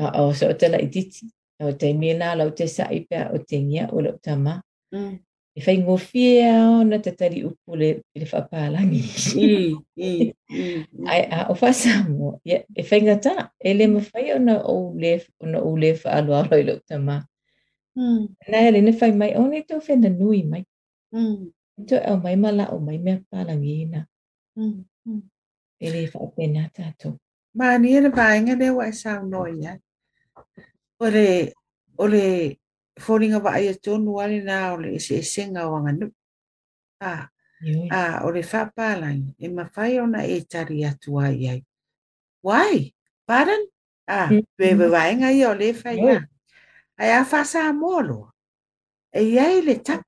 Uh, 0.00 0.32
o, 0.32 0.32
so 0.32 0.48
o 0.48 0.56
te 0.56 0.72
lai 0.72 0.88
diti. 0.88 1.28
O 1.60 1.72
te 1.76 1.92
mena 1.92 2.32
lau 2.34 2.48
te 2.56 2.64
sai 2.66 3.04
pa 3.04 3.28
o 3.34 3.44
te 3.44 3.60
ngia 3.60 3.90
o 3.92 4.00
lau 4.00 4.16
tama. 4.24 4.62
Mm. 4.96 5.14
E 5.56 5.60
whai 5.64 5.76
ngofia 5.84 6.48
o 6.72 6.80
na 6.88 6.96
te 7.04 7.10
tari 7.12 7.44
upu 7.44 7.70
le, 7.80 7.88
le 8.16 8.24
whapālangi. 8.32 9.02
mm, 9.36 9.76
mm, 9.98 10.32
mm. 10.60 10.80
Ai, 11.12 11.20
a, 11.36 11.48
o 11.52 11.56
whasa 11.60 11.92
mo, 12.16 12.38
yeah, 12.48 12.62
e 12.72 12.82
whai 12.88 13.00
ngata, 13.04 13.32
e 13.66 13.70
le 13.78 13.86
mawhai 13.94 14.26
o 14.36 14.38
na 14.46 14.54
o 14.64 14.94
le, 15.02 15.12
o 15.44 15.52
na 15.52 15.58
o 15.68 15.72
le 15.82 15.90
whaaloalo 16.00 16.54
i 16.60 16.64
lau 16.70 16.78
tama. 16.88 17.16
Mm. 17.98 18.20
Nā 18.52 18.58
hele 18.66 18.80
ne 18.86 18.92
whai 18.98 19.12
mai, 19.20 19.30
o 19.40 19.46
ne 19.50 19.60
tau 19.68 19.80
whena 19.86 20.08
nui 20.20 20.40
mai. 20.50 20.62
Mm 21.14 21.50
cho 21.88 21.98
to 22.00 22.04
au 22.08 22.16
mai 22.20 22.36
mala 22.36 22.68
o 22.72 22.78
mai 22.78 22.98
mea 22.98 23.18
pala 23.30 23.52
ngina. 23.54 24.06
Mm. 24.56 24.84
Mm. 25.06 25.22
Ele 25.80 26.06
fa 26.06 26.18
pena 26.36 26.68
tato. 26.72 27.16
Ma 27.54 27.78
ni 27.78 27.96
e 27.96 28.08
va 28.08 28.36
inga 28.36 28.54
đây 28.56 28.70
wa 28.70 28.90
sa 28.92 29.20
noi 29.22 29.56
ya. 29.62 29.72
Ore 31.00 31.52
ore 31.98 32.58
foringa 33.00 33.40
va 33.42 33.50
ai 33.56 33.74
to 33.84 33.98
no 33.98 34.20
ale 34.20 34.40
na 34.42 34.72
ole 34.74 34.98
se 34.98 35.22
senga 35.22 35.68
wanga 35.72 35.92
nu. 35.96 36.06
Ah. 37.00 37.28
Ah, 37.92 38.24
ore 38.24 38.42
fa 38.42 38.70
pala 38.76 39.08
e 39.38 39.46
ma 39.48 39.64
fai 39.74 39.98
ona 39.98 40.20
e 40.24 40.36
tari 40.52 40.84
atu 40.84 41.18
ai 41.20 41.46
ai. 41.48 41.60
Why? 42.42 42.92
Pardon? 43.26 43.66
à 44.10 44.26
về 44.58 44.74
về 44.74 44.86
va 44.90 45.06
nghe 45.12 45.30
i 45.38 45.44
ole 45.46 45.72
phải 45.72 45.96
ya. 45.96 46.18
Ai 46.98 47.10
a 47.10 47.22
xa 47.24 47.44
sa 47.44 47.72
molo. 47.72 48.32
E 49.12 49.20
ai 49.38 49.62
le 49.62 49.74
chắc 49.86 50.00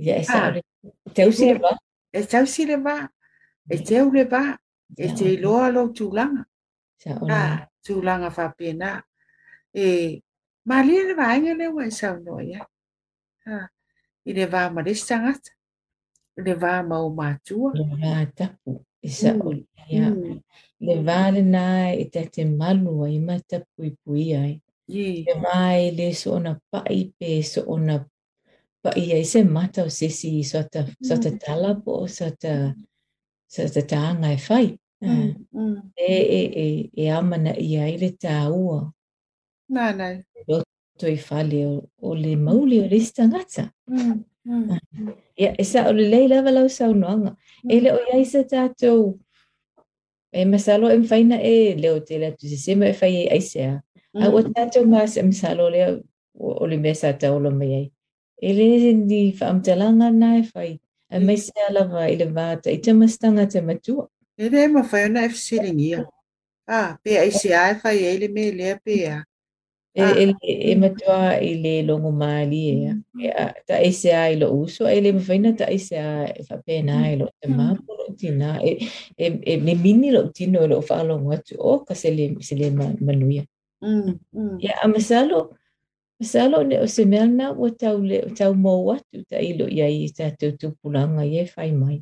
Ia, 0.00 0.16
ah. 0.30 0.50
te 1.14 1.22
usileva. 1.28 1.70
E 2.12 2.22
te 2.26 2.76
ba 2.84 2.96
E 3.72 3.76
te 3.86 3.98
ba 4.32 4.44
E 4.96 5.06
te 5.16 5.24
iloa 5.34 5.66
lo 5.74 5.82
tūlanga. 5.96 6.42
Ah, 7.40 7.58
tūlanga 7.86 8.28
whapena. 8.36 8.90
E, 9.84 10.20
mālia 10.68 11.00
le 11.10 11.14
vāinga 11.20 11.54
le 11.58 11.66
wai 11.76 11.90
sau 11.98 12.14
noia. 12.26 12.60
Ah, 13.46 13.66
i 14.28 14.32
le 14.36 14.46
vā 14.54 14.62
maristangata. 14.74 15.50
Le 16.44 16.54
vā 16.62 16.74
mau 16.90 17.06
mātua. 17.18 17.70
Le 17.78 17.86
vā 18.02 18.16
tapu. 18.38 18.72
Isa 19.02 19.32
mm. 19.34 19.60
ia. 19.94 20.08
Mm. 20.10 20.38
Le 20.86 20.96
vā 21.06 21.20
le 21.34 21.42
nā 21.54 21.68
i 22.02 22.08
te 22.14 22.22
te 22.34 22.44
malua 22.44 23.08
i 23.14 23.18
matapu 23.18 23.84
i 23.90 23.94
pui 23.94 24.26
ai. 24.34 24.54
Yeah. 24.86 25.24
Le 25.26 25.36
vā 25.44 25.58
i 25.84 25.90
le 25.96 26.12
so 26.14 26.34
ona 26.38 26.54
pai 26.70 27.06
pe 27.18 27.40
so 27.42 27.62
ona 27.76 27.98
pa 28.84 28.92
i 29.00 29.08
ai 29.16 29.24
se 29.24 29.40
mata 29.44 29.84
o 29.88 29.90
sisi 29.90 30.38
i 30.40 30.44
sota, 30.44 30.82
mm. 30.84 31.06
sota 31.08 31.30
mm. 31.30 31.38
talapo, 31.40 31.96
sota, 32.18 32.52
sota 33.56 33.80
taanga 33.90 34.28
e 34.28 34.36
fai. 34.46 34.66
Mm, 35.04 35.10
ah. 35.14 35.30
mm. 35.58 35.76
E, 35.96 36.12
e, 36.12 36.40
e, 36.64 36.66
e 37.04 37.08
amana 37.18 37.52
i 37.68 37.72
ai 37.84 37.94
le 38.02 38.10
tā 38.22 38.36
ua. 38.52 38.82
Nā, 39.72 39.86
nā. 39.96 40.10
Roto 40.50 41.08
i 41.08 41.16
fale 41.18 41.62
o, 41.70 41.74
o 42.04 42.12
le 42.18 42.34
mauli 42.36 42.82
o 42.84 42.88
le 42.90 43.00
stangata. 43.00 43.64
Mm, 43.88 44.12
mm. 44.48 44.76
Ah. 44.76 44.80
Ia, 45.40 45.54
e 45.58 45.64
sa 45.70 45.86
o 45.88 45.96
le 45.96 46.04
lei 46.12 46.28
lava 46.28 46.52
lau 46.52 46.68
sa 46.70 46.90
unuanga. 46.92 47.32
Mm. 47.64 47.72
E 47.72 47.80
le 47.86 47.94
o 47.96 48.02
iai 48.10 48.26
sa 48.34 48.44
tātou. 48.52 49.14
E 50.34 50.44
masalo 50.50 50.90
e 50.92 50.98
mwhaina 51.00 51.38
e 51.46 51.56
leo 51.80 52.00
te 52.04 52.18
le 52.20 52.32
atu 52.34 52.48
sisema 52.52 52.88
e 52.92 52.92
fai 53.00 53.12
e 53.22 53.26
aisea. 53.32 53.78
Mm. 54.12 54.24
A 54.28 54.28
o 54.28 54.44
tātou 54.52 54.84
maa 54.90 55.08
se 55.08 55.22
masalo 55.24 55.72
leo 55.72 56.02
o, 56.36 56.58
o 56.60 56.66
le 56.68 56.76
mea 56.76 56.92
sa 56.98 57.14
tāolo 57.16 57.48
mai 57.54 57.72
ai. 57.80 57.84
Ele 58.44 58.64
ny 58.92 59.32
faamidalagnana 59.38 60.28
efa 60.42 60.62
maisy 61.26 61.52
alava 61.68 62.00
ele 62.12 62.26
va 62.36 62.46
itamasitagna 62.78 63.44
ty 63.52 63.60
matua 63.68 64.04
ele 64.42 64.58
mafaiona 64.76 65.18
efa 65.28 65.36
siligia 65.48 66.00
a 66.78 66.96
pe 67.02 67.10
aisi 67.22 67.50
a 67.60 67.74
fai 67.80 67.98
ele 68.10 68.26
me 68.34 68.42
ele 68.50 68.68
pe 68.84 68.94
a 69.08 69.18
ele 70.22 70.34
e, 70.50 70.72
e 70.72 70.74
matua 70.82 71.22
ele 71.50 71.72
longo 71.88 72.10
mali 72.22 72.64
e, 72.68 72.92
mm. 72.92 73.30
a 73.42 73.52
ta 73.66 73.74
aisi 73.82 74.10
a 74.18 74.22
ilo 74.34 74.48
uso 74.62 74.82
ele 74.96 75.08
mafaina 75.16 75.50
ta 75.58 75.64
aisi 75.70 75.94
a 76.06 76.10
efa 76.40 76.56
mm. 76.66 76.88
e 76.88 77.16
lo. 77.16 77.16
ilo 77.16 77.26
te 77.40 77.48
mm. 77.48 77.56
mapo 77.58 77.92
tina 78.20 78.50
e 79.50 79.54
me 79.66 79.74
mini 79.84 80.08
lo 80.16 80.22
tino 80.36 80.60
lo 80.72 80.78
fa 80.88 80.96
longo 81.08 81.30
atu 81.36 81.54
o 81.58 81.72
ka 81.86 81.94
se 82.00 82.08
le 82.60 82.68
manuia 83.06 83.44
ya 84.66 84.72
amasalo 84.86 85.40
Sa 86.22 86.46
lo 86.46 86.62
le 86.62 86.78
o 86.78 86.86
se 86.86 87.02
mea 87.10 87.26
na 87.26 87.46
ua 87.50 87.70
tau 87.80 87.98
le 88.10 88.18
o 88.22 88.28
tau 88.38 88.52
mō 88.54 88.74
watu 88.86 89.18
ta 89.30 89.38
ilo 89.50 89.66
ia 89.78 89.88
i 89.90 90.06
tātou 90.18 90.50
tupulanga 90.60 91.22
i 91.26 91.36
e 91.42 91.46
whai 91.52 91.72
mai. 91.82 91.96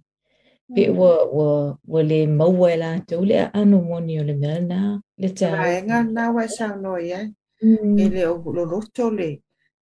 Pe 0.75 0.85
mm. 0.91 0.99
ua, 0.99 1.13
ua, 1.37 1.51
ua 1.93 2.01
le 2.11 2.19
maua 2.39 2.67
e 2.73 2.77
lātou 2.83 3.21
le 3.31 3.39
anu 3.61 3.77
moni 3.89 4.15
o 4.21 4.25
le 4.29 4.35
mea 4.43 4.61
na 4.71 4.81
le 5.21 5.29
tau. 5.39 5.55
Ra 5.57 5.69
e 5.73 5.81
ngā 5.89 6.01
nā 6.17 6.25
wai 6.37 6.47
sao 6.57 6.75
no 6.85 6.93
i 7.01 7.11
ai. 7.19 7.27
Mm. 7.65 7.97
E 7.97 8.05
le 8.15 8.23
o 8.29 8.37
lo 8.57 8.63
roto 8.73 9.05
le 9.19 9.29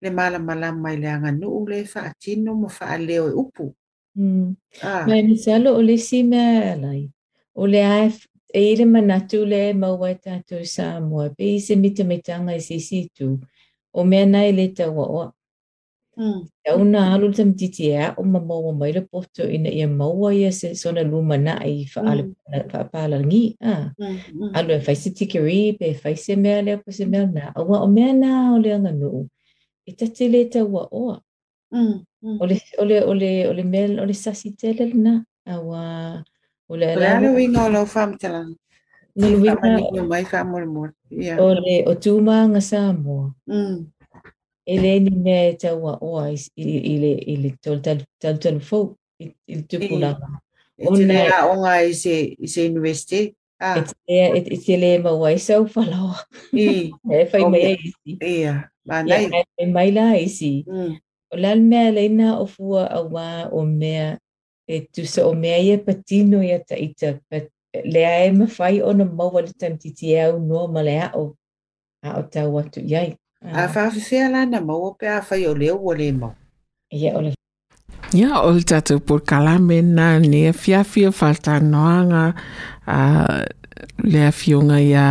le 0.01 0.09
mala 0.17 0.37
mala 0.47 0.69
mai 0.83 0.95
le 1.01 1.07
anga 1.15 1.31
nuu 1.31 1.65
le 1.71 1.79
wha 1.91 2.01
atino 2.13 2.51
mo 2.61 2.69
wha 2.77 2.97
leo 3.07 3.25
e 3.33 3.33
upu. 3.43 3.65
Mm. 4.15 4.47
Ah. 4.85 5.05
Mai 5.09 5.21
ni 5.27 5.35
sa 5.43 5.55
lo 5.63 5.69
o 5.73 5.81
le 5.81 5.97
si 5.97 6.21
mea 6.23 6.53
e 6.77 6.81
lai. 6.83 7.01
O 7.61 7.65
le 7.65 7.81
ae 7.83 8.09
e 8.53 8.59
ire 8.73 8.85
manatu 8.95 9.37
le 9.51 9.73
maua 9.81 10.07
e 10.13 10.17
tātou 10.25 10.61
sa 10.75 10.85
mua. 11.07 11.25
Pe 11.37 11.45
i 11.57 11.59
se 11.59 11.73
mita 11.83 12.03
mitanga 12.11 12.53
i 12.53 12.61
e 12.61 12.61
sisi 12.69 13.09
tū. 13.17 13.29
Mm. 13.35 13.43
o 13.93 14.03
mea 14.03 14.25
nai 14.25 14.51
le 14.51 14.67
tau 14.77 14.93
wa 14.97 15.05
oa. 15.07 15.27
Mm. 16.17 16.41
Tau 16.67 16.83
na 16.83 16.99
halu 17.11 17.31
tam 17.33 17.53
titi 17.55 17.89
ea 17.95 18.13
o 18.19 18.23
ma 18.23 18.39
maua 18.39 18.73
mai 18.75 18.91
le 18.93 19.01
poto 19.01 19.43
ina 19.49 19.69
ia 19.69 19.87
maua 19.87 20.33
ia 20.35 20.51
se 20.51 20.75
sona 20.75 21.03
luma 21.03 21.37
na 21.37 21.53
i 21.63 21.87
whaale 21.93 22.23
whaapalangi. 22.49 23.45
Ah. 23.71 23.89
Mm. 23.99 24.51
Alu 24.55 24.73
e 24.75 24.79
whaise 24.85 25.09
tikiri 25.17 25.77
pe 25.79 25.87
whaise 26.03 26.33
mea 26.43 26.61
leo 26.65 26.77
po 26.83 26.89
se 26.97 27.05
mea 27.11 27.25
na. 27.35 27.43
Awa 27.55 27.75
o 27.81 27.87
mea 27.87 28.13
na 28.13 28.29
o 28.55 28.59
le 28.63 28.69
anga 28.75 28.91
nuu. 28.91 29.23
E 29.85 29.91
tati 29.99 30.23
le 30.33 30.45
tau 30.53 30.67
wa 30.75 30.83
oa. 30.91 31.17
Mm. 31.71 32.03
Mm. 32.21 32.37
Ole, 32.41 32.55
ole, 32.81 32.97
ole, 33.11 33.31
ole 33.47 33.63
mea, 33.63 34.01
ole 34.03 34.13
sasi 34.13 34.51
tele 34.57 34.93
na. 34.93 35.23
Awa. 35.47 35.81
Ole 36.69 36.85
ala 36.93 37.31
winga 37.31 37.61
o 37.63 37.69
lau 37.69 37.85
whamitalangi. 37.93 38.57
Ngā 39.17 39.27
luenga 39.33 39.89
o 39.89 40.03
mai 40.07 40.23
ka 40.23 40.43
mōre 40.45 40.67
mōre. 40.69 40.93
O 41.41 41.47
le 41.65 41.75
o 41.89 41.93
tūmā 42.05 42.35
ngā 42.51 42.61
sāmoa. 42.61 43.33
Mm. 43.49 43.87
E 44.69 44.77
le 44.77 44.91
ni 45.01 45.13
me 45.25 45.37
tau 45.61 45.87
a 45.89 45.95
oa 46.05 46.27
i 46.35 47.37
le 47.41 47.51
tōle 47.63 47.81
tālu 47.81 48.61
fō 48.69 48.83
i 49.25 49.29
le 49.55 49.63
tūku 49.73 49.97
nā. 50.03 50.13
E 50.79 50.85
te 50.93 51.07
lea 51.09 51.41
o 51.49 51.55
ngā 51.63 51.75
i 51.89 51.93
se 51.97 52.15
i 52.37 52.47
se 52.51 52.65
investi. 52.69 53.23
Ah. 53.59 53.79
E 53.81 53.87
te 54.45 54.77
lea 54.77 54.99
e, 54.99 55.03
ma 55.03 55.11
wai 55.17 55.37
sau 55.41 55.65
whalawa. 55.65 56.15
E 57.19 57.25
fai 57.33 57.41
mai 57.51 57.63
e 57.73 57.75
isi. 57.89 58.17
E 59.59 59.65
mai 59.67 59.91
la 59.91 60.11
e 60.15 60.23
isi. 60.29 60.55
Mm. 60.67 60.93
O 61.33 61.37
lal 61.37 61.59
mea 61.61 61.89
leina 61.93 62.35
o 62.39 62.45
fua 62.47 62.85
a 62.87 63.01
wā 63.03 63.49
o 63.53 63.65
mea 63.65 64.17
e 64.69 64.83
tūsa 64.93 65.25
o 65.25 65.33
mea 65.33 65.57
i 65.63 65.73
e 65.75 65.81
patino 65.81 66.43
i 66.45 66.51
a 66.53 66.59
taita 66.61 67.17
pati. 67.29 67.51
le 67.85 68.03
a 68.05 68.25
e 68.27 68.31
mawhai 68.37 68.77
o 68.81 68.89
na 68.97 69.05
maua 69.17 69.41
le 69.45 69.51
tamititi 69.59 70.05
e 70.15 70.19
au 70.25 70.33
noa 70.47 70.67
ma 70.73 70.81
le 70.87 70.95
ao. 71.05 71.25
A 72.07 72.19
o 72.19 72.23
tau 72.33 72.51
atu 72.61 72.79
iai. 72.91 73.09
A 73.41 73.63
whawhiwhia 73.73 74.25
lana 74.33 74.59
maua 74.69 74.89
pe 74.99 75.05
a 75.07 75.19
whai 75.29 75.41
o 75.47 75.53
leo 75.61 75.77
o 75.77 75.91
le 75.99 76.07
mau. 76.19 76.33
Ia 77.01 77.11
o 77.17 77.21
le 77.25 77.31
Ia 78.19 78.29
o 78.41 78.49
le 78.55 78.61
tātou 78.65 78.97
pūkala 79.05 79.57
mena 79.61 80.17
ne 80.19 80.49
fiafia 80.53 81.11
whaltanoanga 81.13 82.23
a 82.87 82.99
le 84.11 84.19
afioga 84.29 84.79
ia 84.81 85.03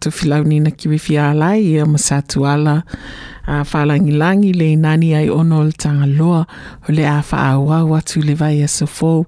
tu 0.00 0.08
filaunina 0.10 0.70
kiwi 0.72 0.98
alai 1.18 1.60
ia 1.74 1.84
masatuala. 1.86 2.76
Ia 2.86 3.39
a 3.50 3.64
falangilangi 3.64 4.52
le 4.54 4.76
nani 4.76 5.14
ai 5.14 5.28
ono 5.28 5.64
le 5.64 5.72
tagaloa 5.82 6.40
o 6.86 6.92
le 6.96 7.02
a 7.02 7.18
faaauau 7.28 7.88
atu 7.98 8.16
i 8.22 8.26
le 8.28 8.34
vaeaso 8.40 8.86
fou 8.86 9.24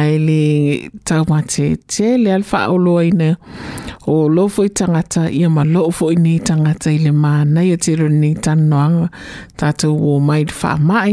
ae 0.00 0.18
le 0.26 0.40
taumateete 1.08 2.06
le 2.22 2.30
le 2.38 2.44
faaoloaina 2.50 3.28
o 4.06 4.14
lo 4.34 4.44
foi 4.54 4.68
tagata 4.78 5.22
ia 5.38 5.48
ma 5.54 5.62
loo 5.72 5.90
foʻi 5.96 6.14
nei 6.24 6.38
tagata 6.48 6.88
i 6.94 6.98
le 7.04 7.10
manaia 7.24 7.76
te 7.84 7.90
lenei 7.98 8.34
tananoaga 8.44 9.06
tatou 9.58 9.96
ō 10.14 10.14
mai 10.26 10.42
le 10.48 10.54
faamaʻi 10.60 11.12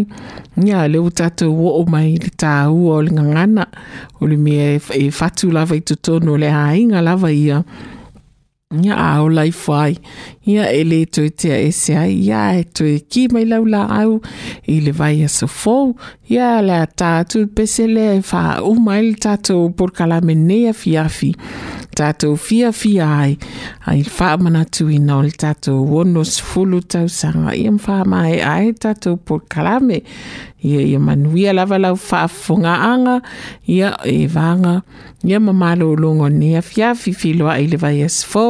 ia 0.67 0.79
le 0.93 0.97
ua 1.05 1.11
tatou 1.21 1.53
oo 1.67 1.81
mai 1.91 2.09
le 2.21 2.29
tāua 2.41 2.91
o 2.99 3.01
le 3.05 3.09
gagana 3.19 3.63
o 4.21 4.29
le 4.29 4.37
mea 4.45 4.69
e 5.01 5.09
fatu 5.17 5.49
e 5.49 5.55
lava 5.57 5.75
i 5.81 5.81
totonu 5.87 6.29
o 6.37 6.37
le 6.43 6.49
aiga 6.65 7.01
lava 7.01 7.29
ia 7.33 7.63
ia 8.82 8.97
aolai 8.97 9.51
fai 9.53 9.95
ia 10.49 10.65
e 10.76 10.82
lē 10.88 11.01
toe 11.15 11.30
tea 11.41 11.57
ese 11.67 11.95
ai 11.99 12.13
ia 12.26 12.41
e 12.59 12.63
toe 12.78 12.95
ki 13.11 13.28
mai 13.34 13.45
lau 13.49 13.61
laau 13.76 14.17
i 14.76 14.80
le 14.86 14.91
vai 14.99 15.15
asofou 15.28 15.93
ia 16.36 16.49
le 16.67 16.80
atā 16.88 17.11
atu 17.21 17.45
pese 17.57 17.86
lea 17.95 18.15
e 18.19 18.24
faauma 18.32 18.97
i 18.99 19.05
le 19.11 19.17
tatou 19.28 19.69
porokalameneafiafi 19.80 21.32
tatou 21.97 22.35
fiafia 22.37 23.05
ai 23.19 23.37
ai 23.87 24.01
faamanaatuina 24.03 25.17
o 25.17 25.21
le 25.25 25.31
tatou 25.45 25.97
ono 26.01 26.23
sefulu 26.33 26.79
tausaga 26.93 27.53
ia 27.57 27.71
mafaamaeʻa 27.75 28.53
e 28.69 28.73
tatou 28.85 29.15
polokalame 29.17 29.97
ia 30.69 30.81
ia 30.89 30.99
manuia 30.99 31.53
lava 31.53 31.77
lau 31.79 31.95
faafogaaga 32.09 33.15
ia 33.67 33.89
e 34.15 34.27
vaga 34.35 34.75
ia 35.27 35.39
mamalōlogo 35.47 36.27
ne 36.39 36.57
afiafi 36.61 37.13
filoaʻi 37.21 37.65
le 37.71 37.77
vaia 37.85 38.09
sefo 38.09 38.45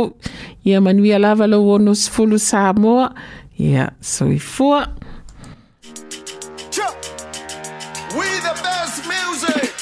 ia 0.65 0.81
manuia 0.81 1.19
lava 1.19 1.47
lou 1.47 1.65
ono 1.75 1.93
sefulu 1.95 2.39
samoa 2.39 3.13
ia 3.59 3.89
soifua 4.01 4.79
We 8.13 8.29
the 8.45 8.53
best 8.61 9.01
music! 9.09 9.72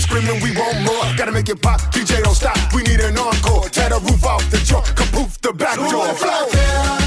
screaming 0.00 0.40
we 0.42 0.50
want 0.52 0.78
more. 0.84 1.04
Gotta 1.16 1.32
make 1.32 1.48
it 1.48 1.60
pop, 1.60 1.80
DJ 1.92 2.22
don't 2.22 2.34
stop. 2.34 2.56
We 2.74 2.82
need 2.82 3.00
an 3.00 3.16
encore. 3.18 3.68
Tear 3.68 3.90
the 3.90 4.00
roof 4.00 4.24
off 4.24 4.48
the 4.50 4.58
joint. 4.58 4.86
kapoof 4.86 5.40
the 5.40 5.52
back 5.52 5.76
door. 5.76 5.84
Ooh, 5.86 7.03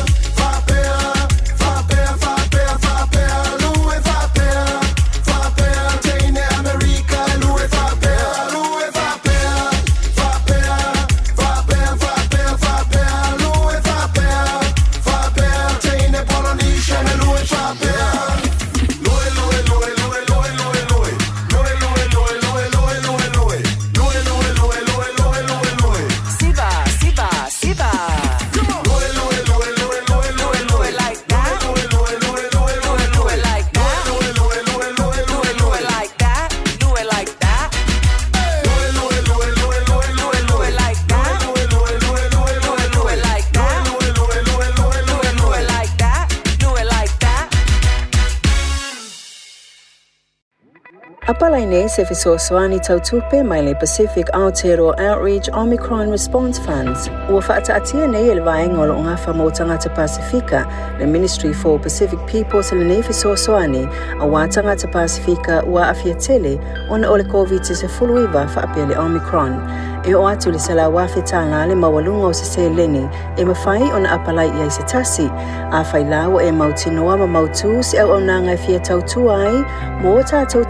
Apalaine 51.40 51.86
Sefisosoani 51.88 52.80
Tautupe 52.80 53.44
Maile 53.46 53.76
Pacific 53.76 54.26
Aotearoa 54.34 55.00
Outreach 55.00 55.50
Omicron 55.54 56.10
Response 56.10 56.58
Funds 56.62 57.10
ua 57.32 57.42
faataatia 57.42 58.08
nei 58.08 58.30
e 58.30 58.34
le 58.36 58.42
vaega 58.42 58.80
o 58.82 58.86
loo 58.86 59.04
gafa 59.04 59.34
mo 59.34 59.48
pasifika 59.96 60.66
le 61.00 61.06
Ministry 61.06 61.54
for 61.54 61.80
Pacific 61.80 62.18
Peoples 62.26 62.72
lenei 62.72 63.04
fesoasoani 63.04 63.86
auā 64.20 64.48
tagata 64.50 64.88
pasifika 64.88 65.64
ua 65.70 65.90
afia 65.90 66.16
tele 66.16 66.58
ona 66.90 67.08
o 67.08 67.18
covid-19 67.20 68.48
faapea 68.48 68.86
le 68.88 68.96
omicron 68.98 69.62
e 70.08 70.16
o 70.16 70.24
atu 70.28 70.52
le 70.56 70.60
salawa 70.60 71.08
fetanga 71.08 71.66
le 71.68 71.76
mawalunga 71.76 72.28
o 72.32 72.34
se 72.34 72.46
selene 72.48 73.10
e 73.38 73.44
mawhai 73.46 73.92
ona 73.94 74.12
apalai 74.16 74.50
i 74.66 74.70
se 74.70 74.82
tasi, 74.88 75.28
a 75.28 75.84
whai 75.84 76.04
lawa 76.08 76.40
e 76.48 76.52
mautinoa 76.52 77.18
ma 77.18 77.28
mautu 77.28 77.84
se 77.84 78.00
au 78.00 78.12
au 78.16 78.20
e 78.22 78.56
fia 78.58 78.80
tautua 78.80 79.36
ai 79.36 79.66
mō 80.02 80.24
tātou 80.24 80.64